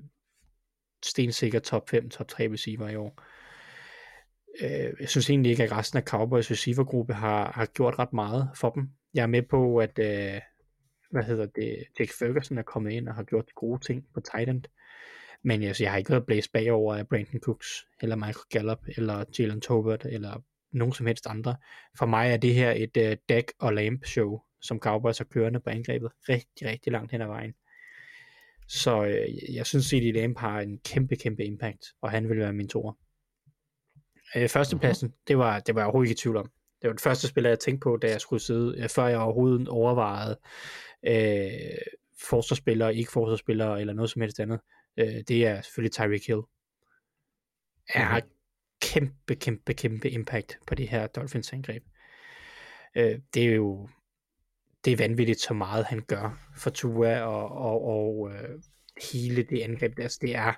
[1.04, 3.22] stensikker top 5, top 3 receiver i år.
[4.60, 8.50] Øh, jeg synes egentlig ikke, at resten af Cowboys receivergruppe har, har gjort ret meget
[8.56, 8.90] for dem.
[9.14, 10.40] Jeg er med på, at, øh,
[11.10, 14.20] hvad hedder det, Jake Ferguson er kommet ind og har gjort de gode ting på
[14.20, 14.64] tight end.
[15.44, 19.24] Men altså, jeg har ikke været blæst bagover af Brandon Cooks, eller Michael Gallup, eller
[19.38, 21.56] Jalen Tobert, eller nogen som helst andre.
[21.98, 25.60] For mig er det her et uh, Dak og Lamp show, som Cowboys har kørende
[25.60, 27.54] på angrebet rigtig, rigtig langt hen ad vejen.
[28.68, 32.52] Så øh, jeg synes, at Lamp har en kæmpe, kæmpe impact, og han vil være
[32.52, 32.92] min toer.
[34.36, 35.24] Øh, førstepladsen, uh-huh.
[35.28, 36.50] det, var, det var jeg overhovedet ikke i tvivl om.
[36.82, 39.18] Det var det første spil, jeg tænkte på, da jeg skulle sidde, øh, før jeg
[39.18, 40.38] overhovedet overvejede
[41.06, 41.78] øh,
[42.28, 44.60] forsvarsspillere, ikke forsvarsspillere eller noget som helst andet.
[44.96, 46.40] Øh, det er selvfølgelig Tyreek Hill.
[47.88, 48.26] Er okay.
[48.82, 51.82] kæmpe, kæmpe, kæmpe impact på det her Dolphins angreb.
[52.96, 53.88] Øh, det er jo
[54.84, 58.62] det er vanvittigt så meget han gør for Tua og, og, og øh,
[59.12, 59.98] hele det angreb.
[59.98, 60.52] Altså, det er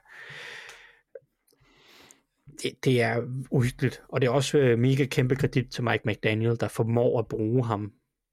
[2.62, 6.60] det, det er uhyggeligt, og det er også øh, mega kæmpe kredit til Mike McDaniel,
[6.60, 7.92] der formår at bruge ham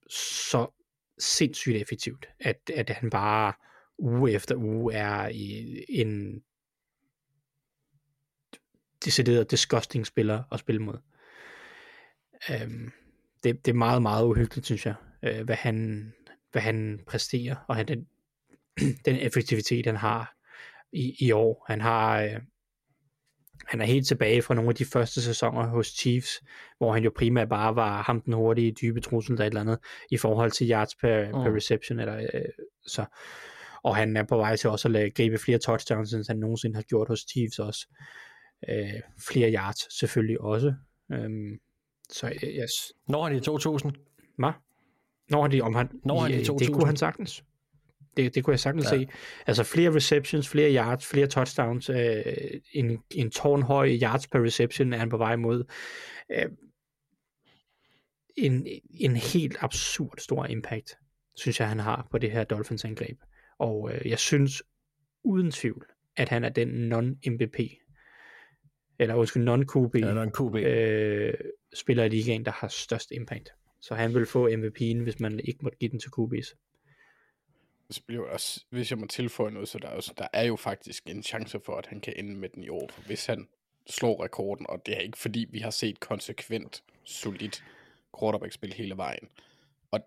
[0.09, 0.67] så
[1.19, 3.53] sindssygt effektivt, at, at han bare
[3.99, 6.43] uge efter uge er i en
[9.05, 10.97] decideret disgusting spiller at spille mod.
[12.49, 12.91] Um,
[13.43, 16.11] det, det er meget, meget uhyggeligt, synes jeg, uh, hvad, han,
[16.51, 18.07] hvad han præsterer, og han, den,
[19.05, 20.35] den effektivitet, han har
[20.91, 21.65] i, i år.
[21.67, 22.41] Han har uh,
[23.69, 26.41] han er helt tilbage fra nogle af de første sæsoner hos Chiefs,
[26.77, 29.79] hvor han jo primært bare var ham den hurtige, dybe trussel der et eller andet,
[30.11, 31.31] i forhold til yards per, mm.
[31.31, 31.99] per reception.
[31.99, 32.41] Eller, øh,
[32.87, 33.05] så.
[33.83, 36.75] Og han er på vej til også at lade, gribe flere touchdowns, end han nogensinde
[36.75, 37.87] har gjort hos Chiefs også.
[38.69, 40.73] Øh, flere yards selvfølgelig også.
[41.11, 41.59] Øhm,
[42.09, 42.93] så yes.
[43.07, 43.91] Når han i 2000?
[44.37, 44.51] Hvad?
[45.29, 46.59] Når han i, om han, Når han i 2000?
[46.59, 47.43] Det kunne han sagtens.
[48.17, 48.97] Det, det kunne jeg sagtens ja.
[48.97, 49.07] se.
[49.47, 52.23] Altså flere receptions, flere yards, flere touchdowns, øh,
[52.71, 55.63] en, en tårnhøj yards per reception er han på vej mod.
[56.31, 56.45] Øh,
[58.37, 60.97] en, en helt absurd stor impact,
[61.35, 63.19] synes jeg, han har på det her Dolphins angreb.
[63.59, 64.63] Og øh, jeg synes
[65.23, 65.85] uden tvivl,
[66.15, 67.85] at han er den non-MVP,
[68.99, 70.55] eller undskyld, non-QB, ja, non-QB.
[70.55, 71.33] Øh,
[71.73, 73.49] spiller i ligaen, der har størst impact.
[73.81, 76.55] Så han vil få MVP'en, hvis man ikke måtte give den til QB's
[77.91, 80.55] så bliver også, hvis jeg må tilføje noget, så der er, jo, der er jo
[80.55, 83.47] faktisk en chance for, at han kan ende med den i år, for hvis han
[83.87, 87.63] slår rekorden, og det er ikke fordi, vi har set konsekvent, solidt
[88.19, 89.29] quarterback-spil hele vejen.
[89.91, 89.99] Og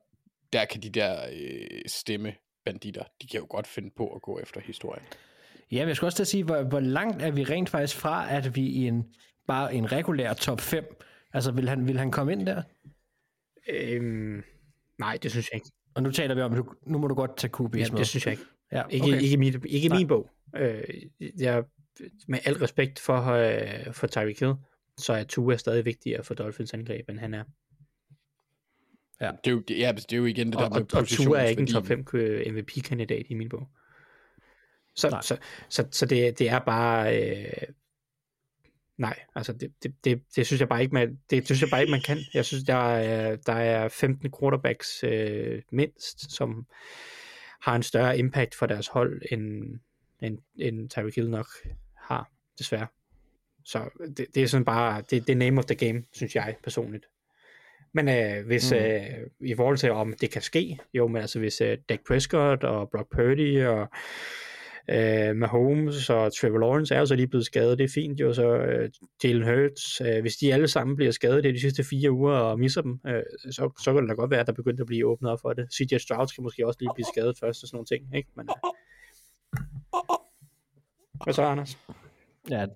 [0.53, 2.35] der kan de der øh, stemme
[2.65, 5.05] banditter, de kan jo godt finde på at gå efter historien.
[5.71, 7.97] Ja, men jeg skal også til at sige, hvor, hvor langt er vi rent faktisk
[7.97, 9.15] fra, at vi i en,
[9.47, 10.85] bare en regulær top 5,
[11.33, 12.63] altså vil han, vil han komme ind der?
[13.69, 14.43] Øhm,
[14.99, 15.71] nej, det synes jeg ikke.
[15.95, 17.99] Og nu taler vi om, at nu må du godt tage QB's ja, med.
[17.99, 18.45] det synes jeg ikke.
[18.73, 18.95] Ja, okay.
[18.95, 20.31] Ikke, ikke, mit, ikke min bog.
[20.57, 20.83] Øh,
[21.39, 21.65] jeg,
[22.29, 24.55] med al respekt for, øh, for Tyreek Hill,
[24.99, 27.45] så er Tua stadig vigtigere for Dolphins angreb, end han er.
[29.21, 31.09] Ja, det er jo, ja, det er jo igen det der og, med og, og
[31.09, 32.07] Tua er ikke en top 5
[32.51, 33.69] MVP-kandidat i min bog.
[34.97, 35.37] Så, så, så,
[35.69, 37.69] så, så det, det er bare øh,
[39.03, 41.81] Nej, altså det, det, det, det synes jeg bare ikke, man, det synes jeg bare
[41.81, 42.19] ikke, man kan.
[42.35, 46.67] Jeg synes, der er, der er 15 quarterbacks øh, mindst, som
[47.63, 49.63] har en større impact for deres hold, end,
[50.23, 51.47] end, end Tyreek Hill nok
[51.97, 52.87] har, desværre.
[53.65, 56.57] Så det, det er sådan bare, det, det er name of the game, synes jeg
[56.63, 57.07] personligt.
[57.95, 58.79] Men øh, hvis mm.
[58.79, 59.03] øh,
[59.41, 62.91] i forhold til om det kan ske, jo, men altså hvis øh, Dak Prescott og
[62.91, 63.89] Brock Purdy og
[64.91, 68.33] Øh, Mahomes og Trevor Lawrence er jo så lige blevet skadet, det er fint jo,
[68.33, 68.91] så øh,
[69.25, 72.59] Jalen Hurts, øh, hvis de alle sammen bliver skadet det de sidste fire uger og
[72.59, 75.07] misser dem, øh, så, så kan det da godt være, at der begynder at blive
[75.07, 75.69] åbnet op for det.
[75.75, 78.29] CJ Stroud skal måske også lige blive skadet først og sådan nogle ting, ikke?
[78.37, 78.71] Men, øh.
[81.25, 81.79] Hvad så, Anders?
[82.51, 82.67] Ja,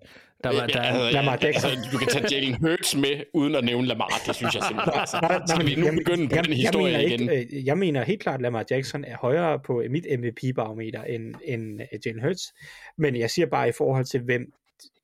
[0.44, 1.70] der var, der, ja, Lamar Jackson.
[1.70, 4.22] Altså, du kan tage Jalen Hurts med, uden at nævne Lamar.
[4.26, 5.00] Det synes jeg simpelthen.
[5.00, 7.30] Altså, skal vi nu begynde på jeg, den historie jeg igen?
[7.30, 11.34] Ikke, øh, jeg mener helt klart, at Lamar Jackson er højere på mit MVP-barometer end,
[11.44, 12.54] end øh, Jalen Hurts.
[12.98, 14.52] Men jeg siger bare i forhold til, hvem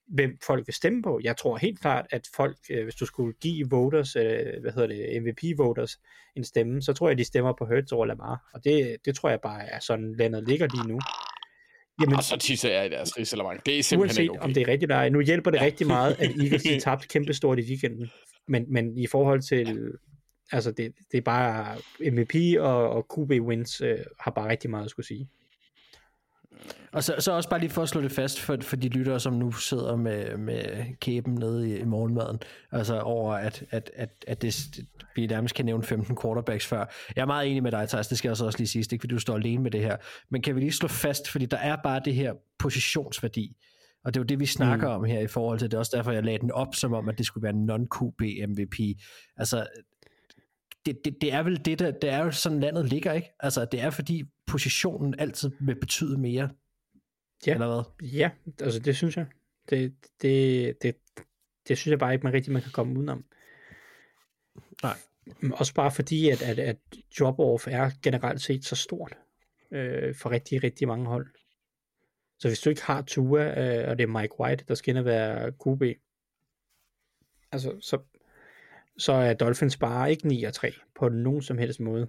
[0.06, 1.20] hvem folk vil stemme på.
[1.24, 5.22] Jeg tror helt klart, at folk, øh, hvis du skulle give voters, hvad hedder det,
[5.22, 5.98] MVP-voters
[6.36, 8.50] en stemme, så tror jeg, de stemmer på Hurts over Lamar.
[8.54, 11.00] Og det, det tror jeg bare er sådan, landet ligger lige nu.
[12.02, 13.66] Jamen, og så tisser jeg i deres risalemang.
[13.66, 14.44] Det er simpelthen uanset ikke okay.
[14.44, 15.08] om det er rigtigt eller ej.
[15.08, 15.64] Nu hjælper det ja.
[15.64, 18.10] rigtig meget, at Eagles de tabte kæmpestort i weekenden.
[18.48, 19.92] Men, men i forhold til,
[20.52, 21.76] altså det, det er bare
[22.12, 25.28] MVP og, og QB wins øh, har bare rigtig meget at skulle sige.
[26.92, 29.20] Og så, så også bare lige for at slå det fast for, for de lyttere,
[29.20, 32.38] som nu sidder med, med kæben nede i, i morgenmaden,
[32.72, 34.80] altså over, at, at, at, at det,
[35.16, 36.84] vi nærmest kan nævne 15 quarterbacks før.
[37.16, 39.02] Jeg er meget enig med dig, Thijs, det skal jeg så også lige sige, ikke
[39.02, 39.96] fordi du står alene med det her,
[40.30, 43.56] men kan vi lige slå fast, fordi der er bare det her positionsværdi,
[44.04, 44.94] og det er jo det, vi snakker mm.
[44.94, 45.74] om her i forhold til det.
[45.74, 48.46] er også derfor, jeg lagde den op som om, at det skulle være en non-QB
[48.48, 48.98] MVP.
[49.36, 49.66] Altså,
[50.86, 53.28] det, det, det er vel det, der, det er jo sådan landet ligger, ikke?
[53.40, 56.50] Altså, det er fordi positionen altid vil betyde mere.
[57.46, 57.52] Ja.
[57.52, 58.08] Eller hvad?
[58.08, 58.30] Ja,
[58.60, 59.26] altså det synes jeg.
[59.70, 60.96] Det, det, det,
[61.68, 63.24] det synes jeg bare ikke, man rigtig man kan komme udenom.
[64.82, 64.96] Nej.
[65.52, 66.76] Også bare fordi, at, at, at
[67.20, 69.18] drop-off er generelt set så stort
[69.70, 71.26] øh, for rigtig, rigtig mange hold.
[72.38, 74.98] Så hvis du ikke har Tua, øh, og det er Mike White, der skal ind
[74.98, 75.82] og være QB,
[77.52, 77.98] altså, så,
[78.98, 82.08] så er Dolphins bare ikke 9 og 3 på nogen som helst måde.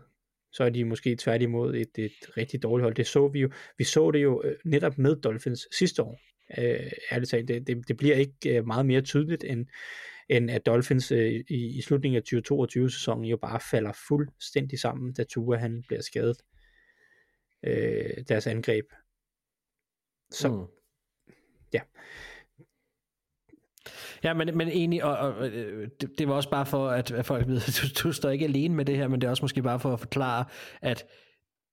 [0.53, 2.95] Så er de måske tværtimod et, et rigtig dårligt hold.
[2.95, 3.49] Det så vi jo.
[3.77, 6.19] Vi så det jo øh, netop med Dolphins sidste år.
[6.57, 9.65] Øh, ærligt talt, det, det, det bliver ikke øh, meget mere tydeligt, end,
[10.29, 15.23] end at Dolphins øh, i, i slutningen af 2022-sæsonen jo bare falder fuldstændig sammen, da
[15.23, 16.37] Tua han bliver skadet.
[17.65, 18.85] Øh, deres angreb.
[20.31, 20.65] Så Mm.
[21.73, 21.81] ja.
[24.23, 27.25] Ja, men, men egentlig, og, og øh, det, det var også bare for, at, at
[27.25, 29.43] folk ved, at du, du står ikke alene med det her, men det er også
[29.43, 30.45] måske bare for at forklare,
[30.81, 31.05] at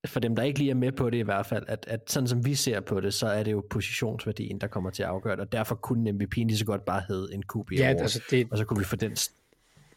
[0.07, 2.29] for dem, der ikke lige er med på det i hvert fald, at, at sådan
[2.29, 5.37] som vi ser på det, så er det jo positionsværdien, der kommer til at afgøre
[5.37, 8.23] det, og derfor kunne MVP lige så godt bare hedde en QB Ja, Award, altså
[8.31, 9.17] det, og så kunne vi få den...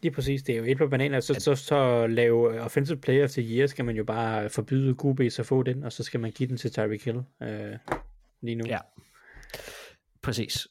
[0.02, 3.30] lige præcis, det er jo et på bananer, så, så, så lave Offensive Player of
[3.30, 6.30] the Year, skal man jo bare forbyde QB's at få den, og så skal man
[6.30, 7.76] give den til Tyreek Hill øh,
[8.40, 8.64] lige nu.
[8.66, 8.78] Ja,
[10.22, 10.68] præcis.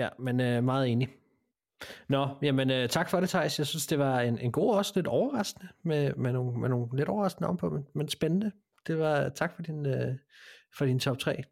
[0.00, 1.08] Ja, men øh, meget enig.
[2.08, 3.58] Nå, jamen øh, tak for det, Thijs.
[3.58, 6.86] Jeg synes, det var en, en god også lidt overraskende, med, med, nogle, med nogle
[6.92, 8.52] lidt overraskende om på, men, men spændende.
[8.86, 10.14] Det var tak for din, øh,
[10.78, 11.42] for din top 3.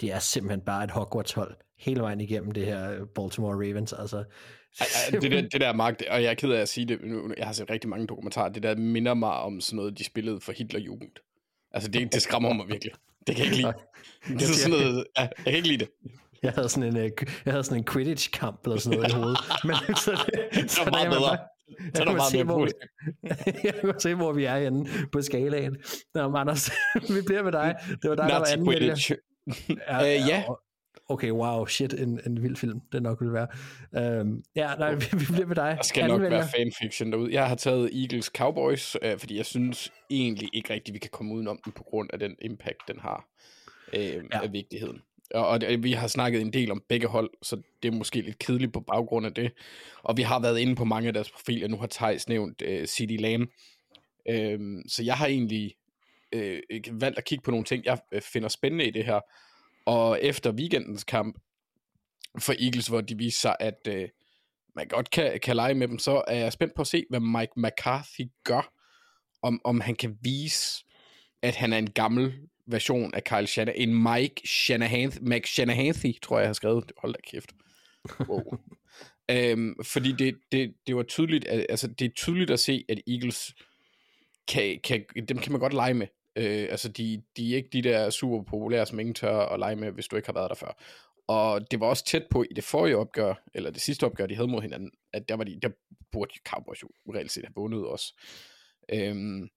[0.00, 3.92] Det er simpelthen bare et Hogwarts-hold hele vejen igennem det her øh, Baltimore Ravens.
[3.92, 6.86] Altså, Ej, ej, det, der, det der, det- og jeg er ked af at sige
[6.88, 9.98] det, nu, jeg har set rigtig mange dokumentarer, det der minder mig om sådan noget,
[9.98, 11.10] de spillede for Hitlerjugend.
[11.72, 12.92] Altså, det, det skræmmer mig virkelig.
[13.26, 13.72] Det kan jeg ikke lide.
[14.38, 15.88] Det er sådan noget, ja, jeg kan ikke lide det.
[16.42, 17.10] Jeg havde sådan en, øh,
[17.44, 19.38] jeg havde sådan en Quidditch-kamp eller sådan noget i hovedet.
[19.64, 21.36] Men så, det, Det var meget bedre.
[21.36, 21.46] bare-
[21.94, 22.70] Så jeg kunne se, hvor vi,
[23.66, 25.76] jeg kunne se, hvor vi er henne på skalaen.
[26.14, 27.74] Nå, Anders, vi bliver med dig.
[28.02, 28.66] Det var dig, der var Nazi anden.
[28.72, 29.12] Quidditch.
[29.88, 30.44] Ja, Øh, ja.
[31.08, 33.46] Okay, wow, shit, en, en vild film, det nok vil være.
[33.96, 35.74] Øhm, ja, nej, vi, vi bliver med dig.
[35.76, 37.32] Der skal Anden nok være fanfiction derude.
[37.32, 41.34] Jeg har taget Eagles Cowboys, øh, fordi jeg synes egentlig ikke rigtigt, vi kan komme
[41.34, 43.28] udenom den på grund af den impact, den har
[43.92, 44.42] øh, ja.
[44.42, 45.02] af vigtigheden.
[45.34, 48.38] Og, og vi har snakket en del om begge hold, så det er måske lidt
[48.38, 49.52] kedeligt på baggrund af det.
[50.02, 51.68] Og vi har været inde på mange af deres profiler.
[51.68, 53.50] Nu har Thijs nævnt øh, CD Lamb.
[54.28, 55.74] Øh, så jeg har egentlig
[56.32, 56.60] øh,
[56.90, 59.20] valgt at kigge på nogle ting, jeg øh, finder spændende i det her.
[59.86, 61.38] Og efter weekendens kamp
[62.38, 64.08] for Eagles, hvor de viser sig, at øh,
[64.76, 67.20] man godt kan, kan lege med dem, så er jeg spændt på at se, hvad
[67.20, 68.72] Mike McCarthy gør,
[69.42, 70.84] om, om han kan vise,
[71.42, 72.34] at han er en gammel
[72.66, 76.92] version af Kyle Shanahan, en Mike Shanahan, Mike Shanahan, tror jeg, jeg har skrevet.
[76.98, 77.52] Hold da kæft.
[78.28, 78.42] Wow.
[79.30, 83.00] øhm, fordi det, det, det var tydeligt, at, altså det er tydeligt at se, at
[83.06, 83.54] Eagles
[84.48, 86.06] kan, kan, dem kan man godt lege med.
[86.36, 89.76] Øh, altså de, de er ikke de der super populære, som ingen tør at lege
[89.76, 90.82] med, hvis du ikke har været der før.
[91.28, 94.34] Og det var også tæt på i det forrige opgør, eller det sidste opgør, de
[94.34, 95.70] havde mod hinanden, at der, var de, der
[96.12, 98.14] burde Cowboys jo reelt set have vundet også.
[98.92, 99.48] Øhm,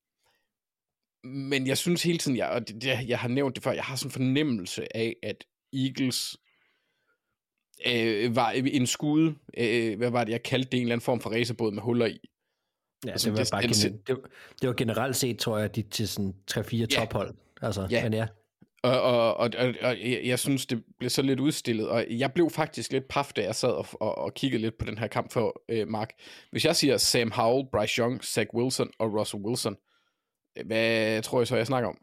[1.24, 3.84] men jeg synes hele tiden, jeg, og det, det, jeg har nævnt det før, jeg
[3.84, 6.38] har sådan en fornemmelse af, at Eagles
[7.86, 11.20] øh, var en skude, øh, hvad var det, jeg kaldte det, en eller anden form
[11.20, 12.20] for racerbåd med huller i.
[13.06, 14.30] Ja, Altså, det, var det- bare det- det, var,
[14.62, 16.86] det var generelt set, tror jeg, de til sådan 3-4 Ja.
[16.86, 17.36] tophold.
[17.62, 18.04] Altså, Ja.
[18.04, 18.28] men ja.
[18.84, 22.34] Og, og, og, og, og jeg, jeg synes, det blev så lidt udstillet, og jeg
[22.34, 25.08] blev faktisk lidt paf, da jeg sad og, og, og kiggede lidt på den her
[25.08, 26.14] kamp for øh, Mark.
[26.52, 29.78] Hvis jeg siger Sam Howell, Bryce Young, Zach Wilson og Russell Wilson,
[30.58, 31.98] øh, hvad tror jeg så, jeg snakker om?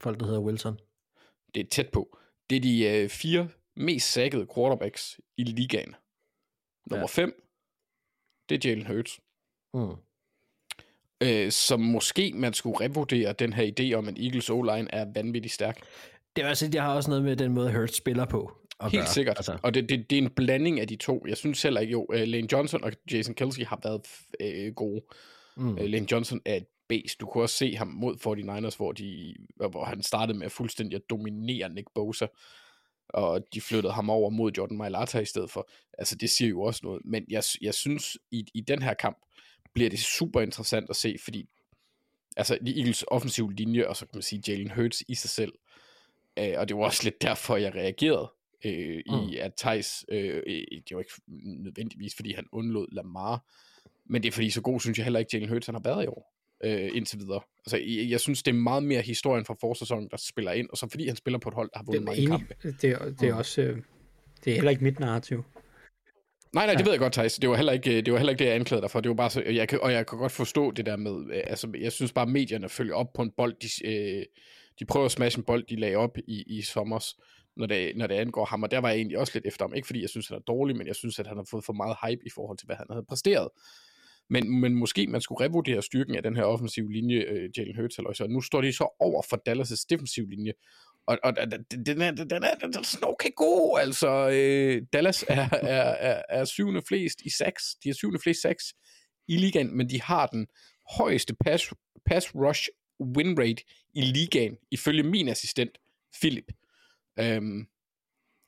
[0.00, 0.78] Folk, der hedder Wilson.
[1.54, 2.18] Det er tæt på.
[2.50, 5.94] Det er de øh, fire mest sækkede quarterbacks i ligaen.
[6.90, 7.42] Nummer 5,
[8.48, 9.20] det er Jalen Hurts.
[9.76, 9.96] Mm.
[11.20, 15.54] Øh, som måske man skulle revurdere den her idé om, at Eagles O-line er vanvittigt
[15.54, 15.80] stærk.
[16.36, 18.52] Det er også, jeg har også noget med den måde, Hurts spiller på.
[18.80, 19.12] at Helt gøre.
[19.12, 19.36] sikkert.
[19.38, 19.58] Altså.
[19.62, 21.24] Og det, det, det er en blanding af de to.
[21.28, 24.06] Jeg synes heller ikke, jo, uh, Lane Johnson og Jason Kelsey har været
[24.68, 25.00] uh, gode.
[25.56, 25.68] mm.
[25.72, 27.16] Uh, Lane Johnson er et base.
[27.20, 31.02] Du kunne også se ham mod 49ers, hvor, de, hvor han startede med fuldstændig at
[31.10, 32.26] dominere Nick Bosa.
[33.08, 35.70] Og de flyttede ham over mod Jordan Mailata i stedet for.
[35.98, 37.02] Altså, det siger jo også noget.
[37.04, 39.18] Men jeg, jeg synes, i, i den her kamp,
[39.76, 41.48] bliver det super interessant at se, fordi
[42.36, 45.52] altså, de Eagles offensiv linje, og så kan man sige Jalen Hurts i sig selv,
[46.38, 48.32] Øh, og det var også lidt derfor, jeg reagerede
[48.64, 49.28] øh, Mm.
[49.28, 51.12] i at Thijs, øh, øh, det var ikke
[51.62, 53.44] nødvendigvis, fordi han undlod Lamar,
[54.06, 56.04] men det er fordi, så god synes jeg heller ikke, Jalen Hurts han har været
[56.04, 56.34] i år,
[56.64, 57.40] øh, indtil videre.
[57.66, 60.76] Altså, jeg, jeg synes, det er meget mere historien fra forsæsonen, der spiller ind, og
[60.76, 62.54] så fordi han spiller på et hold, der har Det vundet mange kampe.
[62.82, 63.62] Det er, det er også...
[63.62, 63.82] Øh,
[64.44, 65.44] det er heller ikke mit narrativ.
[66.56, 67.36] Nej, nej, det ved jeg godt, Thijs.
[67.36, 69.00] Det var heller ikke det, var heller ikke det jeg anklagede dig for.
[69.00, 71.42] Det var bare så, jeg kan, og jeg kan godt forstå det der med, øh,
[71.46, 74.24] altså, jeg synes bare, at medierne følger op på en bold, de, øh,
[74.78, 77.16] de prøver at smash en bold, de lagde op i, i sommers,
[77.56, 79.74] når det, når det angår ham, og der var jeg egentlig også lidt efter ham.
[79.74, 81.72] Ikke fordi jeg synes, han er dårlig, men jeg synes, at han har fået for
[81.72, 83.48] meget hype i forhold til, hvad han havde præsteret.
[84.30, 87.98] Men, men måske man skulle revurdere styrken af den her offensive linje, øh, Jalen Hurts,
[87.98, 88.26] eller så.
[88.26, 90.52] Nu står de så over for Dallas' defensive linje,
[91.06, 91.52] og, og den,
[92.02, 94.28] er, den, er, den er sådan okay god, altså.
[94.32, 97.62] Øh, Dallas er, er, er, er syvende flest i sacks.
[97.84, 98.64] De er syvende flest sacks
[99.28, 100.46] i ligaen, men de har den
[100.98, 101.72] højeste pass,
[102.06, 102.68] pass rush
[103.16, 103.62] win rate
[103.94, 105.78] i ligaen, ifølge min assistent,
[106.20, 106.44] Philip.
[107.18, 107.66] Øhm,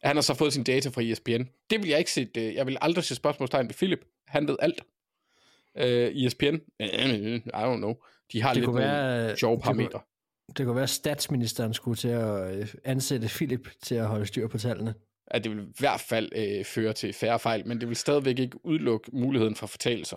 [0.03, 1.43] han har så fået sin data fra ESPN.
[1.71, 2.29] Det vil jeg ikke se.
[2.37, 4.01] Jeg vil aldrig se spørgsmålstegn ved Philip.
[4.29, 4.83] Han ved alt.
[5.79, 7.95] Øh, ESPN, I don't know.
[8.33, 10.01] De har Det lidt kunne være- sjove parametre.
[10.57, 14.49] Det kunne være, at statsministeren skulle til at øh, ansætte Philip til at holde styr
[14.49, 14.95] på tallene.
[15.27, 18.39] at det vil i hvert fald øh, føre til færre fejl, men det vil stadigvæk
[18.39, 20.17] ikke udelukke muligheden for fortalelser,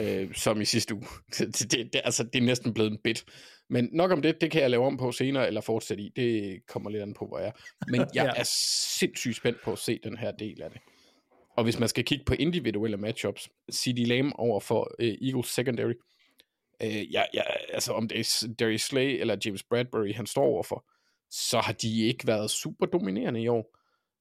[0.00, 1.04] øh, som i sidste uge.
[1.38, 3.24] det, det, det, altså, det er næsten blevet en bit.
[3.70, 6.12] Men nok om det, det kan jeg lave om på senere, eller fortsætte i.
[6.16, 7.52] Det kommer lidt an på, hvor jeg er.
[7.88, 8.30] Men jeg Ja.
[8.36, 8.44] er
[8.98, 10.80] sindssygt spændt på at se den her del af det.
[11.56, 13.98] Og hvis man skal kigge på individuelle matchups, C.D.
[14.06, 15.94] Lamb over for øh, Eagles secondary, øh,
[16.82, 20.84] øh, ja, ja, altså om det er Darius Slay eller James Bradbury, han står overfor,
[21.30, 23.78] så har de ikke været super dominerende i år.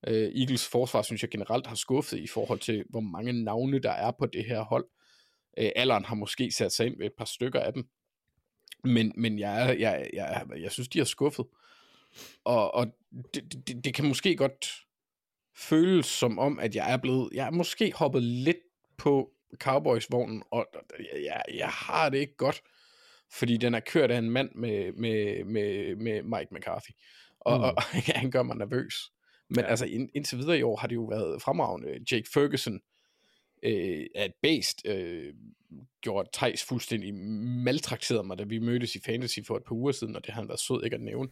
[0.08, 3.92] Øh, Eagles forsvar, synes jeg generelt har skuffet i forhold til, hvor mange navne der
[3.92, 4.86] er på det her hold.
[5.58, 7.88] Øh, alderen har måske sat sig ind ved et par stykker af dem.
[8.84, 11.46] Men, men jeg, jeg, jeg, jeg, jeg synes, de har skuffet.
[12.44, 12.88] Og, og
[13.34, 14.86] det, det, det kan måske godt
[15.56, 18.58] føles som om, at jeg er blevet, jeg er måske hoppet lidt
[18.98, 20.68] på Cowboys-vognen, og
[21.14, 22.62] jeg, jeg, har det ikke godt,
[23.32, 26.92] fordi den er kørt af en mand med, med, med, med Mike McCarthy.
[27.40, 27.64] Og, mm.
[27.64, 27.76] og
[28.08, 29.12] ja, han gør mig nervøs.
[29.50, 29.66] Men ja.
[29.66, 32.00] altså ind, indtil videre i år har det jo været fremragende.
[32.12, 32.80] Jake Ferguson
[33.64, 35.34] øh, er et based, øh,
[36.02, 37.14] gjorde Thijs fuldstændig
[37.64, 40.42] maltrakteret mig, da vi mødtes i Fantasy for et par uger siden, og det har
[40.42, 41.30] han været sød ikke at nævne.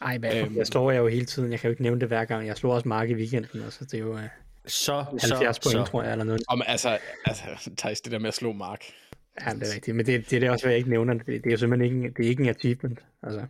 [0.00, 0.46] Ej, men Øhm.
[0.46, 1.52] øhm, jeg slår jeg jo hele tiden.
[1.52, 2.46] Jeg kan jo ikke nævne det hver gang.
[2.46, 4.28] Jeg slår også Mark i weekenden, og så det er jo øh,
[4.66, 5.90] Så, 70 så, point, så.
[5.90, 6.42] tror jeg, eller noget.
[6.48, 7.44] Om, altså, altså
[7.78, 8.84] Thijs, det der med at slå Mark.
[9.46, 9.96] Ja, det er rigtigt.
[9.96, 11.14] Men det, det er det også, hvad jeg ikke nævner.
[11.14, 12.98] Det, det er jo simpelthen ikke, en- det er ikke en achievement.
[13.22, 13.46] Altså.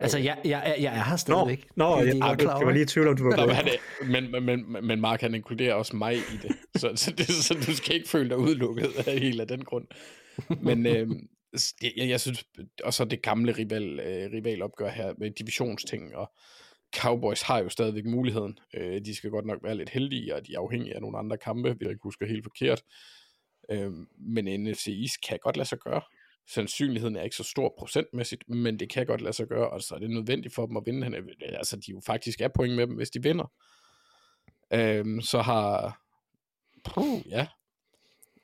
[0.00, 1.66] Altså, jeg, jeg, jeg er her Nå, stadigvæk.
[1.76, 2.64] nå Det er jeg, jeg klar jeg over.
[2.64, 3.54] var lige i tvivl om, du var Nå, men,
[4.34, 6.56] han men, men, Mark, han inkluderer også mig i det.
[6.76, 9.86] Så, så, det, så du skal ikke føle dig udelukket af helt af den grund.
[10.62, 11.08] Men øh,
[11.82, 12.44] jeg, jeg synes,
[12.84, 16.30] og så det gamle rival, øh, rivalopgør her med divisionsting, og
[16.96, 18.58] Cowboys har jo stadigvæk muligheden.
[18.74, 21.38] Øh, de skal godt nok være lidt heldige, og de er afhængige af nogle andre
[21.38, 22.82] kampe, hvis jeg ikke husker helt forkert.
[23.70, 26.02] Øh, men NFC East kan godt lade sig gøre.
[26.48, 29.94] Sandsynligheden er ikke så stor procentmæssigt, men det kan godt lade sig gøre, og så
[29.94, 31.34] er det nødvendigt for dem at vinde.
[31.42, 33.52] Altså, de jo faktisk er point med dem, hvis de vinder.
[34.72, 36.00] Øh, så har...
[36.84, 37.46] Puh, ja.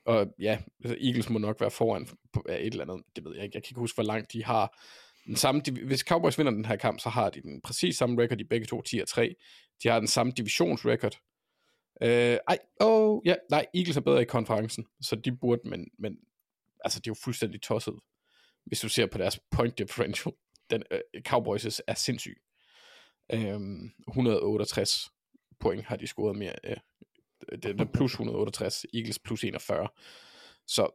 [0.05, 3.05] Og ja, altså, Eagles må nok være foran på et eller andet.
[3.15, 3.55] Det ved jeg ikke.
[3.55, 4.79] Jeg kan ikke huske, hvor langt de har.
[5.27, 8.37] Den samme, hvis Cowboys vinder den her kamp, så har de den præcis samme record,
[8.37, 9.35] de begge to 10 og 3.
[9.83, 11.19] De har den samme divisionsrecord.
[12.01, 16.17] Øh, ej, oh, ja, nej, Eagles er bedre i konferencen, så de burde, men, men
[16.85, 17.99] altså, det er jo fuldstændig tosset,
[18.65, 20.33] hvis du ser på deres point differential.
[20.69, 22.37] Den, øh, Cowboys er sindssyg.
[23.33, 23.59] Øh,
[24.07, 25.09] 168
[25.59, 26.55] point har de scoret mere.
[26.63, 26.77] Øh,
[27.51, 29.87] det er plus 168, Eagles plus 41.
[30.67, 30.89] Så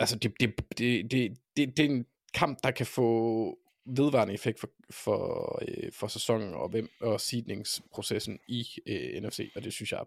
[0.00, 3.58] altså, det, det, det, det, det, det er en kamp, der kan få
[3.96, 9.64] vedvarende effekt for, for, øh, for sæsonen og, hvem, og seedningsprocessen i øh, NFC, og
[9.64, 10.04] det synes jeg er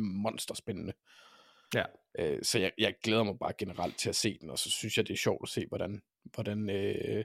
[0.00, 0.92] monsterspændende.
[1.74, 1.84] Ja.
[2.18, 4.96] Øh, så jeg, jeg glæder mig bare generelt til at se den, og så synes
[4.96, 6.02] jeg, det er sjovt at se, hvordan,
[6.34, 7.24] hvordan øh,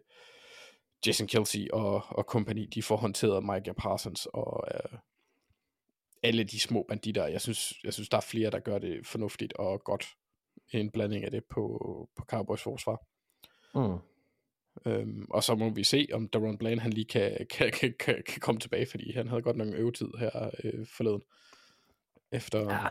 [1.06, 5.00] Jason Kelsey og, og company, de får håndteret Micah Parsons og øh,
[6.24, 7.28] alle de små banditter.
[7.28, 10.06] Jeg synes, jeg synes, der er flere, der gør det fornuftigt og godt.
[10.72, 11.64] En blanding af det på,
[12.16, 13.06] på Cowboys forsvar.
[13.76, 14.00] Mm.
[14.86, 18.24] Øhm, og så må vi se, om Daron Bland han lige kan, kan, kan, kan,
[18.28, 21.22] kan komme tilbage, fordi han havde godt nok en øvetid her øh, forleden.
[22.32, 22.88] Efter, Ja,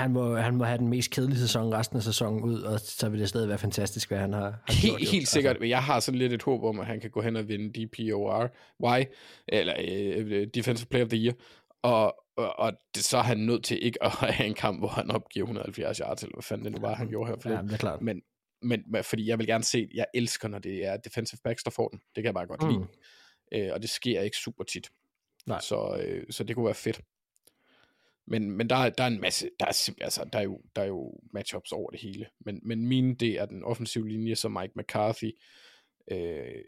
[0.00, 3.08] han må, han må have den mest kedelige sæson resten af sæsonen ud, og så
[3.08, 4.98] vil det stadig være fantastisk, hvad han har, har gjort.
[4.98, 7.20] Helt, helt sikkert, men jeg har sådan lidt et håb om, at han kan gå
[7.20, 8.50] hen og vinde DPOR,
[8.84, 9.04] Y,
[9.48, 11.34] eller øh, Defensive Player of the Year,
[11.82, 14.88] og, og, og det, så er han nødt til ikke at have en kamp, hvor
[14.88, 17.72] han opgiver 170 yards, eller hvad fanden det nu var, han gjorde her Ja, det
[17.72, 18.02] er klart.
[18.02, 18.22] Men,
[18.64, 21.70] men, men fordi jeg vil gerne se, jeg elsker, når det er defensive backs, der
[21.70, 21.98] får den.
[21.98, 22.68] Det kan jeg bare godt Mm.
[22.68, 22.86] lide.
[23.66, 24.90] Øh, og det sker ikke super tit.
[25.46, 25.60] Nej.
[25.60, 27.00] Så, øh, så det kunne være fedt.
[28.26, 30.82] Men, men der, er- der er en masse, der er, altså, der er, jo, der
[30.82, 32.26] er jo matchups over det hele.
[32.40, 35.30] Men, men min, det er den offensive linje, som Mike McCarthy,
[36.10, 36.62] øh,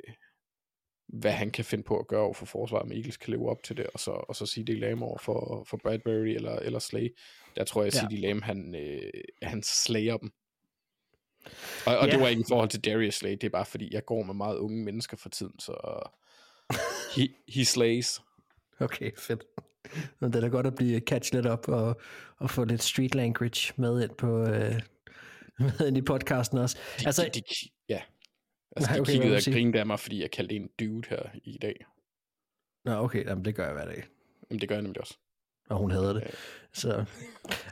[1.07, 3.63] hvad han kan finde på at gøre over for forsvaret, om Eagles kan leve op
[3.63, 7.17] til det, og så, og så CD Lamb over for, for Bradbury eller, eller Slay.
[7.57, 8.09] Der tror jeg, at Ja.
[8.09, 9.11] CD Lamb, han, øh,
[9.43, 10.33] han slayer dem.
[11.87, 12.13] Og, og Ja.
[12.13, 14.35] det var ikke i forhold til Darius Slay, det er bare fordi, jeg går med
[14.35, 15.73] meget unge mennesker for tiden, så
[17.17, 18.21] he, he slays.
[18.81, 19.45] Okay, fedt.
[20.21, 22.01] Men det er da godt at blive catch lidt op og,
[22.39, 24.81] og få lidt street language med ind på øh,
[25.59, 26.79] med ind i podcasten også.
[27.01, 28.01] De, Altså- de, de, ja.
[28.77, 31.03] Altså, Nej, de okay, hvad kiggede og grinede af mig, fordi jeg kaldte en dude
[31.09, 31.85] her i dag.
[32.85, 34.05] Nå, okay, jamen, det gør jeg hver dag.
[34.51, 35.19] Jamen, det gør jeg nemlig også.
[35.71, 36.31] Og hun havde det.
[36.73, 37.05] Så,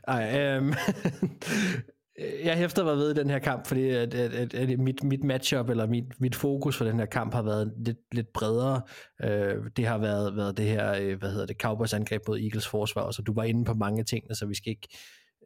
[0.09, 0.72] ej, øhm,
[2.18, 5.24] Øh, jeg hæfter mig ved den her kamp, fordi at, at, at, at mit, mit
[5.24, 8.82] matchup, eller mit, mit fokus for den her kamp har været lidt, lidt bredere.
[9.22, 12.68] Øh, det har været, været det her, øh, hvad hedder det, Cowboys angreb mod Eagles
[12.68, 14.88] forsvar, så du var inde på mange ting, tingene, så vi skal ikke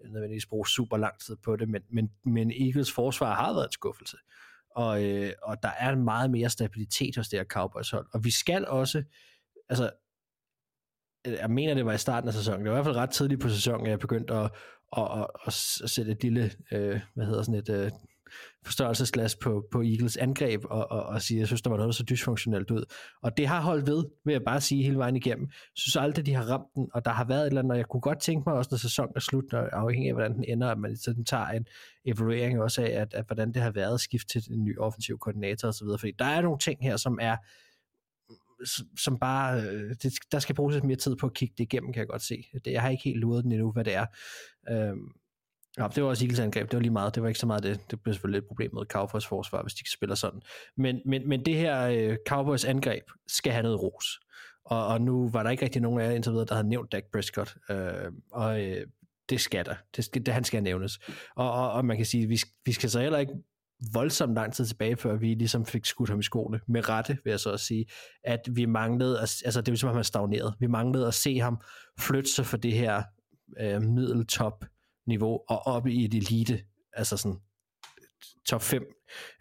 [0.04, 3.72] nødvendigvis bruge super lang tid på det, men, men, men Eagles forsvar har været en
[3.72, 4.16] skuffelse.
[4.76, 8.06] Og, øh, og der er meget mere stabilitet hos det her Cowboys hold.
[8.12, 9.02] Og vi skal også,
[9.68, 9.90] altså
[11.24, 12.60] jeg mener, det var i starten af sæsonen.
[12.60, 14.50] Det var i hvert fald ret tidligt på sæsonen, at jeg begyndte at,
[14.90, 17.90] og, og, og sætte et lille, øh, hvad hedder sådan et øh,
[18.64, 21.88] forstørrelsesglas på, på Eagles angreb, og, og, og sige, at jeg synes, der var noget,
[21.88, 22.84] der så dysfunktionelt ud.
[23.22, 25.46] Og det har holdt ved, vil jeg bare sige hele vejen igennem.
[25.46, 27.78] Jeg synes aldrig, de har ramt den, og der har været et eller andet, og
[27.78, 30.44] jeg kunne godt tænke mig også, når sæsonen er slut, når, afhængig af, hvordan den
[30.48, 31.66] ender, at man sådan tager en
[32.06, 35.18] evaluering også af, at, at hvordan det har været at skifte til en ny offensiv
[35.18, 37.36] koordinator osv., fordi der er nogle ting her, som er
[38.98, 41.92] som bare, øh, det, der skal bruges lidt mere tid på at kigge det igennem,
[41.92, 42.44] kan jeg godt se.
[42.64, 44.06] Det, jeg har ikke helt luret den endnu, hvad det er.
[44.70, 45.12] Øhm,
[45.78, 47.62] ja, det var også Eagles angreb, det var lige meget, det var ikke så meget
[47.62, 47.90] det.
[47.90, 50.40] Det blev selvfølgelig et problem med Cowboys forsvar, hvis de ikke spiller sådan.
[50.76, 54.20] Men, men, men det her øh, Cowboys angreb skal have noget ros.
[54.64, 56.92] Og, og nu var der ikke rigtig nogen af jer indtil videre, der havde nævnt
[56.92, 57.56] Dak Prescott.
[57.70, 58.86] Øh, og øh,
[59.28, 59.74] det skal der.
[59.96, 60.98] Det skal, det, han skal nævnes.
[61.36, 63.32] Og, og, og man kan sige, vi, vi skal så heller ikke
[63.92, 66.60] voldsomt lang tid tilbage, før vi ligesom fik skudt ham i skoene.
[66.68, 67.86] Med rette, vil jeg så også sige,
[68.24, 70.54] at vi manglede, at, altså det var som om han stagneret.
[70.60, 71.60] Vi manglede at se ham
[72.00, 73.02] flytte sig fra det her
[73.60, 74.64] øh, middeltop
[75.06, 76.60] niveau og op i et elite,
[76.92, 77.38] altså sådan
[78.48, 78.82] top 5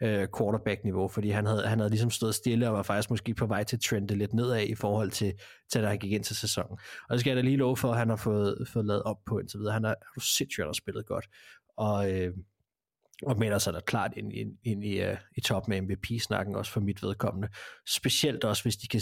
[0.01, 3.34] øh, quarterback niveau, fordi han havde, han havde ligesom stået stille og var faktisk måske
[3.34, 5.34] på vej til at trende lidt nedad i forhold til,
[5.72, 6.77] til da han gik ind til sæsonen.
[7.09, 9.18] Og det skal jeg da lige love for, at han har fået, fået lavet op
[9.26, 9.73] på indtil videre.
[9.73, 11.26] Han har, er du sindssygt, han har spillet godt.
[11.77, 12.34] Og, øh,
[13.23, 16.72] og melder sig da klart ind, ind, ind i, uh, i top med MVP-snakken, også
[16.72, 17.48] for mit vedkommende.
[17.88, 19.02] Specielt også, hvis de kan,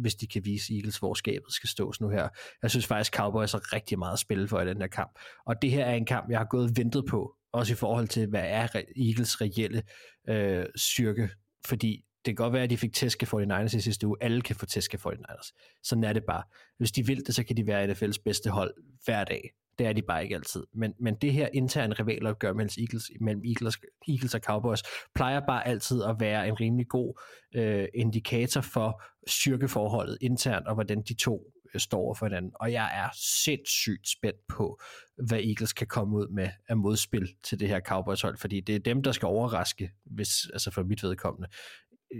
[0.00, 2.28] hvis de kan vise Eagles, hvor skabet skal stås nu her.
[2.62, 5.18] Jeg synes faktisk, Cowboys har rigtig meget at spille for i den her kamp.
[5.46, 8.08] Og det her er en kamp, jeg har gået og ventet på, også i forhold
[8.08, 9.82] til, hvad er Eagles reelle
[10.28, 11.30] øh, styrke.
[11.66, 14.16] Fordi det kan godt være, at de fik tæske 49ers i sidste uge.
[14.20, 15.78] Alle kan få tæske 49ers.
[15.82, 16.42] Sådan er det bare.
[16.78, 18.74] Hvis de vil det, så kan de være NFL's bedste hold
[19.04, 19.50] hver dag.
[19.78, 20.64] Det er de bare ikke altid.
[20.74, 23.78] Men, men det her interne rivalopgør mellem Eagles, mellem Eagles,
[24.08, 24.82] Eagles og Cowboys
[25.14, 27.20] plejer bare altid at være en rimelig god
[27.54, 32.52] øh, indikator for styrkeforholdet internt, og hvordan de to øh, står over for hinanden.
[32.54, 33.08] Og jeg er
[33.44, 34.80] sindssygt spændt på,
[35.26, 38.78] hvad Eagles kan komme ud med af modspil til det her Cowboys-hold, fordi det er
[38.78, 41.48] dem, der skal overraske, hvis, altså for mit vedkommende.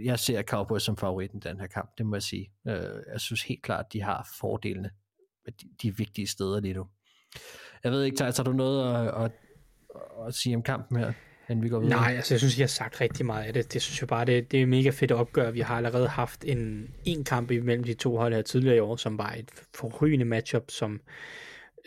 [0.03, 2.51] Jeg ser Cowboys som favoritten i den her kamp, det må jeg sige.
[2.67, 4.89] Øh, jeg synes helt klart, at de har fordelene
[5.51, 6.87] de, de vigtige steder lige nu.
[7.83, 9.31] Jeg ved ikke, Thijs, har du noget at, at,
[10.27, 11.13] at sige om kampen her,
[11.49, 11.99] inden vi går videre?
[11.99, 13.73] Nej, altså jeg synes, jeg har sagt rigtig meget af det.
[13.73, 15.51] Det synes jeg bare, det, det er mega fedt opgør.
[15.51, 18.95] Vi har allerede haft en, en kamp imellem de to hold her tidligere i år,
[18.95, 21.01] som var et forrygende matchup, som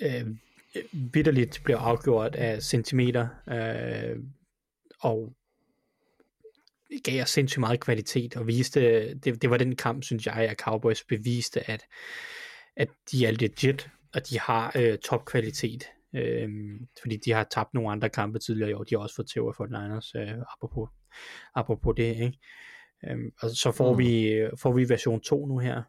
[0.03, 0.27] øh,
[0.93, 4.17] vidderligt blev afgjort af centimeter, øh,
[5.01, 5.33] og
[7.05, 10.59] gav os sindssygt meget kvalitet, og viste, det, det var den kamp, synes jeg, at
[10.59, 11.87] Cowboys beviste, at,
[12.77, 15.85] at de er legit, og de har øh, topkvalitet.
[16.15, 18.83] Øhm, fordi de har tabt nogle andre kampe tidligere i år.
[18.85, 20.89] De har også fået tæv af Fort Niners, øh, apropos,
[21.55, 22.17] apropos det.
[22.17, 22.39] Ikke?
[23.09, 23.99] Øhm, og så får, Mm.
[23.99, 25.83] vi, får vi version 2 nu her.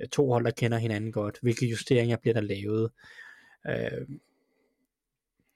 [0.00, 1.38] Øh, To hold, der kender hinanden godt.
[1.42, 2.90] Hvilke justeringer bliver der lavet?
[3.68, 4.06] Øh,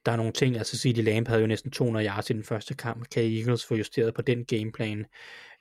[0.07, 2.75] der er nogle ting, altså CD Lamb havde jo næsten 200 yards i den første
[2.75, 3.09] kamp.
[3.11, 5.07] Kan Eagles få justeret på den gameplan?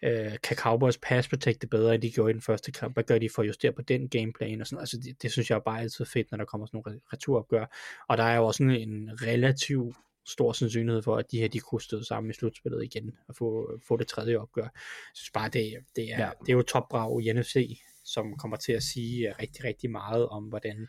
[0.03, 2.95] Øh, kan Cowboys pass protecte bedre, end de gjorde i den første kamp?
[2.95, 4.61] Hvad gør de for at justere på den gameplan?
[4.61, 6.81] Og sådan, altså det, det, synes jeg er bare altid fedt, når der kommer sådan
[6.85, 7.65] nogle returopgør.
[8.09, 9.93] Og der er jo også en, en relativ
[10.25, 13.79] stor sandsynlighed for, at de her de kunne støde sammen i slutspillet igen og få,
[13.87, 14.63] få det tredje opgør.
[14.63, 14.71] Jeg
[15.13, 16.29] synes bare, det, det, er, ja.
[16.41, 20.43] det er jo topbrag i NFC, som kommer til at sige rigtig, rigtig meget om,
[20.43, 20.87] hvordan,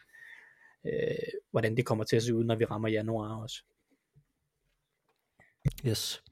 [0.86, 3.62] øh, hvordan det kommer til at se ud, når vi rammer januar også.
[5.86, 6.22] Yes.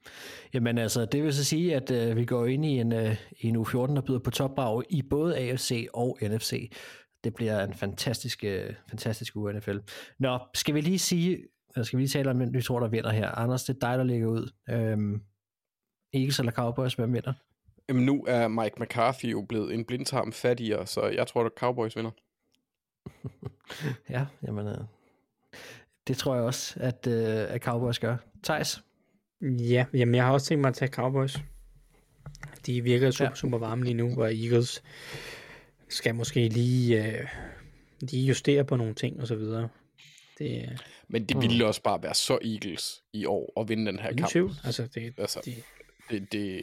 [0.53, 3.47] Jamen altså, det vil så sige, at øh, vi går ind i en, øh, i
[3.47, 6.71] en U14, der byder på topbrag i både AFC og NFC.
[7.23, 9.77] det bliver en fantastisk, øh, fantastisk uge NFL.
[10.19, 11.37] Nå, skal vi lige sige,
[11.75, 13.27] eller skal vi lige tale om, hvem vi tror, der vinder her?
[13.27, 14.51] Anders, det er dig, der ligger ud.
[14.69, 15.21] Øhm,
[16.13, 17.33] Eagles eller Cowboys, hvem vinder?
[17.89, 21.95] Jamen, nu er Mike McCarthy jo blevet en blindtarm fattigere, så jeg tror, at Cowboys
[21.95, 22.11] vinder.
[24.09, 24.77] ja, jamen, øh,
[26.07, 28.17] det tror jeg også, at, øh, at Cowboys gør.
[28.43, 28.83] Thijs?
[29.41, 31.37] Ja, jamen jeg har også tænkt mig at tage Cowboys.
[32.65, 33.35] De virker super, Ja.
[33.35, 34.83] super varme lige nu, og Eagles
[35.89, 37.27] skal måske lige, øh,
[38.01, 39.69] lige justere på nogle ting og så videre.
[40.37, 40.69] Det er
[41.07, 44.29] Men det ville også bare være så Eagles i år at vinde den her kamp.
[44.31, 44.51] tvivl.
[44.63, 45.55] Altså, det, Altså, de,
[46.09, 46.61] Det, det,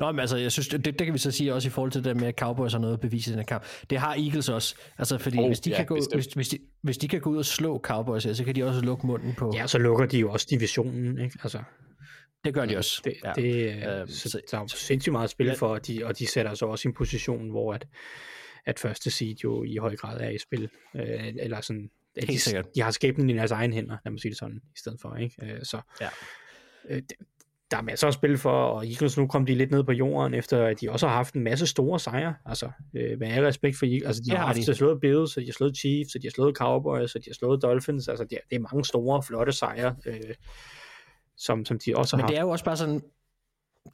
[0.00, 2.04] Nå, men altså, jeg synes, det, det kan vi så sige også i forhold til
[2.04, 3.64] det der med, at Cowboys har noget at bevise i den her kamp.
[3.90, 4.74] Det har Eagles også.
[4.98, 6.14] Altså, fordi Oh, hvis, de ja, kan gå, bestemt.
[6.14, 8.80] hvis, hvis, de, hvis de kan gå ud og slå Cowboys, så kan de også
[8.80, 9.52] lukke munden på.
[9.54, 11.38] ja, så lukker de jo også divisionen, ikke?
[11.42, 11.62] Altså,
[12.44, 13.00] Det gør de også.
[13.04, 13.32] det, ja.
[13.36, 15.56] det, øh, Øhm, så, så- der er sindssygt meget at spille Ja.
[15.58, 17.86] for, og de, og de sætter sig også i en position, hvor at,
[18.66, 20.68] at første seed jo i høj grad er i spil.
[20.96, 22.66] Øh, eller sådan, at Helt de, sikkert.
[22.74, 25.16] de har skæbnen i deres egen hænder, lad mig sige det sådan, i stedet for,
[25.16, 25.34] ikke?
[25.42, 26.08] Øh, så Ja.
[26.90, 27.12] øh, det-
[27.74, 30.34] der er masser at spille for, og Eagles nu kom de lidt ned på jorden,
[30.34, 32.34] efter at de også har haft en masse store sejre.
[32.46, 34.74] Altså, øh, med al respekt for Eagles, altså de Det har haft de.
[34.74, 37.34] slået Bills, og de har slået Chiefs, og de har slået Cowboys, og de har
[37.34, 40.34] slået Dolphins, altså det er, det er mange store, flotte sejre, øh,
[41.36, 43.02] som, som de også har Men det er jo også bare sådan,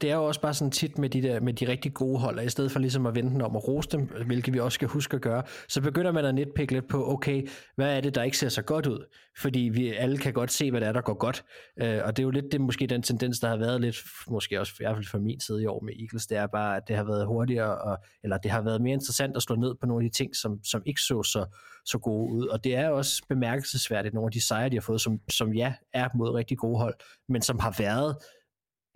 [0.01, 2.39] det er jo også bare sådan tit med de, der, med de rigtig gode hold,
[2.39, 4.75] og i stedet for ligesom at vente den om at rose dem, hvilket vi også
[4.75, 8.15] skal huske at gøre, så begynder man at netpikke lidt på, okay, hvad er det,
[8.15, 9.15] der ikke ser så godt ud?
[9.39, 11.45] Fordi vi alle kan godt se, hvad det er, der går godt.
[11.83, 13.97] Øh, og det er jo lidt det, måske den tendens, der har været lidt,
[14.29, 16.77] måske også i hvert fald fra min side i år med Eagles, det er bare,
[16.77, 19.75] at det har været hurtigere, og, eller det har været mere interessant at slå ned
[19.81, 21.47] på nogle af de ting, som, som ikke så, så
[21.85, 22.47] så gode ud.
[22.47, 25.75] Og det er også bemærkelsesværdigt, nogle af de sejre, de har fået, som, som ja,
[25.93, 26.95] er mod rigtig gode hold,
[27.29, 28.17] men som har været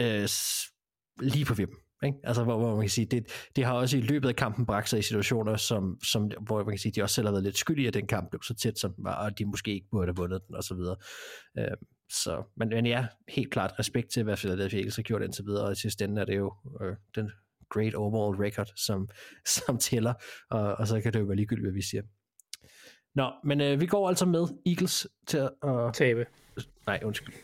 [0.01, 0.29] øh,
[1.20, 1.77] lige på vippen.
[2.05, 2.19] Ikke?
[2.24, 3.27] Altså, hvor, hvor man kan sige, det,
[3.57, 6.73] det har også i løbet af kampen bragt sig i situationer, som, som, hvor man
[6.73, 8.78] kan sige, de også selv har været lidt skyldige, at den kamp blev så tæt,
[8.78, 10.97] som den var, og de måske ikke burde have vundet den, og så videre.
[11.59, 11.77] Øh,
[12.11, 15.65] så, men, men ja, helt klart respekt til, hvad Philadelphia Eagles har gjort indtil videre,
[15.65, 17.31] og i sidste ende er det jo øh, den
[17.70, 19.09] great overall record, som,
[19.66, 20.15] som tæller,
[20.51, 22.03] og, og så kan det jo være ligegyldigt, hvad vi siger.
[23.15, 25.51] Nå, men øh, vi går altså med Eagles til at...
[25.62, 26.27] at Tabe.
[26.86, 27.35] nej, undskyld.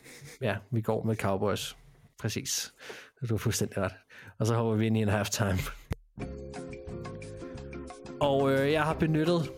[0.41, 1.77] Ja, vi går med Cowboys.
[2.19, 2.73] Præcis.
[3.29, 3.93] Du har fuldstændig ret.
[4.39, 5.59] Og så hopper vi ind i en halftime.
[8.21, 9.51] Og øh, jeg har benyttet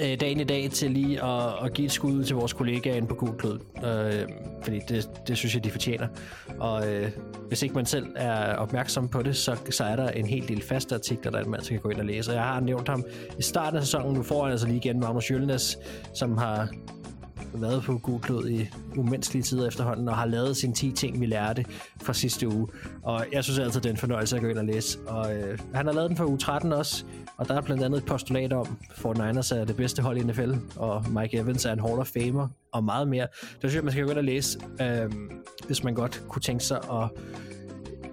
[0.00, 3.08] øh, dagen i dag til lige at, at give et skud til vores kollegaer inde
[3.08, 4.28] på Google øh,
[4.62, 6.08] fordi det, det synes jeg, de fortjener.
[6.58, 7.10] Og øh,
[7.48, 10.62] hvis ikke man selv er opmærksom på det, så, så er der en hel del
[10.62, 12.30] faste artikler, der man kan gå ind og læse.
[12.30, 13.04] Og jeg har nævnt ham
[13.38, 14.14] i starten af sæsonen.
[14.14, 15.78] Nu får han altså lige igen Magnus Jølnes,
[16.14, 16.68] som har
[17.54, 21.64] været på Google i umenneskelige tider efterhånden, og har lavet sine 10 ting, vi lærte
[22.02, 22.68] fra sidste uge.
[23.02, 24.98] Og jeg synes altid, det er en fornøjelse at gå ind og læse.
[25.06, 27.04] Og øh, han har lavet den for uge 13 også,
[27.36, 30.20] og der er blandt andet et postulat om, for Niners er det bedste hold i
[30.20, 33.26] NFL, og Mike Evans er en Hall of Famer, og meget mere.
[33.40, 35.12] Det synes jeg, man skal gå ind og læse, øh,
[35.66, 37.08] hvis man godt kunne tænke sig at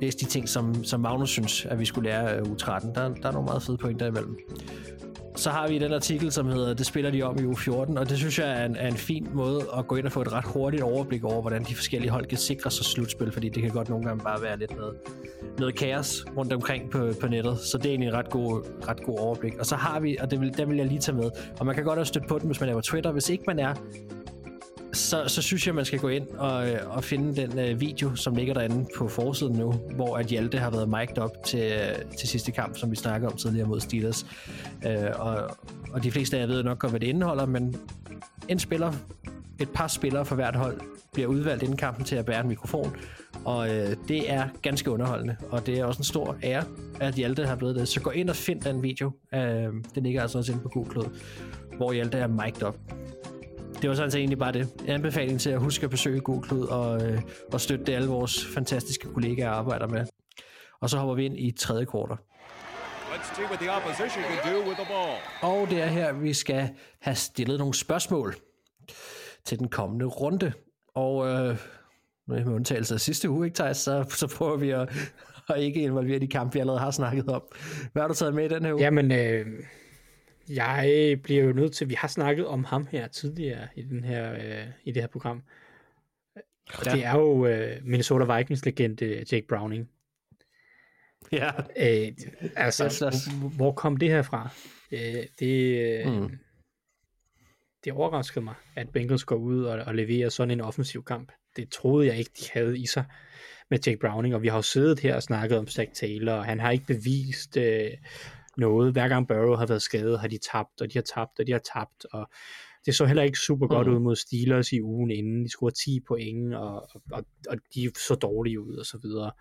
[0.01, 2.95] læse de ting, som, som Magnus synes, at vi skulle lære øh, u 13.
[2.95, 4.37] Der, der er nogle meget fede pointer imellem
[5.35, 8.09] så har vi den artikel, som hedder Det spiller de om i uge 14, og
[8.09, 10.33] det synes jeg er en, er en fin måde at gå ind og få et
[10.33, 13.71] ret hurtigt overblik over, hvordan de forskellige hold kan sikre sig slutspil, fordi det kan
[13.71, 14.95] godt nogle gange bare være lidt noget,
[15.59, 19.03] noget kaos rundt omkring på, på nettet, så det er egentlig en ret god, ret
[19.03, 19.53] god overblik.
[19.59, 21.75] Og så har vi, og det vil, den vil jeg lige tage med, og man
[21.75, 23.11] kan godt også støtte på den, hvis man er på Twitter.
[23.11, 23.73] Hvis ikke man er,
[24.95, 28.15] så, så synes jeg, man skal gå ind og, øh, og finde den øh, video,
[28.15, 32.17] som ligger derinde på forsiden nu, hvor at Hjalte har været mic'd op til, øh,
[32.19, 34.25] til sidste kamp, som vi snakkede om tidligere mod Steelers.
[34.85, 35.57] Øh, og,
[35.91, 37.75] og de fleste af jer ved nok godt, hvad det indeholder, men
[38.47, 38.93] en spiller,
[39.59, 40.81] et par spillere for hvert hold,
[41.13, 42.95] bliver udvalgt inden kampen til at bære en mikrofon,
[43.45, 46.63] og øh, det er ganske underholdende, og det er også en stor ære,
[46.99, 47.87] at Hjalte har blevet det.
[47.87, 49.11] Så gå ind og find den video.
[49.33, 49.39] Øh,
[49.95, 51.09] den ligger altså også inde på Google,
[51.77, 52.77] hvor Hjalte er mic'd op
[53.81, 54.73] det var sådan set egentlig bare det.
[54.83, 57.21] En anbefaling til at huske at besøge Google og, øh,
[57.53, 60.05] og støtte det, alle vores fantastiske kollegaer arbejder med.
[60.81, 62.17] Og så hopper vi ind i tredje kvartal.
[63.13, 65.17] Let's see what the opposition can do with the ball.
[65.41, 66.69] Og det er her, vi skal
[67.01, 68.35] have stillet nogle spørgsmål
[69.45, 70.51] til den kommende runde.
[70.95, 71.57] Og øh,
[72.27, 74.89] med undtagelse af sidste uge, ikke Thijs, så, så prøver vi at,
[75.49, 77.43] at ikke involvere de kampe, vi allerede har snakket om.
[77.93, 78.81] Hvad har du taget med i den her uge?
[78.81, 79.45] Jamen, øh,
[80.49, 84.33] jeg bliver jo nødt til, vi har snakket om ham her tidligere i, den her,
[84.33, 85.43] øh, i det her program.
[86.73, 86.91] Og Ja.
[86.91, 89.89] det er jo øh, Minnesota Vikings legende Jake Browning.
[91.31, 91.49] ja.
[91.77, 92.11] Øh,
[92.55, 93.25] altså, Yes, yes.
[93.25, 94.49] hvor- hvor kom det her fra?
[94.91, 96.37] Øh, det, øh, Mm.
[97.83, 101.31] det overraskede mig, at Bengals går ud og, og leverer sådan en offensiv kamp.
[101.55, 103.05] Det troede jeg ikke, de havde i sig
[103.69, 106.45] med Jake Browning, og vi har jo siddet her og snakket om Zach Taylor, og
[106.45, 107.91] han har ikke bevist, øh,
[108.57, 108.91] noget.
[108.91, 111.51] Hver gang Burrow har været skadet, har de tabt, og de har tabt, og de
[111.51, 112.29] har tabt, og
[112.85, 113.93] det så heller ikke super godt Mm.
[113.93, 115.43] ud mod Steelers i ugen inden.
[115.43, 119.31] De scorede 10 point, og, og, og, de så dårlige ud, og så videre.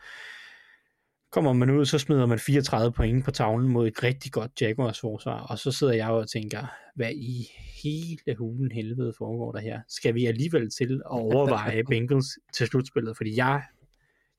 [1.33, 5.01] Kommer man ud, så smider man 34 point på tavlen mod et rigtig godt Jaguars
[5.01, 7.47] forsvar, og så sidder jeg og tænker, hvad i
[7.83, 9.81] hele hulen helvede foregår der her?
[9.89, 13.17] Skal vi alligevel til at overveje Bengals til slutspillet?
[13.17, 13.63] Fordi jeg,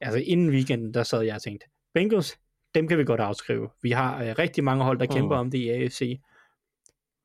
[0.02, 2.38] altså inden weekenden, der sad jeg og tænkte, Bengals,
[2.76, 3.70] dem kan vi godt afskrive.
[3.82, 5.40] Vi har øh, rigtig mange hold, der kæmper Mm.
[5.40, 6.20] om det i AFC.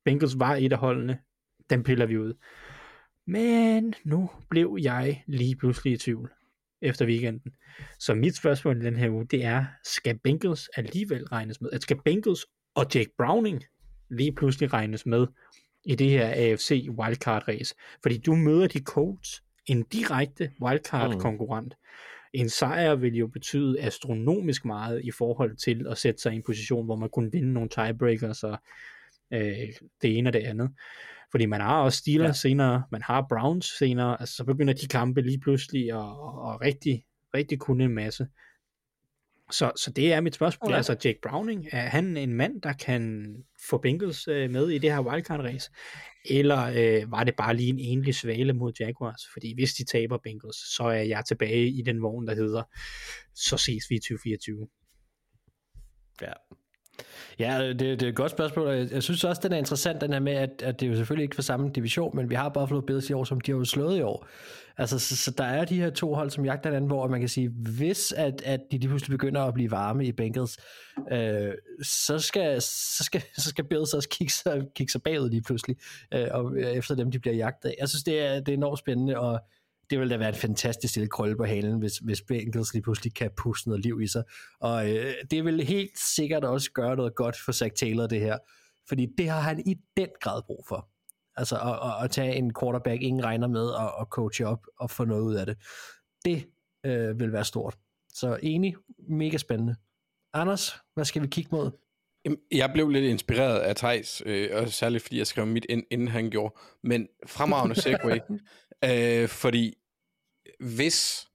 [0.04, 1.18] Bengals var et af holdene.
[1.70, 2.34] Dem piller vi ud.
[3.26, 6.30] Men nu blev jeg lige pludselig i tvivl
[6.82, 7.52] efter weekenden.
[7.98, 11.70] Så mit spørgsmål i den her uge, det er, skal Bengals alligevel regnes med?
[11.72, 13.64] At skal Bengals og Jake Browning
[14.10, 15.26] lige pludselig regnes med
[15.84, 17.74] i det her AFC wildcard race?
[18.02, 21.74] Fordi du møder de Colts, en direkte wildcard konkurrent.
[22.32, 26.42] En sejr vil jo betyde astronomisk meget i forhold til at sætte sig i en
[26.46, 28.58] position, hvor man kunne vinde nogle tiebreakers og
[29.32, 29.68] øh,
[30.02, 30.70] det ene og det andet.
[31.30, 32.48] Fordi man har også Steelers ja.
[32.48, 36.60] senere, man har Browns senere, altså så begynder de kampe lige pludselig at, at, at
[36.60, 37.04] rigtig,
[37.34, 38.26] rigtig kunne en masse.
[39.50, 40.70] Så, så det er mit spørgsmål.
[40.70, 40.76] Ja.
[40.76, 43.34] Altså Jake Browning, er han en mand, der kan
[43.68, 45.70] få Bengals øh, med i det her wildcard race?
[46.24, 49.22] Eller øh, var det bare lige en enlig svale mod Jaguars?
[49.32, 52.62] Fordi hvis de taber Bengals, så er jeg tilbage i den vogn, der hedder,
[53.34, 54.68] så ses vi i 2024.
[56.22, 56.32] Ja.
[57.38, 60.00] Ja, det, det er et godt spørgsmål, og jeg, jeg synes også, den er interessant,
[60.00, 62.34] den her med, at, at det er jo selvfølgelig ikke for samme division, men vi
[62.34, 64.26] har Buffalo Bills i år, som de har jo slået i år.
[64.78, 67.28] Altså, så, så der er de her to hold, som jagter hinanden, hvor man kan
[67.28, 70.58] sige, hvis at, at de lige pludselig begynder at blive varme i Bengals,
[71.12, 71.52] øh,
[71.82, 75.76] så, skal, så, skal, så skal Bills også kigge sig, kigge sig bagud lige pludselig,
[76.14, 77.74] øh, og øh, efter dem, de bliver jagtet af.
[77.80, 79.40] Jeg synes, det er, det er enormt spændende, og
[79.90, 83.14] det vil da være en fantastisk lille krølle på halen, hvis, hvis Bengals lige pludselig
[83.14, 84.24] kan puste noget liv i sig.
[84.60, 88.38] Og øh, det vil helt sikkert også gøre noget godt for Zach Taylor, det her.
[88.88, 90.88] Fordi det har han i den grad brug for.
[91.36, 94.90] Altså at, at, at tage en quarterback, ingen regner med, og, og coache op og
[94.90, 95.56] få noget ud af det.
[96.24, 96.46] Det
[96.86, 97.76] øh, vil være stort.
[98.14, 98.74] Så enig,
[99.08, 99.74] mega spændende.
[100.32, 101.70] Anders, hvad skal vi kigge mod?
[102.52, 106.08] Jeg blev lidt inspireret af Thijs, øh, og særligt fordi jeg skrev mit ind, inden
[106.08, 106.54] han gjorde.
[106.82, 108.18] Men fremragende segway,
[108.84, 109.74] øh, fordi
[110.60, 111.26] hvis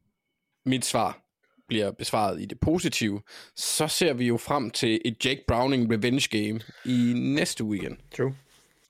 [0.65, 1.21] mit svar
[1.67, 3.21] bliver besvaret i det positive,
[3.55, 7.97] så ser vi jo frem til et Jake Browning revenge game i næste weekend.
[8.17, 8.35] True.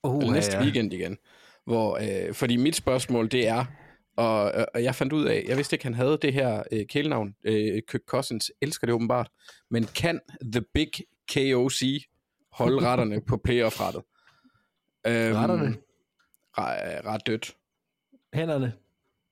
[0.03, 1.18] Oh, Eller næste weekend igen.
[1.65, 3.65] Hvor, øh, fordi mit spørgsmål, det er,
[4.18, 6.86] og, og- og jeg fandt ud af, jeg vidste ikke, han havde det her øh,
[6.86, 9.30] kælenavn, øh, Kirk Cousins, elsker det åbenbart,
[9.72, 10.19] men kan
[10.53, 10.91] The Big
[11.34, 11.82] KOC
[12.52, 14.02] holde retterne på playoff-rettet?
[15.07, 15.77] Øhm, Retterne?
[16.57, 17.56] Ret, ret dødt.
[18.36, 18.74] Hænderne.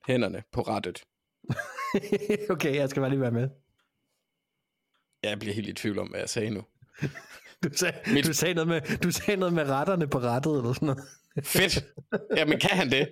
[0.07, 1.03] Hænderne på rettet.
[2.53, 3.49] okay, jeg skal bare lige være med.
[5.23, 6.61] Jeg bliver helt i tvivl om, hvad jeg sagde nu.
[7.63, 10.73] Du sagde, Mit- du sagde, noget, med, du sagde noget med retterne på rettet, eller
[10.73, 11.03] sådan noget.
[11.43, 11.85] Fedt.
[12.37, 13.09] Jamen, kan han det?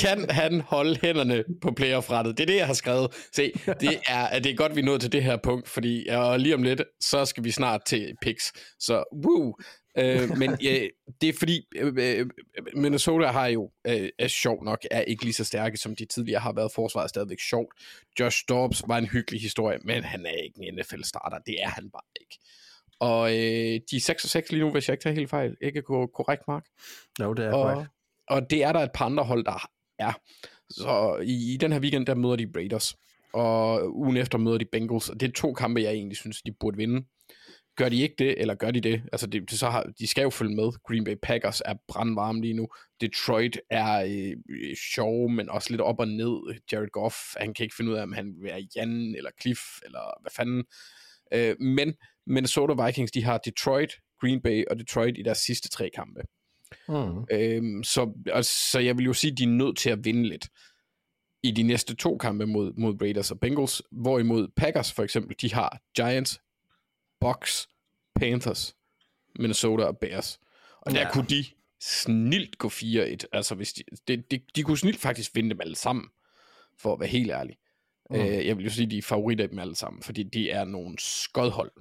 [0.00, 2.38] kan han holde hænderne på playoff-rettet?
[2.38, 3.14] Det er det, jeg har skrevet.
[3.32, 6.06] Se, det er, at det er godt, vi er nået til det her punkt, fordi
[6.08, 8.52] og lige om lidt, så skal vi snart til picks.
[8.80, 9.54] Så, woo!
[9.98, 10.88] Øh, men øh,
[11.20, 12.26] det er fordi, øh, øh,
[12.74, 16.40] Minnesota har jo, øh, er sjov nok, er ikke lige så stærke, som de tidligere
[16.40, 16.72] har været.
[16.72, 17.74] Forsvaret er stadigvæk sjovt.
[18.20, 21.38] Josh Dobbs var en hyggelig historie, men han er ikke en NFL-starter.
[21.38, 22.38] Det er han bare ikke.
[23.00, 25.56] Og øh, de er 6 og 6 lige nu, hvis jeg ikke tager helt fejl.
[25.60, 26.64] Ikke ko- korrekt, Mark?
[27.20, 27.90] Jo, det er og, korrekt.
[28.28, 29.68] og det er der et par andre hold, der
[29.98, 30.12] er.
[30.70, 32.96] Så i, i den her weekend, der møder de Raiders.
[33.32, 35.08] Og ugen efter møder de Bengals.
[35.08, 37.04] Og det er to kampe, jeg egentlig synes, de burde vinde.
[37.78, 39.02] Gør de ikke det, eller gør de det?
[39.12, 40.72] Altså, det, det så har, de skal jo følge med.
[40.84, 42.68] Green Bay Packers er brandvarme lige nu.
[43.00, 44.04] Detroit er
[44.48, 46.60] øh, sjov, men også lidt op og ned.
[46.72, 49.60] Jared Goff, han kan ikke finde ud af, om han vil være Jan eller Cliff,
[49.84, 50.64] eller hvad fanden.
[51.32, 51.94] Øh, men
[52.26, 56.20] Minnesota Vikings, de har Detroit, Green Bay og Detroit i deres sidste tre kampe.
[56.88, 57.24] Mm.
[57.30, 60.28] Øhm, så, altså, så jeg vil jo sige, at de er nødt til at vinde
[60.28, 60.48] lidt
[61.42, 65.54] i de næste to kampe mod, mod Raiders og Bengals, hvorimod Packers for eksempel, de
[65.54, 66.40] har Giants,
[67.20, 67.68] Bucks,
[68.14, 68.76] Panthers,
[69.38, 70.40] Minnesota og Bears.
[70.80, 71.12] Og der Ja.
[71.12, 71.44] kunne de
[71.80, 73.16] snilt gå 4-1.
[73.32, 76.08] Altså, hvis de, de, de, de kunne snilt faktisk vinde dem alle sammen,
[76.76, 77.56] for at være helt ærlig.
[78.10, 78.16] Mm.
[78.16, 80.64] Øh, jeg vil jo sige, de er favoritter af dem alle sammen, fordi de er
[80.64, 81.72] nogle skodhold.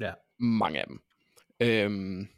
[0.00, 0.12] Ja.
[0.38, 1.02] Mange af dem.
[1.60, 2.28] Øhm,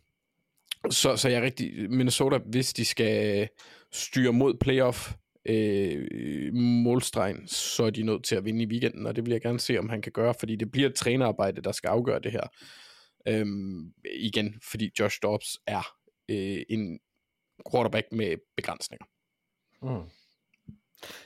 [0.91, 1.91] så, så jeg er rigtig...
[1.91, 3.49] Minnesota, hvis de skal
[3.93, 5.13] styre mod playoff
[5.47, 9.41] øh, målstregen, så er de nødt til at vinde i weekenden, og det vil jeg
[9.41, 12.33] gerne se, om han kan gøre, fordi det bliver et trænerarbejde, der skal afgøre det
[12.33, 12.47] her.
[13.29, 15.97] Øhm, igen, fordi Josh Dobbs er
[16.31, 16.99] øh, en
[17.73, 19.07] quarterback med begrænsninger.
[19.83, 20.11] Mm.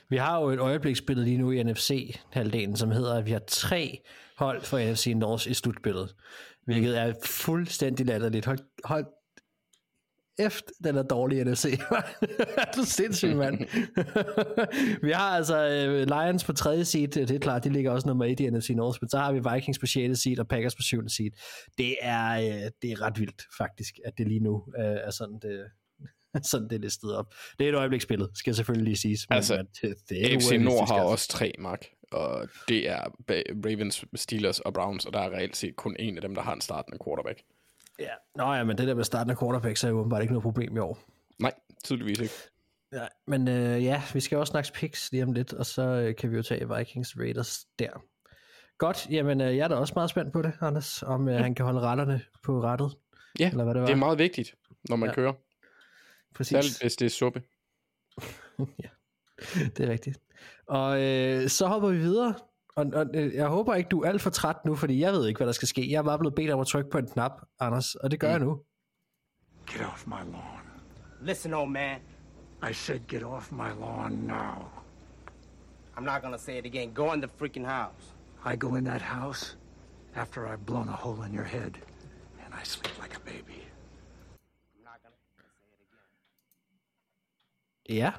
[0.09, 4.01] Vi har jo et øjebliksbillede lige nu i NFC-halvdelen, som hedder, at vi har tre
[4.37, 6.15] hold for NFC North i slutbilledet,
[6.65, 8.45] hvilket er fuldstændig latterligt.
[8.45, 9.05] Hold, hold
[10.39, 11.63] efter den er dårlig NFC.
[12.75, 13.59] du er sindssyg, mand.
[15.05, 18.25] vi har altså øh, Lions på tredje seed, det er klart, de ligger også nummer
[18.25, 20.19] 1 i NFC North, men så har vi Vikings på 6.
[20.19, 21.09] seed og Packers på 7.
[21.09, 21.31] seed.
[21.77, 25.39] Det er, øh, det er ret vildt, faktisk, at det lige nu øh, er sådan,
[25.41, 25.65] det,
[26.51, 27.33] sådan det er listet op.
[27.59, 29.29] Det er et øjebliksbillede, skal selvfølgelig lige siges.
[29.29, 31.11] Men, Altså, men det, er urealistisk, Nord har altså.
[31.11, 31.85] også tre, Mark.
[32.11, 33.03] Og det er
[33.65, 36.53] Ravens, Steelers og Browns, og der er reelt set kun en af dem, der har
[36.53, 37.41] en startende quarterback.
[37.99, 38.13] Ja.
[38.35, 40.43] Nå ja, men det der med starten af quarterback, så er jo åbenbart ikke noget
[40.43, 40.99] problem i år.
[41.39, 41.53] Nej,
[41.83, 42.33] tydeligvis ikke.
[42.93, 46.15] Ja, men øh, ja, vi skal også snakke picks lige om lidt, og så øh,
[46.15, 47.89] kan vi jo tage Vikings Raiders der.
[48.77, 51.55] Godt, jamen øh, jeg er da også meget spændt på det, Anders, om øh, han
[51.55, 52.95] kan holde retterne på rettet.
[53.39, 53.87] Ja, Eller hvad det var.
[53.87, 54.55] det er meget vigtigt,
[54.89, 55.11] når man Ja.
[55.11, 55.15] ja.
[55.15, 55.33] kører.
[56.35, 57.41] Præcis, Særligt hvis det er suppe.
[59.77, 60.19] det er rigtigt.
[60.67, 62.33] Og øh, så hopper vi videre,
[62.77, 65.27] og, og øh, jeg håber ikke, du er alt for træt nu, fordi jeg ved
[65.27, 65.91] ikke, hvad der skal ske.
[65.91, 68.27] Jeg er bare blevet bedt om at trykke på en knap, Anders, og det gør
[68.27, 68.31] mm.
[68.31, 68.61] jeg nu.
[69.67, 70.61] Get off my lawn.
[71.21, 71.99] Listen, old man,
[72.69, 74.55] I said get off my lawn now.
[75.97, 76.93] I'm not gonna say it again.
[76.93, 78.03] Go in the freaking house.
[78.45, 79.57] I go in that house
[80.15, 81.73] after I've blown a hole in your head,
[82.45, 83.59] and I sleep like a baby.
[84.75, 85.43] I'm not gonna say
[85.73, 85.81] it
[87.87, 87.97] again.
[87.97, 88.11] Ja,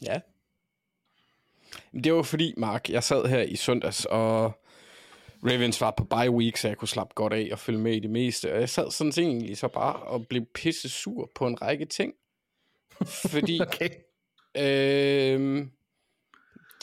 [0.00, 0.31] Ja.
[2.04, 4.52] Det var fordi, Mark, jeg sad her i søndags, og
[5.44, 8.00] Ravens var på bye week, så jeg kunne slappe godt af og følge med i
[8.00, 8.52] det meste.
[8.52, 11.84] Og jeg sad sådan set egentlig så bare og blev pisse sur på en række
[11.84, 12.14] ting.
[13.04, 13.88] Fordi okay.
[14.56, 15.66] øh,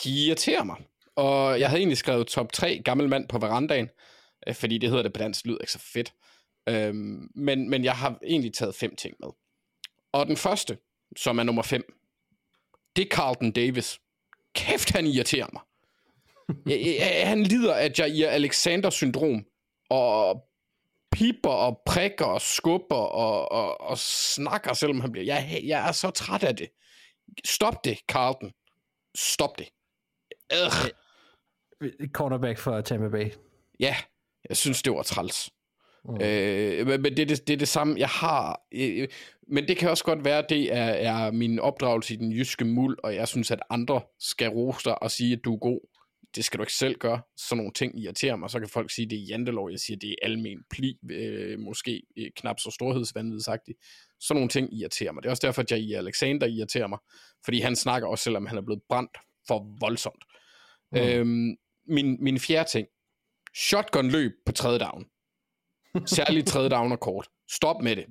[0.04, 0.78] de irriterer mig.
[1.16, 3.90] Og jeg havde egentlig skrevet top 3 gammel mand på verandaen,
[4.48, 6.14] øh, fordi det hedder det på dansk, lyder ikke så fedt.
[6.70, 6.96] Øh,
[7.36, 9.30] men, men jeg har egentlig taget fem ting med.
[10.12, 10.78] Og den første,
[11.18, 11.94] som er nummer 5,
[12.96, 14.00] det er Carlton Davis.
[14.56, 15.62] Kæft, han irriterer mig.
[17.26, 19.46] Han lider af Jair Alexander-syndrom,
[19.90, 20.44] og
[21.12, 25.26] piper og prikker og skubber og, og, og snakker, selvom han bliver...
[25.26, 26.70] Jeg, jeg er så træt af det.
[27.46, 28.52] Stop det, Carlton.
[29.18, 29.70] Stop det.
[30.54, 30.92] Øh.
[32.14, 33.32] Cornerback for Tampa Bay.
[33.80, 33.96] Ja,
[34.50, 35.50] jeg synes, det var træls.
[36.06, 36.22] Mm.
[36.22, 38.62] Øh, men det, er det, det er det samme, jeg har.
[38.72, 39.08] Øh,
[39.48, 42.66] men det kan også godt være, at det er, er min opdragelse i den jyske
[42.66, 45.80] muld, og jeg synes, at andre skal rose dig og sige, at du er god.
[46.36, 47.22] Det skal du ikke selv gøre.
[47.38, 48.50] Sådan nogle ting irriterer mig.
[48.50, 49.72] Så kan folk sige, at det er jantelov.
[49.72, 50.98] Jeg siger, at det er almen pli.
[51.12, 53.78] Øh, måske øh, knap så storhedsvanvidsagtigt.
[54.20, 55.24] Sådan nogle ting irriterer mig.
[55.24, 57.00] Det er også derfor, at jeg i Alexander irriterer mig.
[57.46, 59.18] Fordi han snakker også, selvom han er blevet brændt
[59.48, 60.24] for voldsomt.
[60.92, 60.98] Mm.
[60.98, 61.56] Øhm,
[61.88, 62.88] min, min fjerde ting.
[63.56, 65.06] Shotgun løb på tredje down.
[66.06, 67.28] Særligt tredje down og kort.
[67.52, 68.06] Stop med det.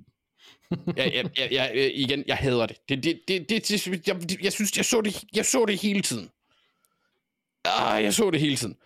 [0.96, 2.76] Jeg, jeg, jeg, jeg, igen, jeg hader det.
[2.88, 6.02] Det, det, det, det, det jeg, jeg synes, jeg så det, jeg så det hele
[6.02, 6.28] tiden.
[7.64, 8.76] Ah, jeg så det hele tiden.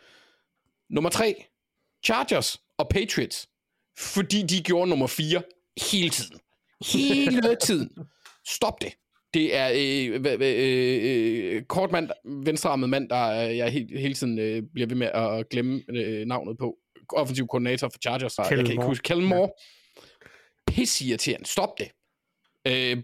[0.91, 1.45] Nummer tre.
[2.05, 3.49] Chargers og Patriots.
[3.99, 5.43] Fordi de gjorde nummer 4
[5.91, 6.39] hele tiden.
[6.93, 7.91] Hele tiden.
[8.47, 8.93] Stop det.
[9.35, 12.11] Det er øh, øh, øh, kort mand,
[12.45, 16.27] venstrearmet mand, der øh, jeg hele, hele tiden øh, bliver ved med at glemme øh,
[16.27, 16.77] navnet på.
[17.17, 18.39] Offensiv koordinator for Chargers.
[18.39, 18.89] Jeg kan Kellen ikke Moore.
[18.91, 19.03] huske.
[19.03, 19.51] Kellen Moore.
[20.67, 21.47] Pisse irriterende.
[21.49, 21.91] Stop det.
[22.67, 23.03] Øh,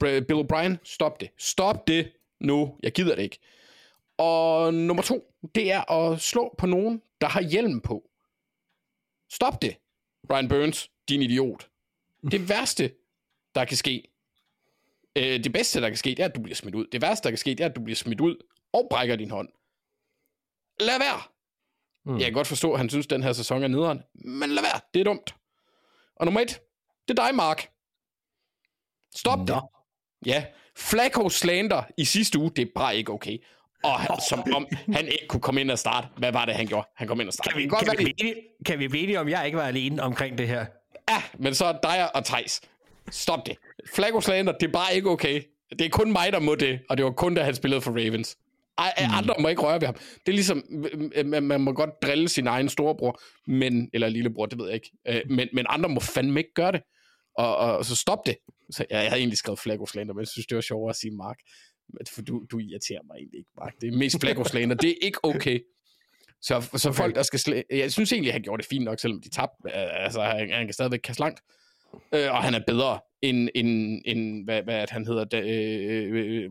[0.00, 1.30] Bill O'Brien, stop det.
[1.38, 2.78] Stop det nu.
[2.82, 3.38] Jeg gider det ikke.
[4.18, 8.10] Og nummer to, det er at slå på nogen, der har hjelm på.
[9.32, 9.76] Stop det.
[10.28, 11.68] Brian Burns, din idiot.
[12.30, 12.92] Det værste,
[13.54, 14.08] der kan ske,
[15.16, 16.86] øh, det bedste, der kan ske, det er, at du bliver smidt ud.
[16.92, 18.36] Det værste, der kan ske, det er, at du bliver smidt ud
[18.72, 19.48] og brækker din hånd.
[20.80, 21.22] Lad være.
[22.06, 22.16] Mm.
[22.16, 24.62] Jeg kan godt forstå, at han synes, at den her sæson er nederen, men lad
[24.62, 24.80] være.
[24.94, 25.34] Det er dumt.
[26.16, 26.60] Og nummer et,
[27.08, 27.68] det er dig, Mark.
[29.16, 29.60] Stop det.
[30.26, 30.44] Ja,
[30.76, 33.38] Flacco slander i sidste uge, det er bare ikke okay.
[33.84, 36.08] Og han, som om han ikke kunne komme ind og starte.
[36.16, 36.88] Hvad var det, han gjorde?
[36.96, 37.52] Han kom ind og startede.
[37.52, 39.46] Kan vi, godt kan, være, vi det- blive enige, kan vi blive enige om, jeg
[39.46, 40.66] ikke var alene omkring det her?
[41.10, 42.60] Ja, men så dig og Thijs.
[43.10, 43.56] Stop det.
[43.94, 45.42] Flacco slander, det er bare ikke okay.
[45.70, 47.90] Det er kun mig, der må det, og det var kun, da han spillede for
[47.90, 48.36] Ravens.
[48.78, 49.14] Ej, mm.
[49.14, 49.94] Andre må ikke røre ved ham.
[49.94, 50.62] Det er ligesom,
[51.24, 54.90] man, man må godt drille sin egen storebror, men, eller lillebror, det ved jeg ikke.
[55.08, 56.82] Øh, Men, men andre må fandme ikke gøre det.
[57.38, 58.36] Og, og så stop det.
[58.70, 60.96] Så jeg, jeg havde egentlig skrevet Flacco slander, men jeg synes, det var sjovere at
[60.96, 61.36] sige Mark.
[62.14, 63.74] For du, du irriterer mig egentlig ikke, Mark.
[63.80, 64.76] Det er mest Flacco slander.
[64.76, 65.60] Det er ikke okay.
[66.42, 66.96] Så, så okay.
[66.96, 67.62] folk, der skal slæ...
[67.70, 69.72] Jeg synes egentlig, han gjorde det fint nok, selvom de tabte.
[69.72, 71.40] Altså, han, han kan stadigvæk kaste langt.
[72.14, 76.44] Øh, og han er bedre end, end, end hvad, hvad han hedder, da, øh, øh,
[76.44, 76.50] øh,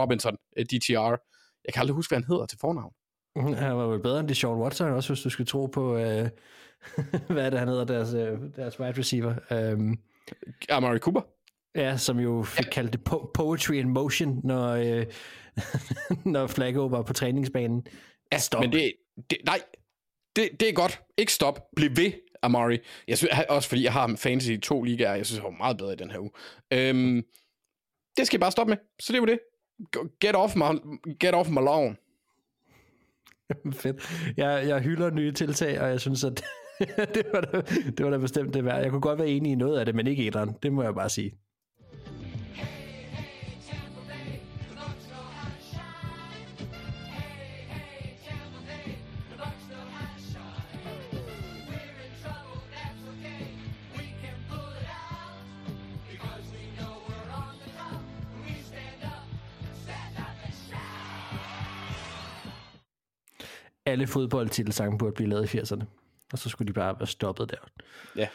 [0.00, 1.16] Robinson, øh, DTR.
[1.66, 2.92] Jeg kan aldrig huske, hvad han hedder til fornavn.
[3.36, 6.28] Mhm, Han var vel bedre end Deshaun Watson også, hvis du skal tro på, øh,
[7.32, 9.34] hvad er det, han hedder, deres, øh, deres wide receiver.
[9.74, 9.98] Um,
[10.70, 11.20] Amari Cooper.
[11.74, 15.06] Ja, som jo fik kaldt det po- poetry in motion, når, øh,
[16.34, 17.86] når Flacco var på træningsbanen.
[18.32, 18.60] Ja, Stop.
[18.60, 18.92] Men det,
[19.30, 19.60] det, nej,
[20.36, 21.02] det, det er godt.
[21.18, 21.60] Ikke stop.
[21.76, 22.12] Bliv ved,
[22.42, 22.78] Amari.
[23.08, 25.76] Jeg synes, også fordi jeg har fantasy i to ligaer, jeg synes, han var meget
[25.78, 26.30] bedre i den her uge.
[26.72, 27.22] Øhm,
[28.16, 28.76] det skal I bare stoppe med.
[29.00, 29.38] Så det var det.
[30.20, 30.64] Get off my,
[31.20, 31.96] get off my lawn.
[33.72, 34.32] Fedt.
[34.36, 36.44] Jeg, jeg hylder nye tiltag, og jeg synes, at
[37.14, 38.82] det, var da, det var da bestemt det værd.
[38.82, 40.62] Jeg kunne godt være enig i noget af det, men ikke i et eller andet.
[40.62, 41.38] Det må jeg bare sige.
[63.86, 65.84] Alle fodboldtitelsange burde blive lavet i 80'erne.
[66.32, 67.56] Og så skulle de bare være stoppet der.
[68.16, 68.28] Ja.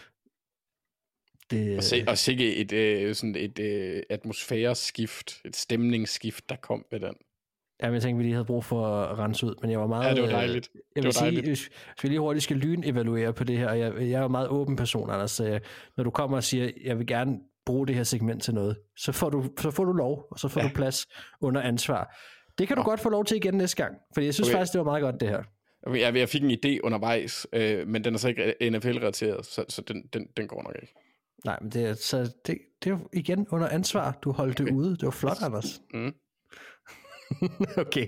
[1.52, 6.86] Det, Og, se, og sikke et, øh, sådan et øh, atmosfæreskift, et stemningsskift, der kom
[6.92, 7.14] med den.
[7.84, 10.10] Jamen, jeg tænkte, vi lige havde brug for at rense ud, men jeg var meget...
[10.10, 10.70] Ja, det var øh, dejligt.
[10.74, 11.46] Jeg Det vil var sige, dejligt.
[11.48, 14.28] hvis, hvis vi lige hurtigt skal lyn-evaluere på det her, og jeg, jeg er jo
[14.28, 15.62] meget åben person, Anders, så jeg,
[15.98, 19.12] når du kommer og siger, jeg vil gerne bruge det her segment til noget, så
[19.12, 20.68] får du, så får du lov, og så får ja.
[20.68, 21.08] du plads
[21.42, 22.16] under ansvar.
[22.58, 24.54] Det kan du godt få lov til igen næste gang, for jeg synes Okay.
[24.54, 24.60] okay.
[24.60, 25.44] faktisk, det var meget godt, det her.
[25.96, 29.82] Jeg, jeg fik en idé undervejs, øh, men den er så ikke NFL-relateret, så, så
[29.82, 30.94] den, den, den går nok ikke.
[31.46, 34.18] Nej, men det er, så det, det er jo igen under ansvar.
[34.22, 34.90] Du holdt det ude.
[34.92, 35.82] Det var flot, Anders.
[35.94, 36.14] Mm.
[37.86, 38.08] okay,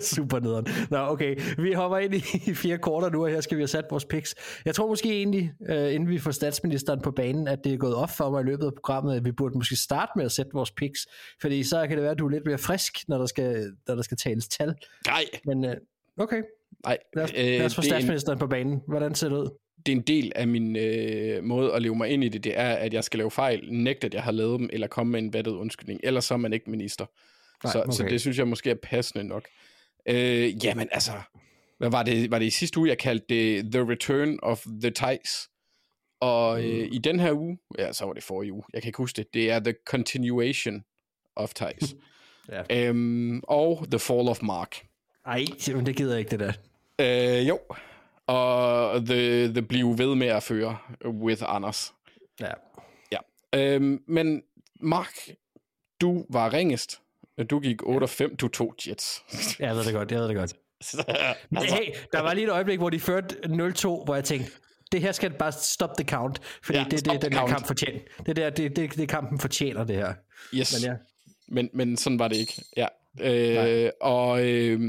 [0.00, 0.66] super nederen.
[0.90, 3.68] Nå, okay, vi hopper ind i, i fire korter nu, og her skal vi have
[3.68, 4.34] sat vores picks.
[4.64, 7.94] Jeg tror måske egentlig, øh, inden vi får statsministeren på banen, at det er gået
[7.94, 10.50] op for mig i løbet af programmet, at vi burde måske starte med at sætte
[10.54, 11.06] vores picks,
[11.40, 13.94] fordi så kan det være, at du er lidt mere frisk, når der skal, når
[13.94, 14.74] der skal tales tal.
[15.06, 15.76] Nej, Men øh,
[16.16, 16.42] okay,
[16.84, 16.98] nej.
[17.16, 18.80] lad os, øh, lad os få er en, statsministeren på banen.
[18.86, 19.50] Hvordan ser det ud?
[19.86, 22.58] det er en del af min øh, måde at leve mig ind i det, det
[22.58, 25.20] er, at jeg skal lave fejl, nægte, at jeg har lavet dem, eller komme med
[25.20, 26.00] en vattet undskyldning.
[26.02, 27.06] Ellers så er man ikke minister.
[27.64, 28.12] Nej, så, så okay.
[28.12, 29.48] det synes jeg måske er passende nok.
[30.06, 31.12] Øh, jamen altså,
[31.78, 34.90] hvad var det, var det i sidste uge, jeg kaldte det The Return of the
[34.90, 35.48] Ties?
[36.20, 36.88] Og øh, Mm.
[36.92, 39.34] i den her uge, ja, så var det forrige uge, jeg kan ikke huske det,
[39.34, 40.84] det er The Continuation
[41.36, 41.94] of Ties.
[42.48, 42.88] Ja.
[42.88, 44.86] øhm, og The Fall of Mark.
[45.26, 46.52] Ej, men det gider jeg ikke, det der.
[47.40, 47.58] Øh, jo,
[48.26, 51.92] og The, the Bliv ved med at føre with Anders.
[52.40, 52.52] Ja.
[53.54, 54.42] Øhm, men
[54.80, 55.14] Mark,
[56.00, 57.00] du var ringest.
[57.44, 59.22] Du gik 8-5, du tog Jets.
[59.58, 60.54] Jeg ved det godt, jeg ved det godt.
[61.50, 64.50] Men hey, der var lige et øjeblik, hvor de førte 0-2, hvor jeg tænkte,
[64.92, 67.38] det her skal bare stop the count, fordi Ja, ja, det, det, the den her
[67.38, 67.52] count.
[67.52, 68.00] kamp fortjener.
[68.26, 70.14] Det, der, det, det, det kampen fortjener, det her.
[70.54, 70.74] yes.
[70.84, 70.96] Men ja,
[71.48, 72.62] men, men sådan var det ikke.
[72.76, 72.86] Ja.
[73.20, 74.80] Øh, og øh,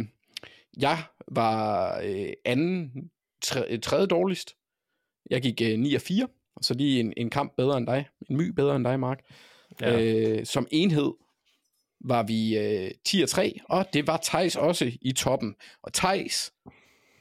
[0.78, 0.98] jeg
[1.28, 2.92] var øh, anden,
[3.42, 4.56] tre, tredje dårligst.
[5.30, 6.28] Jeg gik øh, 9 4,
[6.62, 8.08] så lige en, en kamp bedre end dig.
[8.30, 9.20] En my bedre end dig, Mark.
[9.82, 9.98] Ja.
[10.00, 10.02] Ja.
[10.04, 11.12] Øh, som enhed
[12.06, 15.56] var vi øh, 10 3, og det var Thijs også i toppen.
[15.84, 16.54] Og Thijs,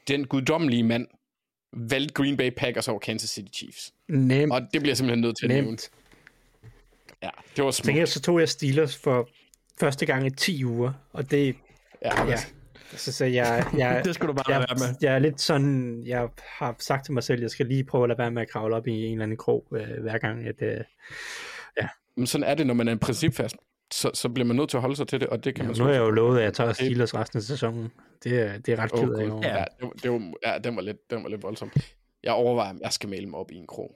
[0.07, 1.07] den guddommelige mand,
[1.73, 3.93] valgte Green Bay Packers over Kansas City Chiefs.
[4.09, 4.53] Nemt.
[4.53, 5.67] Og det bliver jeg simpelthen nødt til at nævne.
[5.67, 5.89] Nemt.
[7.23, 8.09] Ja, det var smukt.
[8.09, 9.29] så tog jeg Steelers for
[9.79, 11.55] første gang i 10 uger, og det,
[12.05, 12.37] Ja, ja,
[12.95, 14.95] så, så jeg, jeg, det skulle du bare jeg, være med.
[15.01, 16.29] jeg er lidt sådan, jeg
[16.59, 18.49] har sagt til mig selv, at jeg skal lige prøve at lade være med at
[18.49, 20.77] kravle op i en eller anden krog, øh, hver gang, at, øh,
[22.17, 23.55] Men sådan er det, når man er en principfast.
[23.93, 25.75] Så, så bliver man nødt til at holde sig til det, og det kan man
[25.77, 27.91] nu har jeg jo lovet, at jeg tager Steelers resten af sæsonen.
[28.23, 29.31] Det er, det er ret Åh, ked af.
[29.31, 31.71] Oh, ja, det, var- det var, ja den, var lidt, den var lidt voldsom.
[32.23, 33.95] Jeg overvejer, om jeg skal male mig op i en krog.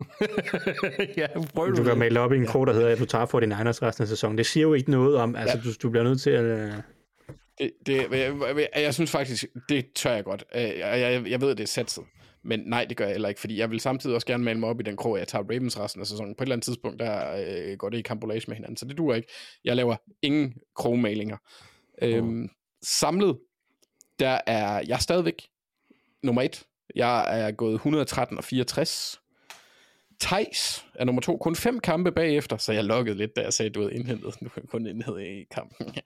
[1.16, 3.26] ja, prøv Du du kan male op i en krog, der hedder, at du tager
[3.26, 4.38] for din egen resten af sæsonen.
[4.38, 6.44] Det siger jo ikke noget om, altså du, du bliver nødt til at...
[6.44, 6.72] øh,
[7.58, 10.44] Det, det, jeg, jeg, jeg synes faktisk, det tør jeg godt.
[10.54, 12.04] Øh, Jeg, jeg, jeg ved, at det er satset.
[12.44, 14.68] Men nej, det gør jeg heller ikke, fordi jeg vil samtidig også gerne male mig
[14.68, 16.34] op i den krog, at jeg tager Ravens resten af sæsonen.
[16.34, 18.98] På et eller andet tidspunkt, der øh, går det i kampolage med hinanden, så det
[18.98, 19.28] duer ikke.
[19.64, 21.36] Jeg laver ingen krogmalinger.
[22.02, 22.48] Øhm,
[22.82, 23.38] samlet,
[24.18, 25.48] der er jeg stadigvæk
[26.22, 26.66] nummer et.
[26.94, 29.20] Jeg er gået 113 og 64.
[30.20, 33.68] Thijs er nummer to, kun fem kampe bagefter, så jeg lukkede lidt, da jeg sagde,
[33.68, 34.34] at du havde indhentet.
[34.40, 35.86] Du kan kun indhentet i kampen.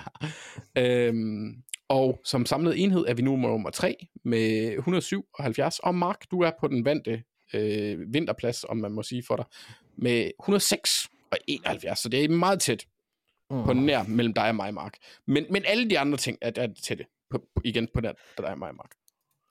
[0.77, 0.83] Ja.
[0.83, 6.41] Øhm, og som samlet enhed er vi nu nummer tre med 177, og Mark, du
[6.41, 7.23] er på den vante
[7.55, 9.45] øh, vinterplads, om man må sige for dig,
[9.97, 12.87] med 106 og 71, så det er meget tæt
[13.51, 13.65] Mm.
[13.65, 14.97] på nær mellem dig og mig, Mark.
[15.27, 18.47] Men, men alle de andre ting er, er tætte, på, på, igen på nær dig
[18.47, 18.91] og mig, Mark.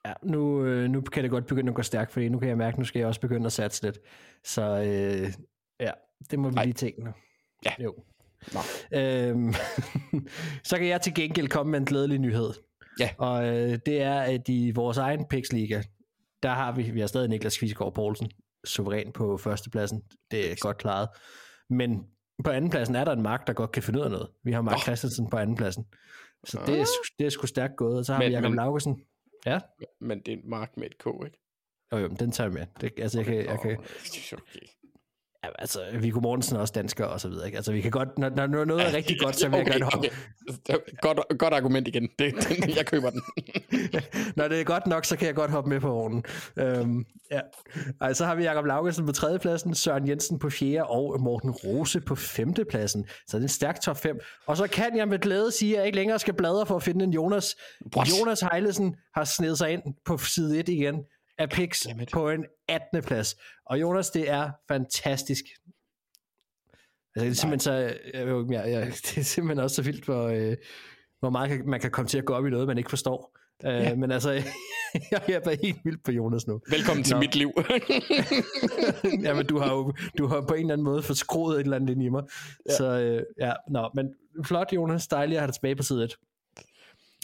[0.06, 2.58] Ja, nu, øh, nu kan det godt begynde at gå stærkt, fordi nu kan jeg
[2.58, 4.00] mærke, at nu skal jeg også begynde at satse lidt.
[4.44, 5.34] Så øh,
[5.80, 5.92] ja,
[6.32, 6.64] det må vi Ej.
[6.64, 7.12] lige tænke nu.
[7.66, 7.72] Ja.
[7.84, 7.96] Jo.
[8.54, 8.60] Nå.
[9.00, 9.54] Øhm,
[10.70, 12.50] så kan jeg til gengæld komme med en glædelig nyhed.
[13.00, 13.10] Ja.
[13.18, 15.82] Og øh, det er, at i vores egen Pixliga,
[16.44, 18.32] der har vi, vi har stadig Niklas Kvistgaard Poulsen,
[18.66, 20.04] suveræn på førstepladsen.
[20.32, 21.10] Det er godt klaret.
[21.70, 22.04] Men
[22.44, 24.28] på andenpladsen er der en Mark, der godt kan finde ud af noget.
[24.44, 24.80] Vi har Mark Nå.
[24.80, 25.86] Christensen på andenpladsen.
[26.46, 27.98] Så det er, sgu- det er sgu stærkt gået.
[27.98, 29.02] Og så har Men- vi Jacob men- Laugesen.
[29.46, 29.60] Ja,
[30.02, 31.38] Men det er en mark med et K, ikke?
[31.92, 32.66] jo, jo, den tager jeg med.
[32.82, 33.76] Det, altså, jeg kan, jeg kan, okay.
[35.44, 37.46] Ja, altså, Viggo Mortensen er også dansker og så videre.
[37.46, 37.56] Ikke?
[37.56, 39.86] Altså, vi kan godt, når, når noget er rigtig godt, så vil jeg okay, gerne
[39.86, 40.10] hoppe.
[40.74, 40.92] okay.
[41.02, 42.10] Godt, godt argument igen.
[42.20, 43.22] Det, den, jeg køber den.
[44.36, 46.24] Når det er godt nok, så kan jeg godt hoppe med på vognen.
[46.58, 47.40] Øhm, ja.
[48.02, 52.02] Ej, så har vi Jakob Laugesen på tredjepladsen, Søren Jensen på fjerde og Morten Rose
[52.02, 53.06] på femtepladsen.
[53.28, 54.20] Så det er en stærk top 5.
[54.48, 56.84] Og så kan jeg med glæde sige, at jeg ikke længere skal bladre for at
[56.84, 57.56] finde en Jonas.
[57.96, 58.10] What?
[58.20, 60.96] Jonas Heilesen har snedet sig ind på side 1 igen
[61.38, 62.10] af Goddammit.
[62.14, 63.02] på en 18.
[63.04, 63.36] plads.
[63.66, 65.44] Og Jonas, det er fantastisk.
[67.16, 70.24] Altså, det er simpelthen så, jeg, jeg, jeg, det er simpelthen også så vildt, hvor,
[70.28, 70.56] øh,
[71.20, 73.38] hvor meget kan- man kan komme til at gå op i noget, man ikke forstår.
[73.64, 73.92] Ja.
[73.92, 74.32] Øh, men altså,
[75.12, 76.62] jeg er bare helt vildt på Jonas nu.
[76.70, 77.20] Velkommen til Nå.
[77.20, 77.52] mit liv.
[79.24, 81.90] Jamen, du har jo du har på en eller anden måde forskroet et eller andet
[81.90, 82.24] ind i mig.
[82.70, 82.76] Ja.
[82.76, 84.14] Så øh, ja, nå, men
[84.46, 86.16] flot Jonas, dejligt at have dig tilbage på side 1.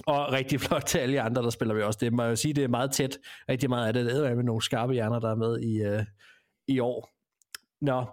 [0.08, 2.00] Og rigtig flot til alle jer andre, der spiller vi også.
[2.02, 3.20] Det må jeg jo sige, det er meget tæt.
[3.50, 4.06] Rigtig meget af det.
[4.06, 6.06] Det er med nogle skarpe hjerner, der er med i, øh,
[6.68, 7.10] i år.
[7.82, 8.06] Nå.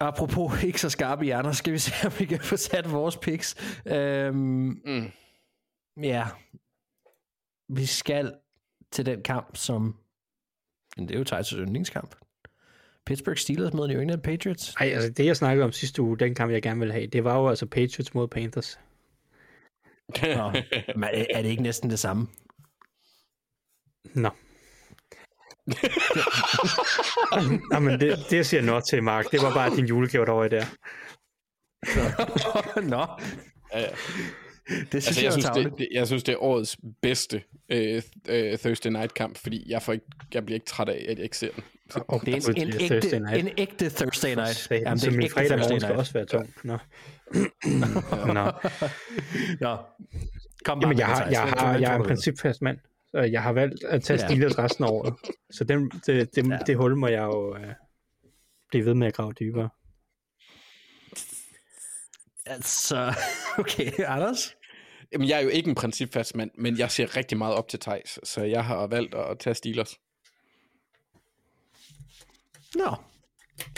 [0.00, 3.80] Apropos ikke så skarpe hjerner, skal vi se, om vi kan få sat vores picks.
[3.86, 5.10] Øhm, mm.
[6.02, 6.26] Ja.
[7.68, 8.34] Vi skal
[8.92, 9.96] til den kamp, som...
[10.96, 12.14] Men det er jo Tejs yndlingskamp.
[13.06, 14.74] Pittsburgh Steelers mod New England Patriots.
[14.74, 17.24] Ej, altså det jeg snakkede om sidste uge, den kamp jeg gerne ville have, det
[17.24, 18.78] var jo altså Patriots mod Panthers.
[20.08, 20.52] Nå,
[21.00, 22.26] men er, det ikke næsten det samme?
[24.14, 24.30] Nå.
[27.72, 30.64] Jamen, det, det jeg siger nå til, Mark, det var bare din julegave derovre der.
[32.92, 33.06] Nå,
[33.72, 33.86] Ja, ja.
[34.92, 38.02] det synes Altså, jeg, jeg, synes, det, det, jeg synes, det er årets bedste øh,
[38.28, 40.04] øh, Thursday Night kamp, fordi jeg, får ikke,
[40.34, 41.64] jeg bliver ikke træt af, at jeg ikke ser den.
[41.90, 43.46] Så, Det er en, en, ægte, night.
[43.46, 44.68] en ægte Thursday night.
[44.70, 45.98] Jamen, det er en ægte fredag Thursday morgen skal night.
[45.98, 46.54] også være tung.
[46.64, 46.78] Nå.
[47.34, 48.52] Nå.
[49.64, 49.76] Nå.
[50.64, 52.78] Kom bare Jamen, jeg, har, jeg, har, jeg er en principfast mand,
[53.10, 54.26] så jeg har valgt at tage Ja.
[54.26, 55.14] Steelers resten af året.
[55.50, 56.58] Så den, det, det, Ja.
[56.66, 57.74] det hul må jeg jo øh,
[58.68, 59.68] blive ved med at grave dybere.
[62.46, 63.14] Altså,
[63.58, 64.56] okay, Anders?
[65.12, 67.80] Jamen, jeg er jo ikke en principfast mand, men jeg ser rigtig meget op til
[67.80, 69.98] Thijs, så jeg har valgt at tage Steelers.
[72.74, 72.94] Nå,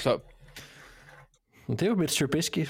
[0.00, 0.18] Så
[1.76, 2.66] Det er jo Mitch Trubisky.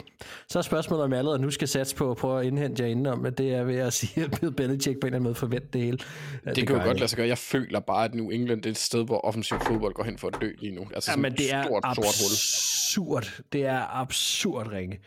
[0.48, 2.88] Så er spørgsmålet, om jeg allerede nu skal satse på at prøve at indhente jer
[2.90, 5.34] indenom, at det er ved at sige, at Bill Belichick på en eller anden måde
[5.34, 5.98] forventer det hele.
[6.44, 7.00] Ja, det, det kan jo godt ikke.
[7.00, 7.28] lade sig gøre.
[7.28, 10.18] Jeg føler bare, at New England det er et sted, hvor offensiv fodbold går hen
[10.18, 10.86] for at dø lige nu.
[10.94, 12.04] Altså Ja, men det er stort, sort hul.
[12.04, 13.42] absurd.
[13.52, 14.98] Det er absurd ringe.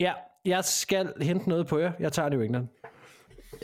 [0.00, 0.12] Ja,
[0.44, 1.92] jeg skal hente noget på jer.
[2.00, 2.68] Jeg tager New England.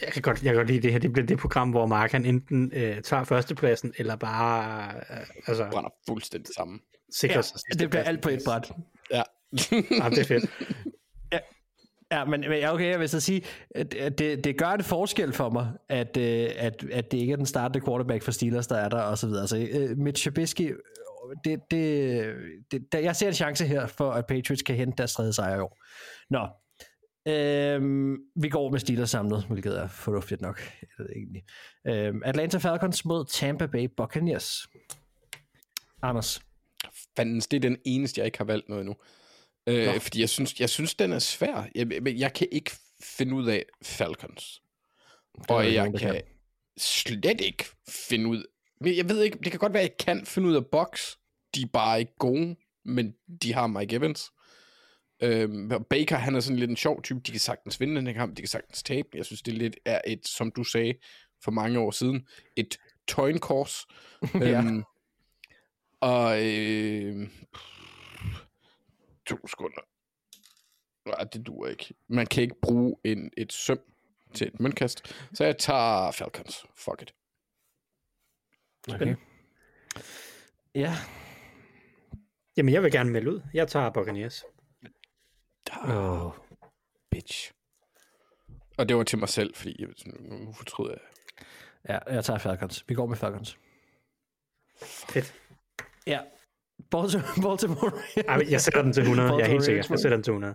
[0.02, 0.98] Jeg kan godt, jeg kan godt lide det her.
[0.98, 5.68] Det bliver det program, hvor Mark han enten øh, tager førstepladsen, eller bare øh, altså,
[5.72, 6.80] brænder fuldstændig sammen.
[7.14, 8.72] sikrer Ja, sig det bliver alt på et bræt.
[9.10, 9.22] Ja.
[10.00, 10.50] Jamen, det er fedt.
[12.12, 13.42] Ja, men, men ja, okay, jeg vil så sige,
[13.74, 17.36] at det, det gør en forskel for mig, at, øh, at, at det ikke er
[17.36, 19.40] den startende quarterback for Steelers, der er der, og så videre.
[19.40, 20.74] Altså, øh, Mitch Trubisky,
[21.44, 22.34] det, det,
[22.70, 25.56] det, der, jeg ser en chance her for, at Patriots kan hente deres tredje sejr
[25.56, 25.78] i år.
[26.30, 26.48] Nå,
[27.28, 31.42] øhm, vi går med Steelers samlet, hvilket er fornuftigt nok, jeg ved egentlig.
[31.86, 34.68] Øhm, Atlanta Falcons mod Tampa Bay Buccaneers.
[36.02, 36.40] Anders.
[37.16, 38.96] Fandens, det er den eneste, jeg ikke har valgt noget endnu.
[39.66, 41.68] Øh, fordi jeg synes, jeg synes, den er svær.
[41.74, 42.70] Jeg, men jeg kan ikke
[43.02, 44.62] finde ud af Falcons.
[45.48, 46.22] Og jeg kan, kan.
[46.78, 48.44] slet ikke finde ud...
[48.84, 51.16] Jeg ved ikke, det kan godt være, at jeg kan finde ud af box.
[51.54, 54.30] De er bare ikke gode, men de har Mike Evans.
[55.22, 57.20] Øhm, Baker, han er sådan lidt en sjov type.
[57.20, 59.08] De kan sagtens vinde den her kamp, de kan sagtens tabe.
[59.14, 60.94] Jeg synes, det lidt er et, som du sagde
[61.44, 62.26] for mange år siden,
[62.56, 62.76] et
[63.10, 63.86] coin-kors.
[64.40, 64.58] Ja.
[64.60, 64.84] øhm,
[66.00, 67.28] og øh,
[69.26, 69.80] to sekunder.
[71.06, 71.94] Nej, det duer ikke.
[72.08, 73.80] Man kan ikke bruge en, et søm
[74.34, 75.14] til et møntkast.
[75.34, 76.66] Så jeg tager Falcons.
[76.76, 77.14] Fuck it.
[78.94, 79.14] Okay.
[80.74, 80.94] Ja,
[82.56, 83.40] Jamen, jeg vil gerne melde ud.
[83.54, 84.44] Jeg tager Buccaneers.
[85.82, 86.32] Oh.
[87.10, 87.52] Bitch.
[88.78, 91.00] Og det var til mig selv, fordi jeg, nu, nu fortryder jeg.
[91.88, 92.84] ja, jeg tager Falcons.
[92.88, 93.58] Vi går med Falcons.
[94.82, 95.34] Fedt.
[96.06, 96.20] Ja.
[96.90, 97.26] Baltimore.
[97.48, 97.92] Baltimore.
[98.38, 99.32] Men jeg sætter den til 100.
[99.32, 99.82] Jeg er helt sikker.
[99.82, 100.54] Ravens Jeg sætter den til 100.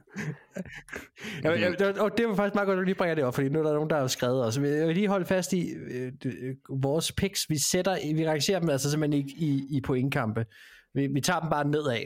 [1.44, 3.36] Ja, ja, det- og det var faktisk meget godt, at du lige bringer det op,
[3.36, 4.56] fordi nu er der nogen, der har skrevet os.
[4.58, 7.50] Jeg vil lige holde fast i øh, øh, vores picks.
[7.50, 10.46] Vi sætter, vi rangerer dem altså simpelthen ikke i, i pointkampe.
[10.94, 12.04] Vi, vi tager dem bare nedad,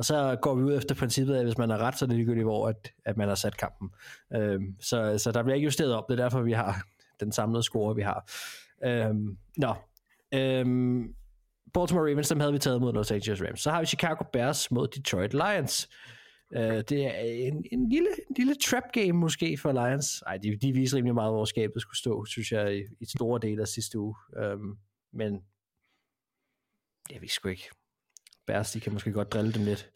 [0.00, 2.06] og så går vi ud efter princippet af, at hvis man er ret, så er
[2.06, 3.90] det ligegyldigt, hvor at, at man har sat kampen.
[4.34, 6.04] Øhm, så, så der bliver ikke justeret op.
[6.08, 6.82] Det er derfor, vi har
[7.20, 8.30] den samlede score, vi har.
[8.84, 9.74] Øhm, nå.
[10.34, 11.14] Øhm,
[11.74, 13.60] Baltimore Ravens, dem havde vi taget mod Los Angeles Rams.
[13.60, 15.88] Så har vi Chicago Bears mod Detroit Lions.
[16.54, 20.22] Øh, det er en, en, lille, en lille trap game måske for Lions.
[20.26, 23.40] Ej, de, de viser rimelig meget, hvor skabet skulle stå, synes jeg, i, i store
[23.42, 24.14] dele af sidste uge.
[24.36, 24.76] Øhm,
[25.12, 25.32] men
[27.10, 27.70] jeg ved sgu ikke.
[28.50, 29.90] Bears, de kan måske godt drille dem lidt.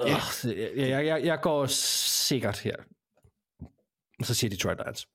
[0.00, 0.20] Yeah.
[0.44, 2.76] Uh, jeg, jeg, jeg, jeg går sikkert her.
[4.18, 5.08] Og så siger Detroit Lions.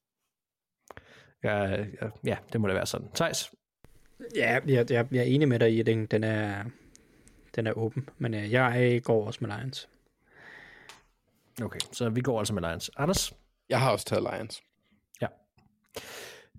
[1.43, 1.85] Ja, ja,
[2.23, 3.07] ja, det må da være sådan.
[3.15, 3.51] Thijs?
[4.35, 6.63] Ja, jeg, jeg, jeg er enig med dig i, at den, den, er,
[7.55, 8.09] den er åben.
[8.17, 9.89] Men øh, jeg går også med Lions.
[11.61, 12.91] Okay, så vi går altså med Lions.
[12.97, 13.33] Anders?
[13.69, 14.63] Jeg har også taget Lions.
[15.21, 15.27] Ja.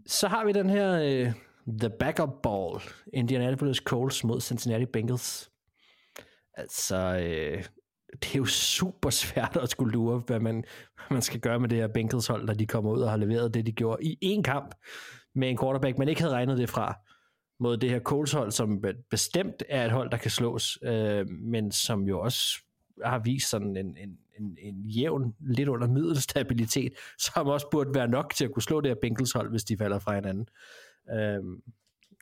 [0.06, 1.32] Så har vi den her uh,
[1.66, 2.80] The Backup Ball.
[3.12, 5.50] Indianapolis Colts mod Cincinnati Bengals.
[6.54, 7.64] Altså, øh,
[8.12, 10.64] det er jo super svært at skulle lure, hvad man,
[10.94, 13.16] hvad man skal gøre med det her Bengals hold, når de kommer ud og har
[13.16, 14.74] leveret det, de gjorde i en kamp
[15.34, 16.94] med en quarterback, man ikke havde regnet det fra
[17.60, 21.72] mod det her Colts hold, som bestemt er et hold, der kan slås, øh, men
[21.72, 22.44] som jo også
[23.04, 28.08] har vist sådan en, en, en, en jævn, lidt under middelstabilitet, som også burde være
[28.08, 30.48] nok til at kunne slå det her Bengals hold, hvis de falder fra hinanden.
[31.12, 31.42] Øh,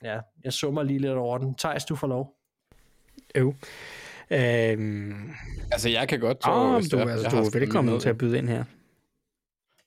[0.03, 1.55] ja, jeg summer lige lidt over den.
[1.55, 2.35] Thijs, du får lov.
[3.37, 3.53] Jo.
[4.31, 5.31] Øhm...
[5.71, 6.37] Altså, jeg kan godt...
[6.47, 8.63] Åh, oh, du, altså, du er velkommen til at byde ind her.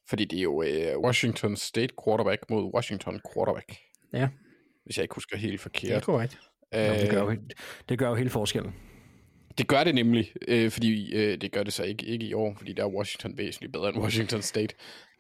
[0.09, 3.77] Fordi det er jo uh, Washington State quarterback mod Washington quarterback.
[4.13, 4.29] Ja.
[4.85, 5.89] Hvis jeg ikke husker helt forkert.
[5.89, 6.39] Det er korrekt.
[6.73, 7.37] Uh, ja, det, gør jo,
[7.89, 8.75] det gør jo hele forskellen.
[9.59, 12.55] Det gør det nemlig, øh, fordi øh, det gør det så ikke, ikke i år,
[12.57, 14.75] fordi der er Washington væsentligt bedre end Washington State.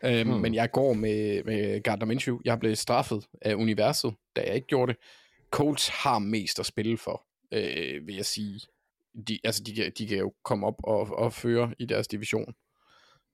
[0.05, 0.40] Um, hmm.
[0.40, 2.39] Men jeg går med, med Gardner Minshew.
[2.44, 5.01] Jeg blev straffet af universet, da jeg ikke gjorde det.
[5.51, 8.60] Colts har mest at spille for, øh, vil jeg sige
[9.28, 12.55] de, altså de, kan, de kan jo komme op og, og føre i deres division.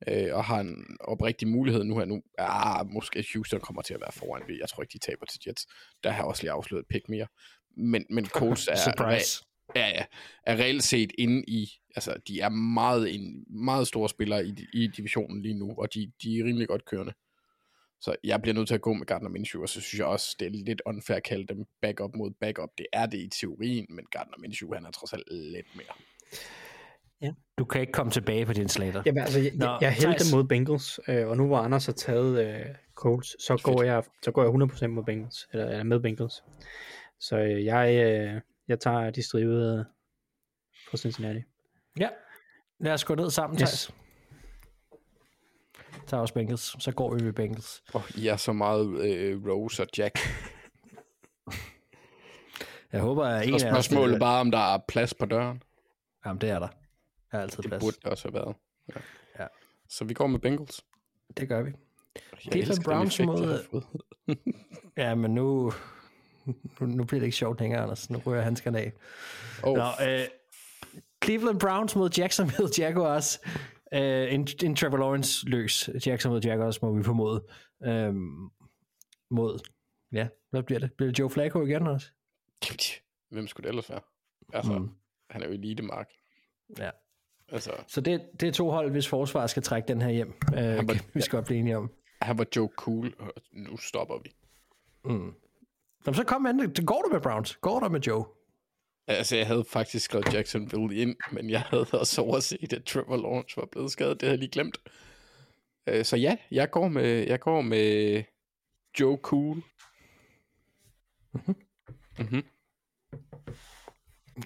[0.08, 2.22] Øh, og har en oprigtig mulighed nu her nu.
[2.38, 4.42] Ah, måske Houston kommer til at være foran.
[4.60, 5.66] Jeg tror ikke, de taber til Jets.
[6.04, 7.26] Der har også lige afsløret pick mere.
[7.76, 9.44] Men, men Colts er, Surprise.
[9.76, 10.04] Ja, ja,
[10.46, 14.86] er reelt set inde i, altså de er meget, en, meget store spillere i, i
[14.86, 17.12] divisionen lige nu, og de, de er rimelig godt kørende.
[18.00, 20.36] Så jeg bliver nødt til at gå med Gardner Minshew, og så synes jeg også,
[20.38, 22.70] det er lidt unfair at kalde dem backup mod backup.
[22.78, 25.94] Det er det i teorien, men Gardner Minshew, han er trods alt lidt mere.
[27.22, 27.32] Ja.
[27.58, 29.02] Du kan ikke komme tilbage på din slater.
[29.06, 32.46] Jamen, altså, jeg, Nå, jeg hældte mod Bengals, øh, og nu hvor Anders har taget
[32.46, 36.42] øh, Colts, så går, jeg, så går jeg 100% mod Bengals, eller, eller med Bengals.
[37.20, 39.86] Så øh, jeg, øh, jeg tager de strivede
[40.90, 41.40] fra Cincinnati.
[41.98, 42.08] Ja,
[42.80, 43.68] lad os gå ned sammen, yes.
[43.68, 43.92] Thijs
[46.12, 46.76] tager også Bengals.
[46.82, 47.82] Så går vi med Bengals.
[47.94, 50.18] Oh, I er så meget øh, Rose og Jack.
[52.92, 55.62] Jeg håber, at en af spørgsmålet bare, om der er plads på døren.
[56.26, 56.68] Jamen, det er der.
[57.30, 57.80] Der er altid det plads.
[57.80, 58.56] Det burde det også have været.
[58.88, 59.00] Ja.
[59.42, 59.46] ja.
[59.88, 60.84] Så vi går med Bengals.
[61.36, 61.72] Det gør vi.
[62.40, 63.64] Cleveland Browns mod...
[65.02, 65.72] ja, men nu,
[66.80, 68.10] nu, nu bliver det ikke sjovt længere, Anders.
[68.10, 68.92] Nu rører handskerne af.
[69.62, 69.76] Oh.
[69.76, 70.26] Nå, øh,
[71.24, 73.40] Cleveland Browns mod Jacksonville Jaguars.
[73.96, 77.44] Uh, en, en Trevor Lawrence løs Jackson mod Jaguars, må vi formode.
[77.86, 78.52] Um,
[79.30, 79.58] mod,
[80.12, 80.92] ja, hvad bliver det?
[80.92, 82.06] Bliver det Joe Flacco igen også?
[83.30, 84.00] Hvem skulle det ellers være?
[84.52, 84.90] Altså, mm.
[85.30, 86.08] han er jo elite mark.
[86.78, 86.90] Ja.
[87.48, 87.70] Altså.
[87.88, 90.34] Så det, det er to hold, hvis forsvar skal trække den her hjem.
[90.48, 91.90] Uh, var, vi skal godt blive enige om.
[92.22, 94.32] Han var Joe Cool, og nu stopper vi.
[95.04, 95.34] Mm.
[96.06, 96.74] Jamen, så kom an.
[96.86, 97.56] Går du med Browns?
[97.56, 98.24] Går du med Joe?
[99.06, 103.56] Altså, jeg havde faktisk skrevet Jacksonville ind, men jeg havde også overset, at Trevor Lawrence
[103.56, 104.20] var blevet skadet.
[104.20, 104.78] Det havde jeg lige glemt.
[105.90, 108.22] Uh, så ja, jeg går med, jeg går med
[109.00, 109.62] Joe Cool.
[111.34, 111.56] Mm-hmm.
[112.18, 112.42] Mm-hmm.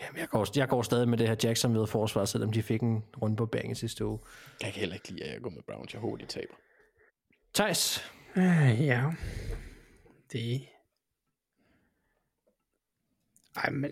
[0.01, 3.05] Jamen, jeg går, jeg går stadig med det her Jacksonville forsvar, selvom de fik en
[3.23, 4.19] runde på bænken sidste uge.
[4.63, 5.93] Jeg kan heller ikke lide, at jeg går med Browns.
[5.93, 6.55] Jeg håber, de taber.
[7.55, 8.11] Thijs?
[8.37, 9.05] Uh, ja.
[10.33, 10.69] Det...
[13.57, 13.91] Ej, men...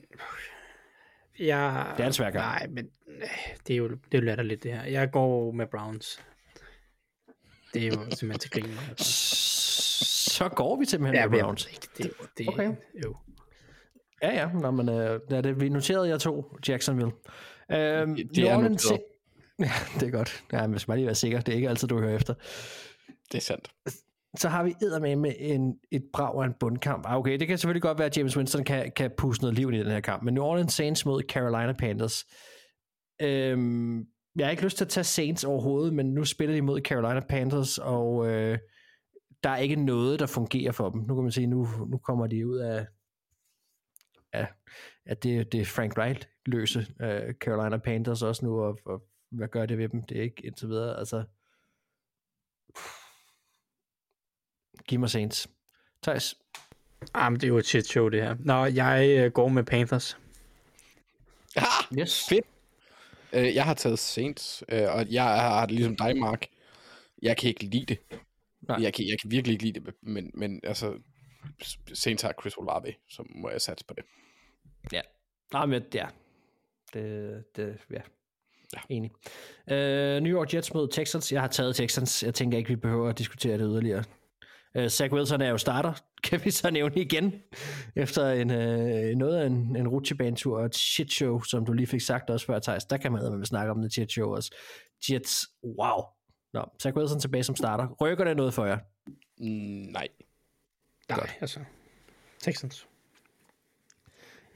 [1.39, 2.45] Jeg, det er en svær gang.
[2.45, 2.89] Nej, men
[3.66, 4.85] det er jo, det er jo latterligt det her.
[4.85, 6.20] Jeg går med Browns.
[7.74, 8.97] Det er jo simpelthen til grin.
[8.97, 11.66] Så går vi simpelthen ja, med Browns.
[11.66, 11.89] Ikke.
[11.99, 12.73] Det, det, okay.
[13.05, 13.16] Jo.
[14.23, 14.53] Ja, ja.
[14.53, 17.12] Nå, men, uh, det, vi noterede jeg to Jacksonville.
[17.69, 19.01] Uh, det, det er noteret.
[19.59, 19.70] Ja,
[20.01, 20.45] det er godt.
[20.53, 21.41] Ja, men skal bare lige være sikker.
[21.41, 22.35] Det er ikke altid, du hører efter.
[23.32, 23.70] Det er sandt
[24.36, 27.05] så har vi med med en, et brag af en bundkamp.
[27.06, 29.73] Ah, okay, det kan selvfølgelig godt være, at James Winston kan, kan puste noget liv
[29.73, 32.24] i den her kamp, men New Orleans Saints mod Carolina Panthers.
[33.23, 33.98] Øhm,
[34.36, 37.20] jeg har ikke lyst til at tage Saints overhovedet, men nu spiller de mod Carolina
[37.20, 38.59] Panthers, og øh,
[39.43, 41.01] der er ikke noget, der fungerer for dem.
[41.01, 42.86] Nu kan man sige, nu, nu kommer de ud af,
[44.32, 44.47] af
[45.06, 49.66] at det, det Frank Wright løse øh, Carolina Panthers også nu, og, og hvad gør
[49.66, 50.02] det ved dem?
[50.02, 51.24] Det er ikke indtil videre, altså
[54.89, 55.49] Giv mig Saints.
[56.03, 56.35] Thijs?
[57.15, 58.37] Ah, men det er jo et shit show, det her.
[58.41, 60.19] Nå, jeg øh, går med Panthers.
[61.57, 62.27] Ah, Yes.
[62.29, 62.47] fedt.
[63.33, 66.47] Øh, jeg har taget Saints, øh, og jeg har det ligesom dig, Mark.
[67.23, 67.99] Jeg kan ikke lide det.
[68.69, 68.79] Nej.
[68.83, 70.95] Jeg kan, jeg kan virkelig ikke lide det, men, men altså,
[71.95, 74.05] Saints har Chris Olave, så må jeg satse på det.
[74.93, 75.01] Ja.
[75.53, 76.07] Nej, men ja.
[76.95, 77.95] Det, det, ja.
[77.95, 78.01] Ja.
[78.75, 78.81] ja.
[78.89, 79.11] Enig.
[79.67, 81.33] Uh, New York Jets mod Texans.
[81.33, 82.23] Jeg har taget Texans.
[82.23, 84.05] Jeg tænker ikke, vi behøver at diskutere det yderligere.
[84.79, 85.93] Uh, Zach Wilson er jo starter,
[86.31, 87.35] kan vi så nævne igen.
[87.97, 91.87] Efter en, uh, noget af en, en rutsjebanetur og et shit show, som du lige
[91.87, 92.85] fik sagt også før, Thijs.
[92.85, 94.55] Der kan man med snakke om det shit show også.
[95.11, 96.03] Jets, wow.
[96.53, 97.89] Nå, Zach Wilson tilbage som starter.
[98.01, 98.79] Rykker det noget for jer?
[99.39, 99.47] Mm,
[99.93, 100.09] nej.
[101.09, 101.37] Nej, Godt.
[101.41, 101.61] altså.
[102.39, 102.87] Texans.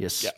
[0.00, 0.24] Yes.
[0.24, 0.30] Ja.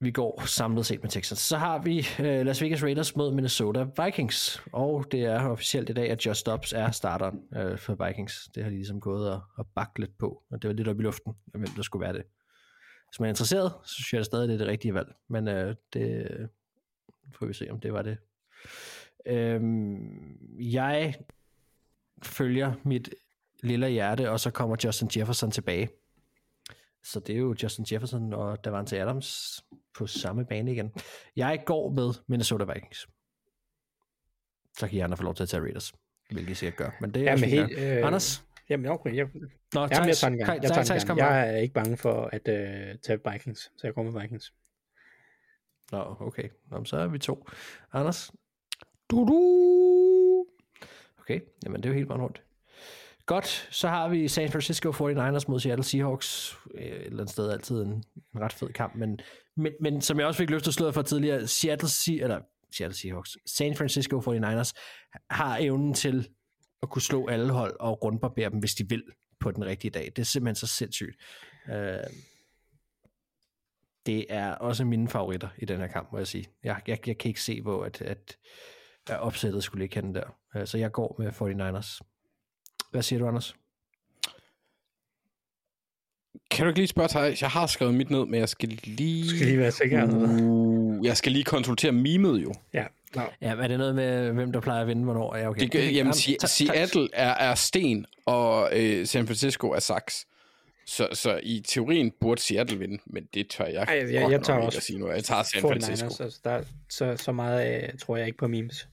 [0.00, 1.38] Vi går samlet set med Texans.
[1.38, 4.62] Så har vi øh, Las Vegas Raiders mod Minnesota Vikings.
[4.72, 8.48] Og det er officielt i dag, at Josh Dobbs er starteren øh, for Vikings.
[8.54, 10.42] Det har de ligesom gået og, og bakket lidt på.
[10.50, 12.22] Og det var lidt op i luften, hvem der skulle være det.
[13.10, 15.14] Hvis man er interesseret, så synes jeg det stadig, det er det rigtige valg.
[15.28, 16.48] Men øh, det øh,
[17.38, 18.18] får vi se, om det var det.
[19.26, 21.14] Øhm, jeg
[22.22, 23.14] følger mit
[23.62, 25.88] lille hjerte, og så kommer Justin Jefferson tilbage.
[27.04, 29.60] Så det er jo Justin Jefferson og Davante Adams
[29.94, 30.92] på samme bane igen.
[31.36, 33.06] Jeg går med Minnesota Vikings.
[34.78, 35.92] Så kan I andre få lov til at tage Raiders,
[36.30, 36.90] hvilket I gør.
[37.00, 38.44] Men det er Jamen, helt, øh, Anders?
[38.68, 39.16] Jamen, okay.
[39.16, 39.26] Jeg,
[39.74, 40.62] Nå, jamen, jeg tager den gang.
[40.62, 41.18] Jeg, tager gang.
[41.18, 44.54] jeg er ikke bange for at uh, tage Vikings, så jeg går med Vikings.
[45.92, 46.48] Nå, okay.
[46.70, 47.48] Nå, så er vi to.
[47.92, 48.32] Anders?
[49.10, 50.46] Du, du.
[51.20, 52.42] Okay, jamen det er jo helt rundt.
[53.26, 56.56] Godt, så har vi San Francisco 49ers mod Seattle Seahawks.
[56.74, 57.88] Øh, et eller andet sted altid en,
[58.34, 59.20] en ret fed kamp, men,
[59.56, 62.40] men, men som jeg også fik løftet slået for tidligere, Seattle, Se- eller
[62.76, 64.72] Seattle Seahawks, San Francisco 49ers
[65.30, 66.28] har evnen til
[66.82, 69.02] at kunne slå alle hold og rundbarbere dem, hvis de vil
[69.40, 70.04] på den rigtige dag.
[70.16, 71.16] Det er simpelthen så sindssygt.
[71.72, 71.98] Øh,
[74.06, 76.46] det er også mine favoritter i den her kamp, må jeg sige.
[76.64, 78.36] Jeg, jeg, jeg kan ikke se, hvor at, at,
[79.10, 80.36] at opsættet skulle ligge henne der.
[80.56, 82.13] Øh, så jeg går med 49ers.
[82.94, 83.54] Hvad siger du, Anders?
[86.50, 87.42] Kan du ikke lige spørge Thijs?
[87.42, 89.28] Jeg har skrevet mit ned, men jeg skal lige...
[89.28, 90.04] Skal lige være sikker.
[90.42, 92.54] Uh, jeg skal lige konsultere mimet jo.
[92.72, 92.84] Ja.
[93.14, 93.22] Nå.
[93.40, 95.36] Ja, er det noget med, hvem der plejer at vinde, hvornår?
[95.36, 95.60] Ja, okay.
[95.60, 100.26] Det, gør- jamen, ta- Seattle er, er sten, og øh, San Francisco er saks.
[100.86, 104.42] Så, så i teorien burde Seattle vinde, men det tør jeg, Ej, jeg, jeg, jeg
[104.42, 105.10] tager ikke også at sige nu.
[105.10, 106.04] Jeg tager San 49ers, Francisco.
[106.24, 108.88] Altså, der, så, så meget uh, tror jeg ikke på memes.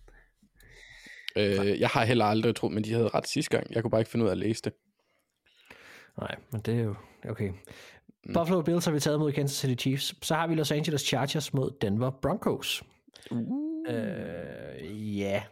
[1.36, 3.76] Øh, jeg har heller aldrig troet, men de havde ret sidste gang.
[3.76, 4.74] Jeg kunne bare ikke finde ud af at læse det.
[6.18, 6.95] Nej, men det er jo...
[7.30, 7.49] Okay.
[8.26, 8.34] Mm.
[8.34, 10.16] Buffalo Bills har vi taget mod Kansas City Chiefs.
[10.22, 12.84] Så har vi Los Angeles Chargers mod Denver Broncos.
[13.32, 13.72] Uh.
[13.90, 15.44] Øh, ja.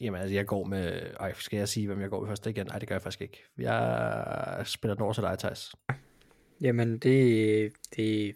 [0.00, 1.00] Jamen, altså, jeg går med...
[1.20, 2.66] Ej, skal jeg sige, hvem jeg går med først igen?
[2.66, 3.44] Nej, det gør jeg faktisk ikke.
[3.58, 5.74] Jeg spiller den over til dig, Thijs.
[6.60, 7.72] Jamen, det...
[7.96, 8.34] det.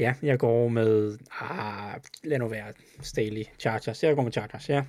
[0.00, 1.18] Ja, jeg går med...
[1.40, 2.72] Ah, lad nu være
[3.02, 3.44] Staley.
[3.58, 4.02] Chargers.
[4.02, 4.84] Jeg går med Chargers, ja.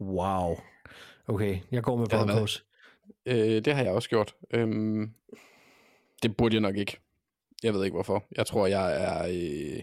[0.00, 0.56] Wow.
[1.26, 2.64] Okay, jeg går med Broncos.
[3.26, 4.34] Øh, det har jeg også gjort.
[4.50, 5.10] Øhm,
[6.22, 6.98] det burde jeg nok ikke.
[7.62, 8.24] Jeg ved ikke hvorfor.
[8.36, 9.82] Jeg tror, jeg er øh,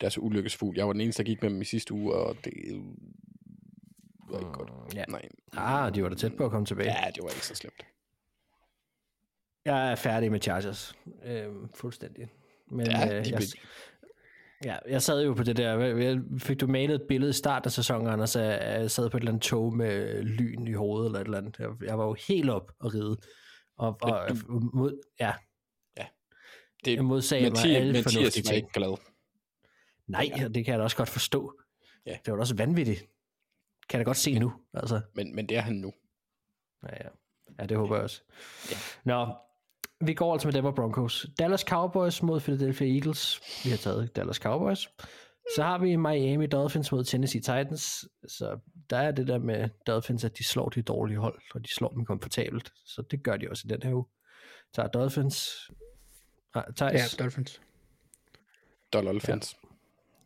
[0.00, 0.76] deres ulykkesfugl.
[0.76, 2.52] Jeg var den eneste, der gik med dem i sidste uge, og det
[4.30, 4.72] var ikke godt.
[4.94, 5.04] Ja.
[5.08, 5.28] Nej.
[5.52, 6.88] Ah, de var da tæt på at komme tilbage.
[6.90, 7.86] Ja, det var ikke så slemt.
[9.64, 10.96] Jeg er færdig med Chargers.
[11.24, 12.28] Øhm, fuldstændig.
[12.70, 13.42] Men Ja, øh, jeg,
[14.64, 17.66] ja, jeg sad jo på det der, hvad- fik du malet et billede i starten
[17.68, 21.06] af sæsonen, Anders, at jeg sad på et eller andet tog med lyn i hovedet,
[21.06, 21.58] eller et eller andet.
[21.58, 23.16] Jeg, jeg var jo helt op og ride.
[23.76, 24.28] Og, og
[24.74, 25.32] mod, ja,
[26.84, 28.56] Det, jeg modsagde mig Mathias, alle Mathias fornuftige ting.
[28.56, 28.96] ikke glad.
[30.06, 30.48] Nej, ja.
[30.48, 31.60] det kan jeg da også godt forstå.
[32.06, 32.10] Ja.
[32.24, 33.00] Det var da også vanvittigt.
[33.88, 35.00] Kan jeg da godt se nu, altså.
[35.14, 35.92] Men, men det er han nu.
[36.82, 37.08] Ja, ja.
[37.58, 38.22] ja det håber jeg også.
[38.70, 38.76] Ja.
[39.04, 39.34] Nå,
[40.00, 41.26] vi går altså med Denver Broncos.
[41.38, 43.40] Dallas Cowboys mod Philadelphia Eagles.
[43.64, 44.88] Vi har taget Dallas Cowboys.
[45.56, 48.04] Så har vi Miami Dolphins mod Tennessee Titans.
[48.28, 48.58] Så
[48.90, 51.88] der er det der med Dolphins, at de slår de dårlige hold, og de slår
[51.88, 52.72] dem komfortabelt.
[52.86, 54.04] Så det gør de også i den her uge.
[54.74, 55.48] Så Dolphins.
[56.54, 57.04] Ah, Ja.
[57.18, 57.60] Dolphins.
[58.92, 59.56] Dolphins.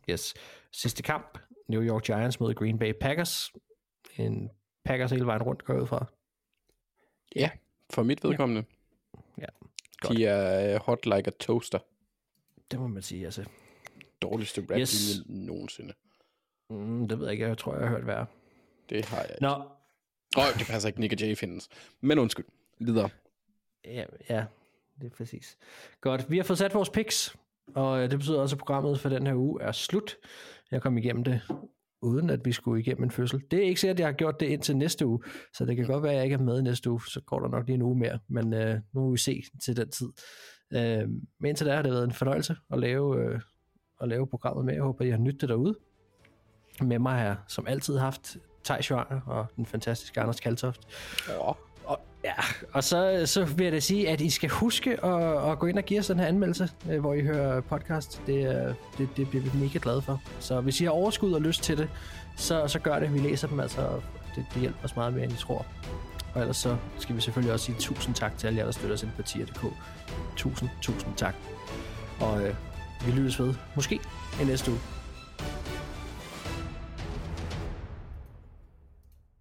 [0.07, 0.13] Ja.
[0.13, 0.33] Yes.
[0.71, 1.37] Sidste kamp.
[1.67, 3.51] New York Giants mod Green Bay Packers.
[4.17, 4.49] En
[4.85, 6.05] Packers hele vejen rundt går ud fra.
[7.35, 7.49] ja,
[7.89, 8.61] for mit vedkommende.
[8.61, 8.78] Ja,
[10.01, 10.17] godt.
[10.17, 11.79] De er øh, hot like a toaster.
[12.71, 13.45] Det må man sige, altså.
[14.21, 15.21] Dårligste rap Yes.
[15.25, 15.93] nogensinde.
[16.69, 18.25] Mm, det ved jeg ikke, jeg tror, jeg har hørt værre.
[18.89, 19.41] Det har jeg ikke.
[19.41, 19.53] Nå,
[20.37, 21.69] Åh, det passer ikke, Nick og Jay findes.
[22.01, 22.45] Men undskyld.
[22.79, 23.09] Videre.
[23.85, 24.45] Ja, ja,
[25.01, 25.57] det er præcis.
[26.01, 27.35] Godt, vi har fået sat vores picks,
[27.75, 30.15] og øh, det betyder også, at programmet for den her uge er slut.
[30.71, 31.41] Jeg kom igennem det
[32.01, 33.41] uden at vi skulle igennem en fødsel.
[33.51, 35.19] Det er ikke sikkert, at jeg har gjort det indtil næste uge,
[35.53, 37.47] så det kan godt være, at jeg ikke er med næste uge, så går der
[37.47, 40.09] nok lige en uge mere, men øh, nu må vi se til den tid.
[40.73, 41.09] Øh,
[41.39, 43.41] men indtil da har det været en fornøjelse at lave, øh,
[44.01, 44.73] at lave programmet med.
[44.73, 45.75] Jeg håber, I har nyttet det derude.
[46.81, 50.81] Med mig har som altid haft Thijs Schwanger og den fantastiske Anders Kaltoft.
[51.29, 51.51] Ja.
[52.23, 52.33] Ja,
[52.73, 55.77] og så, så vil jeg da sige, at I skal huske at, at gå ind
[55.77, 58.21] og give os den her anmeldelse, øh, hvor I hører podcast.
[58.27, 60.21] Det, er- det, det bliver vi mega glade for.
[60.39, 61.89] Så hvis I har overskud og lyst til det,
[62.37, 63.13] så, så gør det.
[63.13, 63.81] Vi læser dem altså.
[63.81, 64.03] og
[64.35, 65.65] Det, det hjælper os meget mere, end I tror.
[66.33, 68.93] Og ellers så skal vi selvfølgelig også sige tusind tak til alle jer, der støtter
[68.95, 69.65] os ind på tier.dk.
[70.35, 71.35] Tusind, tusind tak.
[72.19, 72.55] Og øh,
[73.05, 73.99] vi lyttes ved, måske
[74.41, 74.79] i næste uge.